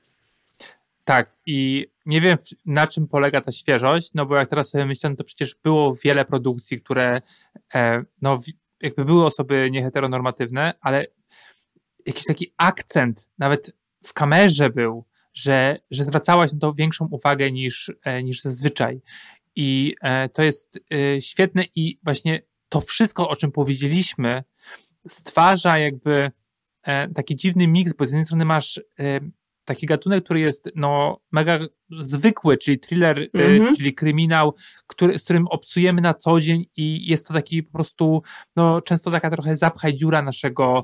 Tak, 1.06 1.36
i 1.46 1.88
nie 2.06 2.22
wiem 2.22 2.38
na 2.66 2.88
czym 2.88 3.08
polega 3.08 3.42
ta 3.42 3.52
świeżość, 3.52 4.12
no 4.14 4.26
bo 4.26 4.36
jak 4.36 4.50
teraz 4.50 4.70
sobie 4.70 4.86
myślę, 4.86 5.10
no 5.10 5.16
to 5.16 5.24
przecież 5.24 5.56
było 5.64 5.96
wiele 5.96 6.26
produkcji, 6.26 6.82
które 6.82 7.22
e, 7.76 8.04
no 8.22 8.40
jakby 8.82 9.06
były 9.06 9.26
osoby 9.26 9.70
nieheteronormatywne, 9.72 10.74
ale 10.82 11.06
jakiś 12.06 12.26
taki 12.26 12.54
akcent, 12.58 13.30
nawet 13.38 13.76
w 14.04 14.14
kamerze 14.14 14.70
był, 14.70 15.06
że, 15.34 15.80
że 15.92 16.04
zwracałaś 16.04 16.54
na 16.54 16.60
to 16.60 16.74
większą 16.74 17.08
uwagę 17.12 17.52
niż, 17.52 17.92
e, 18.04 18.24
niż 18.24 18.42
zazwyczaj. 18.42 19.02
I 19.56 19.96
e, 20.02 20.30
to 20.30 20.44
jest 20.44 20.80
e, 20.94 21.22
świetne 21.22 21.64
i 21.76 22.00
właśnie 22.04 22.42
to 22.70 22.82
wszystko, 22.82 23.30
o 23.30 23.36
czym 23.36 23.52
powiedzieliśmy, 23.52 24.44
stwarza 25.08 25.78
jakby 25.78 26.32
e, 26.84 27.08
taki 27.08 27.36
dziwny 27.36 27.68
miks, 27.68 27.94
bo 27.94 28.06
z 28.06 28.10
jednej 28.10 28.26
strony 28.26 28.46
masz 28.46 28.82
e, 29.00 29.20
taki 29.66 29.86
gatunek, 29.86 30.24
który 30.24 30.40
jest 30.40 30.70
no, 30.76 31.20
mega 31.32 31.60
zwykły, 32.00 32.58
czyli 32.58 32.80
thriller, 32.80 33.30
mm 33.34 33.60
-hmm. 33.60 33.78
czyli 33.78 33.94
kryminał, 33.94 34.56
który, 34.88 35.20
z 35.20 35.24
którym 35.24 35.48
obcujemy 35.48 36.02
na 36.02 36.14
co 36.14 36.42
dzień 36.42 36.66
i 36.76 37.10
jest 37.10 37.28
to 37.28 37.34
taki 37.34 37.64
po 37.64 37.72
prostu, 37.72 38.24
no, 38.56 38.82
często 38.82 39.12
taka 39.12 39.30
trochę 39.30 39.58
zapchaj 39.58 39.94
dziura 39.94 40.22
naszego, 40.22 40.84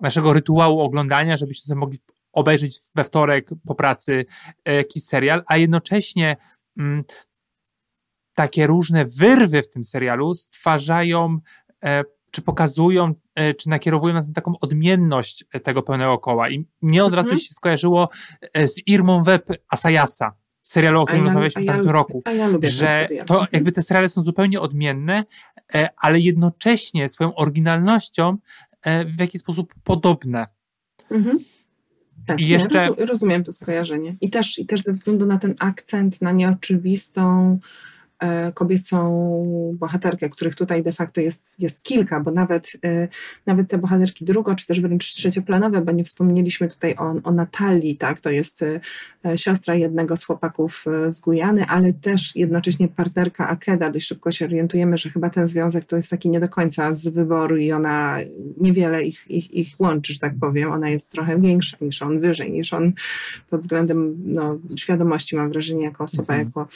naszego 0.00 0.32
rytuału 0.32 0.80
oglądania, 0.80 1.36
żebyśmy 1.36 1.62
sobie 1.62 1.80
mogli 1.80 1.98
obejrzeć 2.32 2.78
we 2.94 3.04
wtorek 3.04 3.50
po 3.66 3.74
pracy 3.74 4.24
jakiś 4.64 5.04
serial, 5.04 5.42
a 5.46 5.56
jednocześnie 5.56 6.36
mm, 6.78 7.04
takie 8.34 8.66
różne 8.66 9.04
wyrwy 9.04 9.62
w 9.62 9.70
tym 9.70 9.84
serialu 9.84 10.34
stwarzają, 10.34 11.38
e, 11.84 12.04
czy 12.30 12.42
pokazują, 12.42 13.14
e, 13.34 13.54
czy 13.54 13.68
nakierowują 13.68 14.14
nas 14.14 14.28
na 14.28 14.34
taką 14.34 14.52
odmienność 14.60 15.44
e, 15.52 15.60
tego 15.60 15.82
pełnego 15.82 16.18
koła. 16.18 16.50
I 16.50 16.66
mnie 16.82 17.04
od 17.04 17.14
razu 17.14 17.28
-hmm. 17.28 17.38
się 17.38 17.54
skojarzyło 17.54 18.08
z 18.54 18.86
Irmą 18.86 19.22
Web 19.22 19.46
Asayasa, 19.68 20.32
serialu, 20.62 21.00
o 21.00 21.04
którym 21.04 21.24
ja, 21.24 21.28
rozmawialiśmy 21.28 21.62
w 21.62 21.66
tamtym 21.66 21.86
ja, 21.86 21.92
roku, 21.92 22.22
ja 22.26 22.48
że 22.62 23.08
to 23.26 23.34
mhm. 23.34 23.48
jakby 23.52 23.72
te 23.72 23.82
seriale 23.82 24.08
są 24.08 24.22
zupełnie 24.22 24.60
odmienne, 24.60 25.24
ale 25.96 26.20
jednocześnie 26.20 27.08
swoją 27.08 27.34
oryginalnością 27.34 28.36
w 29.06 29.20
jakiś 29.20 29.40
sposób 29.40 29.74
podobne. 29.84 30.46
Mhm. 31.10 31.38
Tak, 32.26 32.40
I 32.40 32.46
jeszcze... 32.48 32.88
rozumiem 32.98 33.44
to 33.44 33.52
skojarzenie. 33.52 34.16
I 34.20 34.30
też, 34.30 34.58
I 34.58 34.66
też 34.66 34.82
ze 34.82 34.92
względu 34.92 35.26
na 35.26 35.38
ten 35.38 35.54
akcent, 35.58 36.22
na 36.22 36.32
nieoczywistą 36.32 37.58
kobiecą 38.54 39.74
bohaterkę, 39.78 40.28
których 40.28 40.56
tutaj 40.56 40.82
de 40.82 40.92
facto 40.92 41.20
jest, 41.20 41.60
jest 41.60 41.82
kilka, 41.82 42.20
bo 42.20 42.30
nawet, 42.30 42.72
e, 42.84 43.08
nawet 43.46 43.68
te 43.68 43.78
bohaterki 43.78 44.24
drugo, 44.24 44.54
czy 44.54 44.66
też 44.66 44.80
wręcz 44.80 45.04
trzecioplanowe, 45.04 45.80
bo 45.80 45.92
nie 45.92 46.04
wspomnieliśmy 46.04 46.68
tutaj 46.68 46.94
o, 46.96 47.14
o 47.24 47.32
Natalii, 47.32 47.96
tak, 47.96 48.20
to 48.20 48.30
jest 48.30 48.62
e, 48.62 48.80
siostra 49.38 49.74
jednego 49.74 50.16
z 50.16 50.24
chłopaków 50.24 50.84
z 51.08 51.20
Gujany, 51.20 51.64
ale 51.66 51.92
też 51.92 52.36
jednocześnie 52.36 52.88
partnerka 52.88 53.48
Akeda. 53.48 53.90
Dość 53.90 54.06
szybko 54.06 54.30
się 54.30 54.44
orientujemy, 54.44 54.98
że 54.98 55.10
chyba 55.10 55.30
ten 55.30 55.48
związek 55.48 55.84
to 55.84 55.96
jest 55.96 56.10
taki 56.10 56.30
nie 56.30 56.40
do 56.40 56.48
końca 56.48 56.94
z 56.94 57.08
wyboru 57.08 57.56
i 57.56 57.72
ona 57.72 58.18
niewiele 58.60 59.04
ich, 59.04 59.30
ich, 59.30 59.54
ich 59.54 59.74
łączy, 59.78 60.12
że 60.12 60.18
tak 60.18 60.32
powiem. 60.40 60.72
Ona 60.72 60.90
jest 60.90 61.12
trochę 61.12 61.40
większa 61.40 61.76
niż 61.80 62.02
on, 62.02 62.20
wyżej 62.20 62.52
niż 62.52 62.72
on 62.72 62.92
pod 63.50 63.60
względem 63.60 64.16
no, 64.24 64.58
świadomości, 64.76 65.36
mam 65.36 65.48
wrażenie, 65.48 65.84
jako 65.84 66.04
osoba, 66.04 66.34
mhm. 66.34 66.46
jako, 66.46 66.68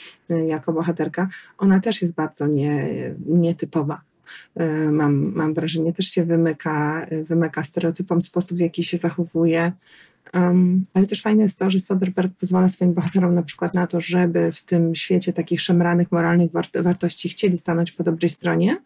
jako 0.46 0.72
bohaterka 0.72 1.28
ona 1.58 1.80
też 1.80 2.02
jest 2.02 2.14
bardzo 2.14 2.46
nie, 2.46 2.88
nietypowa. 3.26 4.00
E, 4.56 4.68
mam, 4.92 5.32
mam 5.34 5.54
wrażenie, 5.54 5.92
też 5.92 6.06
się 6.06 6.24
wymyka, 6.24 7.06
wymyka 7.24 7.64
stereotypom 7.64 8.22
sposób, 8.22 8.58
w 8.58 8.60
jaki 8.60 8.84
się 8.84 8.96
zachowuje. 8.96 9.72
Um, 10.34 10.86
ale 10.94 11.06
też 11.06 11.22
fajne 11.22 11.42
jest 11.42 11.58
to, 11.58 11.70
że 11.70 11.80
Soderbergh 11.80 12.36
pozwala 12.36 12.68
swoim 12.68 12.94
bohaterom 12.94 13.34
na 13.34 13.42
przykład 13.42 13.74
na 13.74 13.86
to, 13.86 14.00
żeby 14.00 14.52
w 14.52 14.62
tym 14.62 14.94
świecie 14.94 15.32
takich 15.32 15.60
szemranych, 15.60 16.12
moralnych 16.12 16.50
wart 16.50 16.78
wartości 16.78 17.28
chcieli 17.28 17.58
stanąć 17.58 17.92
po 17.92 18.04
dobrej 18.04 18.28
stronie, 18.28 18.76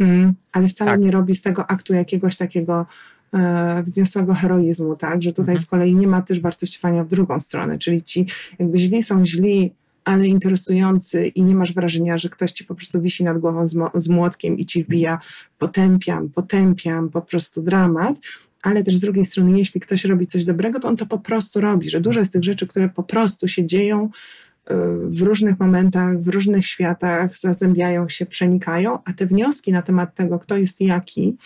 um, 0.00 0.34
ale 0.52 0.68
wcale 0.68 0.90
tak. 0.90 1.00
nie 1.00 1.10
robi 1.10 1.34
z 1.34 1.42
tego 1.42 1.70
aktu 1.70 1.94
jakiegoś 1.94 2.36
takiego 2.36 2.86
e, 3.34 3.82
wzniosłego 3.82 4.34
heroizmu, 4.34 4.96
tak? 4.96 5.22
Że 5.22 5.32
tutaj 5.32 5.54
mhm. 5.54 5.66
z 5.66 5.70
kolei 5.70 5.94
nie 5.94 6.06
ma 6.06 6.22
też 6.22 6.40
wartościowania 6.40 7.04
w 7.04 7.08
drugą 7.08 7.40
stronę, 7.40 7.78
czyli 7.78 8.02
ci 8.02 8.26
jakby 8.58 8.78
źli 8.78 9.02
są 9.02 9.26
źli 9.26 9.74
ale 10.04 10.26
interesujący 10.26 11.26
i 11.26 11.42
nie 11.42 11.54
masz 11.54 11.72
wrażenia, 11.72 12.18
że 12.18 12.28
ktoś 12.28 12.52
ci 12.52 12.64
po 12.64 12.74
prostu 12.74 13.00
wisi 13.00 13.24
nad 13.24 13.38
głową 13.38 13.68
z, 13.68 13.76
z 13.94 14.08
młotkiem 14.08 14.58
i 14.58 14.66
ci 14.66 14.84
wbija 14.84 15.18
potępiam, 15.58 16.28
potępiam, 16.28 17.10
po 17.10 17.22
prostu 17.22 17.62
dramat, 17.62 18.16
ale 18.62 18.84
też 18.84 18.96
z 18.96 19.00
drugiej 19.00 19.24
strony, 19.24 19.58
jeśli 19.58 19.80
ktoś 19.80 20.04
robi 20.04 20.26
coś 20.26 20.44
dobrego, 20.44 20.80
to 20.80 20.88
on 20.88 20.96
to 20.96 21.06
po 21.06 21.18
prostu 21.18 21.60
robi, 21.60 21.90
że 21.90 22.00
dużo 22.00 22.20
jest 22.20 22.32
tych 22.32 22.44
rzeczy, 22.44 22.66
które 22.66 22.88
po 22.88 23.02
prostu 23.02 23.48
się 23.48 23.66
dzieją 23.66 24.04
y, 24.04 24.74
w 25.08 25.22
różnych 25.22 25.60
momentach, 25.60 26.20
w 26.20 26.28
różnych 26.28 26.66
światach, 26.66 27.38
zazębiają 27.38 28.08
się, 28.08 28.26
przenikają, 28.26 28.98
a 29.04 29.12
te 29.12 29.26
wnioski 29.26 29.72
na 29.72 29.82
temat 29.82 30.14
tego, 30.14 30.38
kto 30.38 30.56
jest 30.56 30.80
jaki 30.80 31.36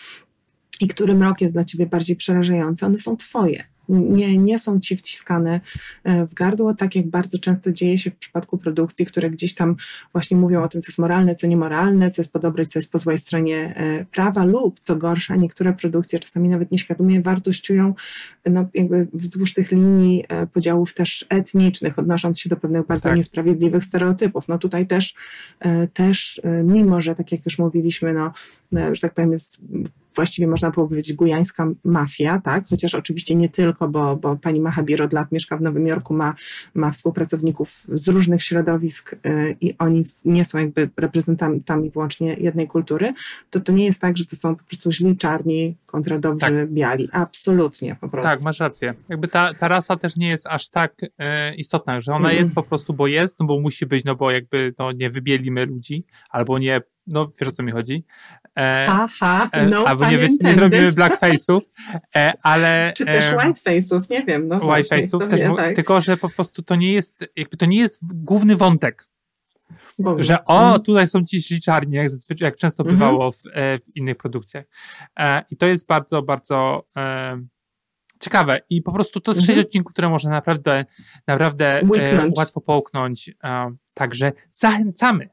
i 0.81 0.87
który 0.87 1.15
mrok 1.15 1.41
jest 1.41 1.53
dla 1.53 1.63
ciebie 1.63 1.85
bardziej 1.85 2.15
przerażający, 2.15 2.85
one 2.85 2.99
są 2.99 3.17
twoje 3.17 3.63
nie, 3.89 4.37
nie 4.37 4.59
są 4.59 4.79
ci 4.79 4.97
wciskane 4.97 5.61
e, 6.03 6.25
w 6.25 6.33
gardło, 6.33 6.73
tak 6.73 6.95
jak 6.95 7.07
bardzo 7.07 7.39
często 7.39 7.71
dzieje 7.71 7.97
się 7.97 8.11
w 8.11 8.15
przypadku 8.15 8.57
produkcji, 8.57 9.05
które 9.05 9.29
gdzieś 9.29 9.55
tam 9.55 9.75
właśnie 10.11 10.37
mówią 10.37 10.63
o 10.63 10.67
tym, 10.67 10.81
co 10.81 10.89
jest 10.89 10.99
moralne, 10.99 11.35
co 11.35 11.47
niemoralne, 11.47 12.11
co 12.11 12.21
jest 12.21 12.31
po 12.31 12.39
dobrej, 12.39 12.67
co 12.67 12.79
jest 12.79 12.91
po 12.91 12.99
złej 12.99 13.17
stronie 13.17 13.75
e, 13.75 14.05
prawa 14.05 14.45
lub, 14.45 14.79
co 14.79 14.95
gorsza, 14.95 15.35
niektóre 15.35 15.73
produkcje 15.73 16.19
czasami 16.19 16.49
nawet 16.49 16.71
nieświadomie 16.71 17.21
wartościują 17.21 17.93
no, 18.45 18.65
jakby 18.73 19.07
wzdłuż 19.13 19.53
tych 19.53 19.71
linii 19.71 20.23
e, 20.29 20.47
podziałów 20.47 20.93
też 20.93 21.25
etnicznych, 21.29 21.99
odnosząc 21.99 22.39
się 22.39 22.49
do 22.49 22.57
pewnych 22.57 22.87
bardzo 22.87 23.09
tak. 23.09 23.17
niesprawiedliwych 23.17 23.83
stereotypów. 23.83 24.47
No 24.47 24.57
tutaj 24.57 24.87
też, 24.87 25.15
też 25.93 26.41
mimo, 26.63 27.01
że 27.01 27.15
tak 27.15 27.31
jak 27.31 27.45
już 27.45 27.59
mówiliśmy, 27.59 28.13
no, 28.13 28.31
że 28.71 29.01
tak 29.01 29.13
powiem, 29.13 29.31
jest 29.31 29.57
właściwie 30.17 30.47
można 30.47 30.71
było 30.71 30.87
powiedzieć 30.87 31.13
gujańska 31.13 31.67
mafia, 31.83 32.41
tak? 32.43 32.67
Chociaż 32.69 32.95
oczywiście 32.95 33.35
nie 33.35 33.49
tylko, 33.49 33.87
bo, 33.87 34.15
bo 34.15 34.35
pani 34.35 34.61
Mahabir 34.61 35.03
od 35.03 35.13
lat 35.13 35.31
mieszka 35.31 35.57
w 35.57 35.61
Nowym 35.61 35.87
Jorku, 35.87 36.13
ma, 36.13 36.33
ma 36.73 36.91
współpracowników 36.91 37.69
z 37.93 38.07
różnych 38.07 38.43
środowisk 38.43 39.13
y, 39.13 39.17
i 39.61 39.77
oni 39.77 40.05
nie 40.25 40.45
są 40.45 40.57
jakby 40.57 40.89
reprezentantami 40.97 41.89
wyłącznie 41.89 42.33
jednej 42.33 42.67
kultury, 42.67 43.13
to 43.49 43.59
to 43.59 43.71
nie 43.71 43.85
jest 43.85 44.01
tak, 44.01 44.17
że 44.17 44.25
to 44.25 44.35
są 44.35 44.55
po 44.55 44.63
prostu 44.63 44.91
źli 44.91 45.17
czarni 45.17 45.75
kontra 45.85 46.19
dobrzy 46.19 46.45
tak. 46.45 46.71
biali. 46.71 47.09
Absolutnie 47.11 47.95
po 48.01 48.09
prostu. 48.09 48.29
Tak, 48.29 48.41
masz 48.41 48.59
rację. 48.59 48.93
Jakby 49.09 49.27
ta, 49.27 49.53
ta 49.53 49.67
rasa 49.67 49.95
też 49.95 50.17
nie 50.17 50.27
jest 50.27 50.47
aż 50.47 50.69
tak 50.69 50.93
e, 51.17 51.55
istotna, 51.55 52.01
że 52.01 52.11
ona 52.11 52.29
mm. 52.29 52.39
jest 52.39 52.53
po 52.53 52.63
prostu, 52.63 52.93
bo 52.93 53.07
jest, 53.07 53.39
no 53.39 53.45
bo 53.45 53.59
musi 53.59 53.85
być, 53.85 54.05
no 54.05 54.15
bo 54.15 54.31
jakby 54.31 54.73
no, 54.79 54.91
nie 54.91 55.09
wybielimy 55.09 55.65
ludzi, 55.65 56.03
albo 56.29 56.59
nie, 56.59 56.81
no 57.07 57.31
wiesz 57.39 57.49
o 57.49 57.51
co 57.51 57.63
mi 57.63 57.71
chodzi. 57.71 58.05
E, 58.57 58.87
Aha, 58.89 59.49
e, 59.51 59.65
no 59.65 59.85
Albo 59.85 60.11
nie, 60.11 60.29
nie 60.41 60.55
zrobimy 60.55 60.91
blackface'ów, 60.91 61.61
e, 62.15 62.33
ale... 62.43 62.93
Czy 62.95 63.05
też 63.05 63.25
e, 63.25 63.35
whiteface'ów, 63.35 64.09
nie 64.09 64.23
wiem. 64.23 64.47
No 64.47 64.59
whiteface'ów 64.59 65.29
też, 65.29 65.41
wie, 65.41 65.53
tak. 65.57 65.75
tylko 65.75 66.01
że 66.01 66.17
po 66.17 66.29
prostu 66.29 66.63
to 66.63 66.75
nie 66.75 66.93
jest, 66.93 67.33
jakby 67.35 67.57
to 67.57 67.65
nie 67.65 67.77
jest 67.77 67.99
główny 68.13 68.55
wątek. 68.55 69.07
Że 70.17 70.45
o, 70.45 70.63
mhm. 70.63 70.81
tutaj 70.81 71.07
są 71.07 71.23
ci 71.23 71.41
źli 71.41 71.61
czarni, 71.61 71.95
jak, 71.95 72.11
jak 72.39 72.57
często 72.57 72.83
mhm. 72.83 72.97
bywało 72.97 73.31
w, 73.31 73.41
e, 73.53 73.79
w 73.79 73.95
innych 73.95 74.17
produkcjach. 74.17 74.65
E, 75.19 75.43
I 75.49 75.57
to 75.57 75.67
jest 75.67 75.87
bardzo, 75.87 76.21
bardzo 76.21 76.87
ciekawe. 78.19 78.59
I 78.69 78.81
po 78.81 78.91
prostu 78.91 79.19
to 79.19 79.31
jest 79.31 79.41
mhm. 79.41 79.55
sześć 79.55 79.67
odcinków, 79.67 79.93
które 79.93 80.09
można 80.09 80.29
naprawdę, 80.29 80.85
naprawdę 81.27 81.81
łatwo 82.37 82.61
połknąć. 82.61 83.31
Także 83.93 84.31
zachęcamy 84.51 85.29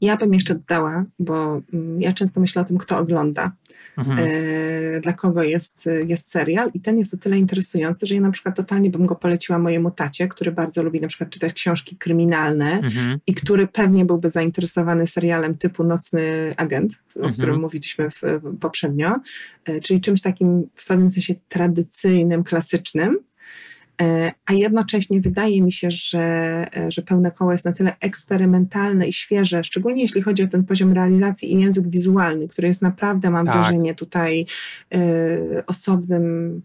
ja 0.00 0.16
bym 0.16 0.34
jeszcze 0.34 0.54
dodała, 0.54 1.04
bo 1.18 1.60
mm, 1.72 2.00
ja 2.00 2.12
często 2.12 2.40
myślę 2.40 2.62
o 2.62 2.64
tym, 2.64 2.78
kto 2.78 2.98
ogląda, 2.98 3.52
mhm. 3.98 4.18
e, 4.18 5.00
dla 5.00 5.12
kogo 5.12 5.42
jest, 5.42 5.88
jest 6.06 6.30
serial 6.30 6.70
i 6.74 6.80
ten 6.80 6.98
jest 6.98 7.14
o 7.14 7.16
tyle 7.16 7.38
interesujący, 7.38 8.06
że 8.06 8.14
ja 8.14 8.20
na 8.20 8.30
przykład 8.30 8.56
totalnie 8.56 8.90
bym 8.90 9.06
go 9.06 9.14
poleciła 9.16 9.58
mojemu 9.58 9.90
tacie, 9.90 10.28
który 10.28 10.52
bardzo 10.52 10.82
lubi 10.82 11.00
na 11.00 11.08
przykład 11.08 11.30
czytać 11.30 11.52
książki 11.52 11.96
kryminalne 11.96 12.72
mhm. 12.72 13.18
i 13.26 13.34
który 13.34 13.66
pewnie 13.66 14.04
byłby 14.04 14.30
zainteresowany 14.30 15.06
serialem 15.06 15.58
typu 15.58 15.84
Nocny 15.84 16.54
Agent, 16.56 16.92
o 17.16 17.18
mhm. 17.18 17.34
którym 17.34 17.60
mówiliśmy 17.60 18.10
w, 18.10 18.20
poprzednio, 18.60 19.16
e, 19.64 19.80
czyli 19.80 20.00
czymś 20.00 20.22
takim 20.22 20.68
w 20.74 20.86
pewnym 20.86 21.10
sensie 21.10 21.34
tradycyjnym, 21.48 22.44
klasycznym, 22.44 23.18
a 24.46 24.52
jednocześnie 24.52 25.20
wydaje 25.20 25.62
mi 25.62 25.72
się, 25.72 25.90
że, 25.90 26.18
e, 26.76 26.90
że 26.90 27.02
pełne 27.02 27.30
koło 27.30 27.52
jest 27.52 27.64
na 27.64 27.72
tyle 27.72 27.96
eksperymentalne 28.00 29.08
i 29.08 29.12
świeże, 29.12 29.64
szczególnie 29.64 30.02
jeśli 30.02 30.22
chodzi 30.22 30.44
o 30.44 30.48
ten 30.48 30.64
poziom 30.64 30.92
realizacji 30.92 31.54
i 31.54 31.60
język 31.60 31.88
wizualny, 31.88 32.48
który 32.48 32.68
jest 32.68 32.82
naprawdę, 32.82 33.30
mam 33.30 33.46
tak. 33.46 33.54
wrażenie, 33.54 33.94
tutaj 33.94 34.46
y, 34.94 35.66
osobnym 35.66 36.62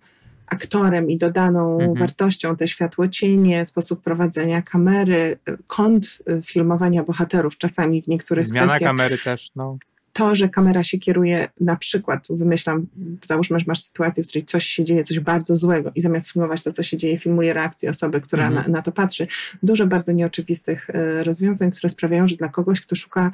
aktorem 0.47 1.09
i 1.09 1.17
dodaną 1.17 1.73
mhm. 1.73 1.93
wartością 1.93 2.55
te 2.55 2.67
światłocienie, 2.67 3.65
sposób 3.65 4.01
prowadzenia 4.01 4.61
kamery, 4.61 5.37
kąt 5.67 6.17
filmowania 6.43 7.03
bohaterów 7.03 7.57
czasami 7.57 8.01
w 8.01 8.07
niektórych 8.07 8.45
Zmiana 8.45 8.67
kwestiach. 8.67 8.89
kamery 8.89 9.17
też, 9.17 9.51
no 9.55 9.77
to, 10.17 10.35
że 10.35 10.49
kamera 10.49 10.83
się 10.83 10.97
kieruje 10.97 11.47
na 11.59 11.75
przykład, 11.75 12.27
wymyślam, 12.29 12.87
załóżmy, 13.25 13.59
że 13.59 13.65
masz 13.67 13.83
sytuację, 13.83 14.23
w 14.23 14.27
której 14.27 14.45
coś 14.45 14.65
się 14.65 14.83
dzieje, 14.83 15.03
coś 15.03 15.19
bardzo 15.19 15.55
złego 15.55 15.91
i 15.95 16.01
zamiast 16.01 16.31
filmować 16.31 16.63
to, 16.63 16.71
co 16.71 16.83
się 16.83 16.97
dzieje, 16.97 17.17
filmuje 17.17 17.53
reakcję 17.53 17.89
osoby, 17.89 18.21
która 18.21 18.47
mhm. 18.47 18.65
na, 18.71 18.77
na, 18.77 18.81
to 18.81 18.91
patrzy. 18.91 19.27
Dużo 19.63 19.87
bardzo 19.87 20.11
nieoczywistych 20.11 20.89
y, 20.89 21.23
rozwiązań, 21.23 21.71
które 21.71 21.89
sprawiają, 21.89 22.27
że 22.27 22.35
dla 22.35 22.49
kogoś, 22.49 22.81
kto 22.81 22.95
szuka 22.95 23.31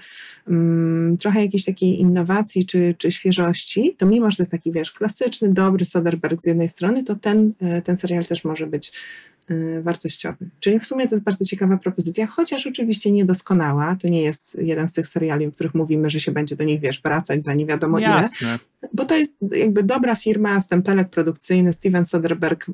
um, 0.48 1.18
trochę 1.20 1.42
jakiejś 1.42 1.66
takiej 1.66 2.00
innowacji 2.00 2.66
czy, 2.66 2.96
czy 2.98 3.12
świeżości, 3.12 3.96
to 3.98 4.06
mimo, 4.06 4.32
że 4.32 4.38
to 4.38 4.44
jest 4.44 4.52
taki, 4.52 4.72
wiesz, 4.72 4.92
klasyczny, 4.92 5.54
dobry 5.54 5.86
Soderbergh 5.86 6.42
z 6.42 6.46
jednej 6.46 6.70
strony, 6.70 7.04
to 7.04 7.16
ten, 7.16 7.54
y, 7.78 7.82
ten 7.82 7.98
serial 7.98 8.26
też 8.26 8.44
może 8.44 8.68
być 8.68 8.92
wartościowy. 9.82 10.50
Czyli 10.60 10.80
w 10.80 10.86
sumie 10.86 11.08
to 11.08 11.16
jest 11.16 11.26
bardzo 11.26 11.46
ciekawa 11.46 11.78
propozycja, 11.78 12.28
chociaż 12.28 12.68
oczywiście 12.68 13.12
niedoskonała. 13.12 13.96
To 14.02 14.08
nie 14.08 14.22
jest 14.22 14.58
jeden 14.62 14.90
z 14.90 14.94
tych 14.94 15.08
seriali, 15.08 15.48
o 15.48 15.52
których 15.52 15.74
mówimy, 15.74 16.10
że 16.10 16.20
się 16.20 16.32
będzie 16.32 16.56
do 16.56 16.64
nich, 16.64 16.80
wiesz, 16.80 17.02
wracać 17.02 17.44
za 17.44 17.54
nie 17.54 17.66
wiadomo 17.66 18.00
Jasne. 18.00 18.48
ile. 18.48 18.60
Bo 18.94 19.06
to 19.06 19.16
jest 19.16 19.38
jakby 19.52 19.84
dobra 19.84 20.16
firma, 20.16 20.62
stempelek 20.62 21.10
produkcyjny, 21.10 21.74
Steven 21.74 22.06
Soderbergh 22.06 22.70
y, 22.70 22.74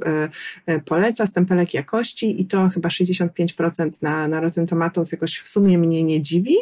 y, 0.74 0.80
poleca, 0.86 1.28
stempelek 1.28 1.74
jakości 1.74 2.41
i 2.41 2.45
to 2.45 2.70
chyba 2.70 2.89
65% 2.89 3.91
na, 4.01 4.28
na 4.28 4.39
Rotten 4.39 4.67
Tomatoes 4.67 5.11
jakoś 5.11 5.39
w 5.39 5.47
sumie 5.47 5.78
mnie 5.78 6.03
nie 6.03 6.22
dziwi, 6.22 6.55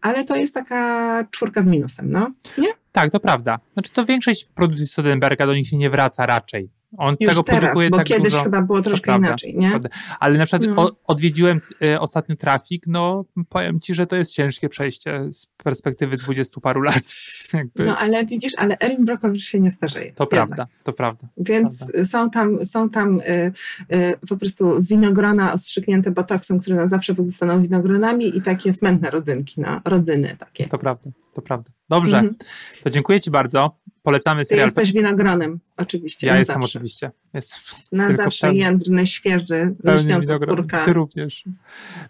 ale 0.00 0.24
to 0.24 0.36
jest 0.36 0.54
taka 0.54 1.24
czwórka 1.30 1.62
z 1.62 1.66
minusem, 1.66 2.10
no? 2.12 2.32
Nie? 2.58 2.68
Tak, 2.92 3.12
to 3.12 3.20
prawda. 3.20 3.58
Znaczy 3.72 3.92
to 3.92 4.04
większość 4.04 4.44
produkcji 4.44 4.86
Soderberga 4.86 5.46
do 5.46 5.54
nich 5.54 5.68
się 5.68 5.76
nie 5.76 5.90
wraca 5.90 6.26
raczej. 6.26 6.81
On 6.98 7.16
Już 7.20 7.30
tego 7.30 7.42
teraz, 7.42 7.60
produkuje 7.60 7.90
bo 7.90 7.96
tak 7.96 8.06
kiedyś 8.06 8.32
dużo. 8.32 8.42
chyba 8.42 8.62
było 8.62 8.82
troszkę 8.82 9.16
inaczej, 9.16 9.56
nie? 9.56 9.80
Ale 10.20 10.38
na 10.38 10.46
przykład 10.46 10.70
no. 10.76 10.90
odwiedziłem 11.04 11.60
y, 11.82 12.00
ostatnio 12.00 12.36
trafik, 12.36 12.86
no 12.86 13.24
powiem 13.48 13.80
ci, 13.80 13.94
że 13.94 14.06
to 14.06 14.16
jest 14.16 14.32
ciężkie 14.32 14.68
przejście 14.68 15.32
z 15.32 15.46
perspektywy 15.46 16.16
dwudziestu 16.16 16.60
paru 16.60 16.82
lat. 16.82 17.14
Jakby. 17.54 17.84
No 17.84 17.98
ale 17.98 18.26
widzisz, 18.26 18.52
ale 18.56 18.76
Erin 18.78 19.04
Brockovich 19.04 19.44
się 19.44 19.60
nie 19.60 19.70
starzeje. 19.70 20.12
To 20.12 20.26
prawda, 20.26 20.66
to 20.84 20.92
prawda. 20.92 21.28
Więc 21.36 21.78
prawda. 21.78 22.04
są 22.04 22.30
tam, 22.30 22.66
są 22.66 22.90
tam 22.90 23.20
y, 23.20 23.52
y, 23.94 24.26
po 24.28 24.36
prostu 24.36 24.82
winogrona 24.82 25.52
ostrzyknięte 25.52 26.10
botoksem, 26.10 26.60
które 26.60 26.76
na 26.76 26.86
zawsze 26.86 27.14
pozostaną 27.14 27.62
winogronami 27.62 28.36
i 28.36 28.42
takie 28.42 28.72
smętne 28.72 29.10
rodzynki, 29.10 29.60
no, 29.60 29.80
rodzyny 29.84 30.36
takie. 30.38 30.66
To 30.68 30.78
prawda, 30.78 31.10
to 31.34 31.42
prawda. 31.42 31.70
Dobrze, 31.88 32.18
mhm. 32.18 32.36
to 32.84 32.90
dziękuję 32.90 33.20
Ci 33.20 33.30
bardzo. 33.30 33.81
Polecamy 34.02 34.44
serial. 34.44 34.64
Ty 34.64 34.68
jesteś 34.68 34.92
winogronem, 34.92 35.60
oczywiście. 35.76 36.26
Ja 36.26 36.38
jestem 36.38 36.62
zawsze. 36.62 36.78
oczywiście. 36.78 37.10
Jest 37.34 37.54
na 37.92 38.12
zawsze 38.12 38.46
pełny, 38.46 38.58
jędrny, 38.58 39.06
świeży, 39.06 39.74
lśniąca 39.84 40.36
skórka. 40.36 40.84
Ty 40.84 40.92
również. 40.92 41.44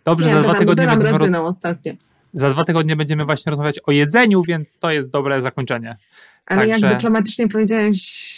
Dobrze, 0.05 0.29
nie, 0.29 0.35
za 0.35 0.43
dwa 0.43 0.55
tygodnie 0.55 0.87
będziemy 0.87 1.41
ostatnio. 1.41 1.93
Za 2.33 2.51
dwa 2.51 2.65
tygodnie 2.65 2.97
będziemy 2.97 3.25
właśnie 3.25 3.51
rozmawiać 3.51 3.81
o 3.87 3.93
jedzeniu, 3.93 4.43
więc 4.43 4.79
to 4.79 4.91
jest 4.91 5.11
dobre 5.11 5.43
zakończenie. 5.43 5.97
Ale 6.47 6.67
Także... 6.67 6.87
jak 6.87 6.97
dyplomatycznie 6.97 7.49
powiedziałeś 7.49 8.33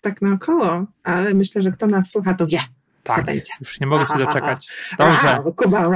tak 0.00 0.22
naokoło, 0.22 0.86
ale 1.02 1.34
myślę, 1.34 1.62
że 1.62 1.72
kto 1.72 1.86
nas 1.86 2.10
słucha, 2.10 2.34
to 2.34 2.46
wie. 2.46 2.60
Tak, 3.02 3.26
już 3.60 3.80
nie 3.80 3.86
mogę 3.86 4.06
się 4.06 4.18
doczekać. 4.18 4.68
Dobrze. 4.98 5.42
Kuba, 5.56 5.90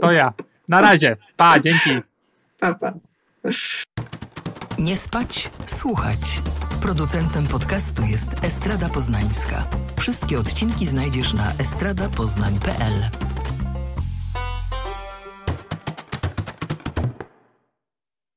To 0.00 0.12
ja. 0.12 0.32
Na 0.68 0.80
razie. 0.80 1.16
Pa, 1.36 1.60
dzięki. 1.60 1.90
Pa, 2.60 2.74
pa. 2.74 2.92
Nie 4.82 4.96
spać, 4.96 5.50
słuchać. 5.66 6.42
Producentem 6.80 7.46
podcastu 7.46 8.02
jest 8.02 8.28
Estrada 8.42 8.88
Poznańska. 8.88 9.68
Wszystkie 9.98 10.38
odcinki 10.38 10.86
znajdziesz 10.86 11.34
na 11.34 11.52
estradapoznań.pl. 11.52 13.10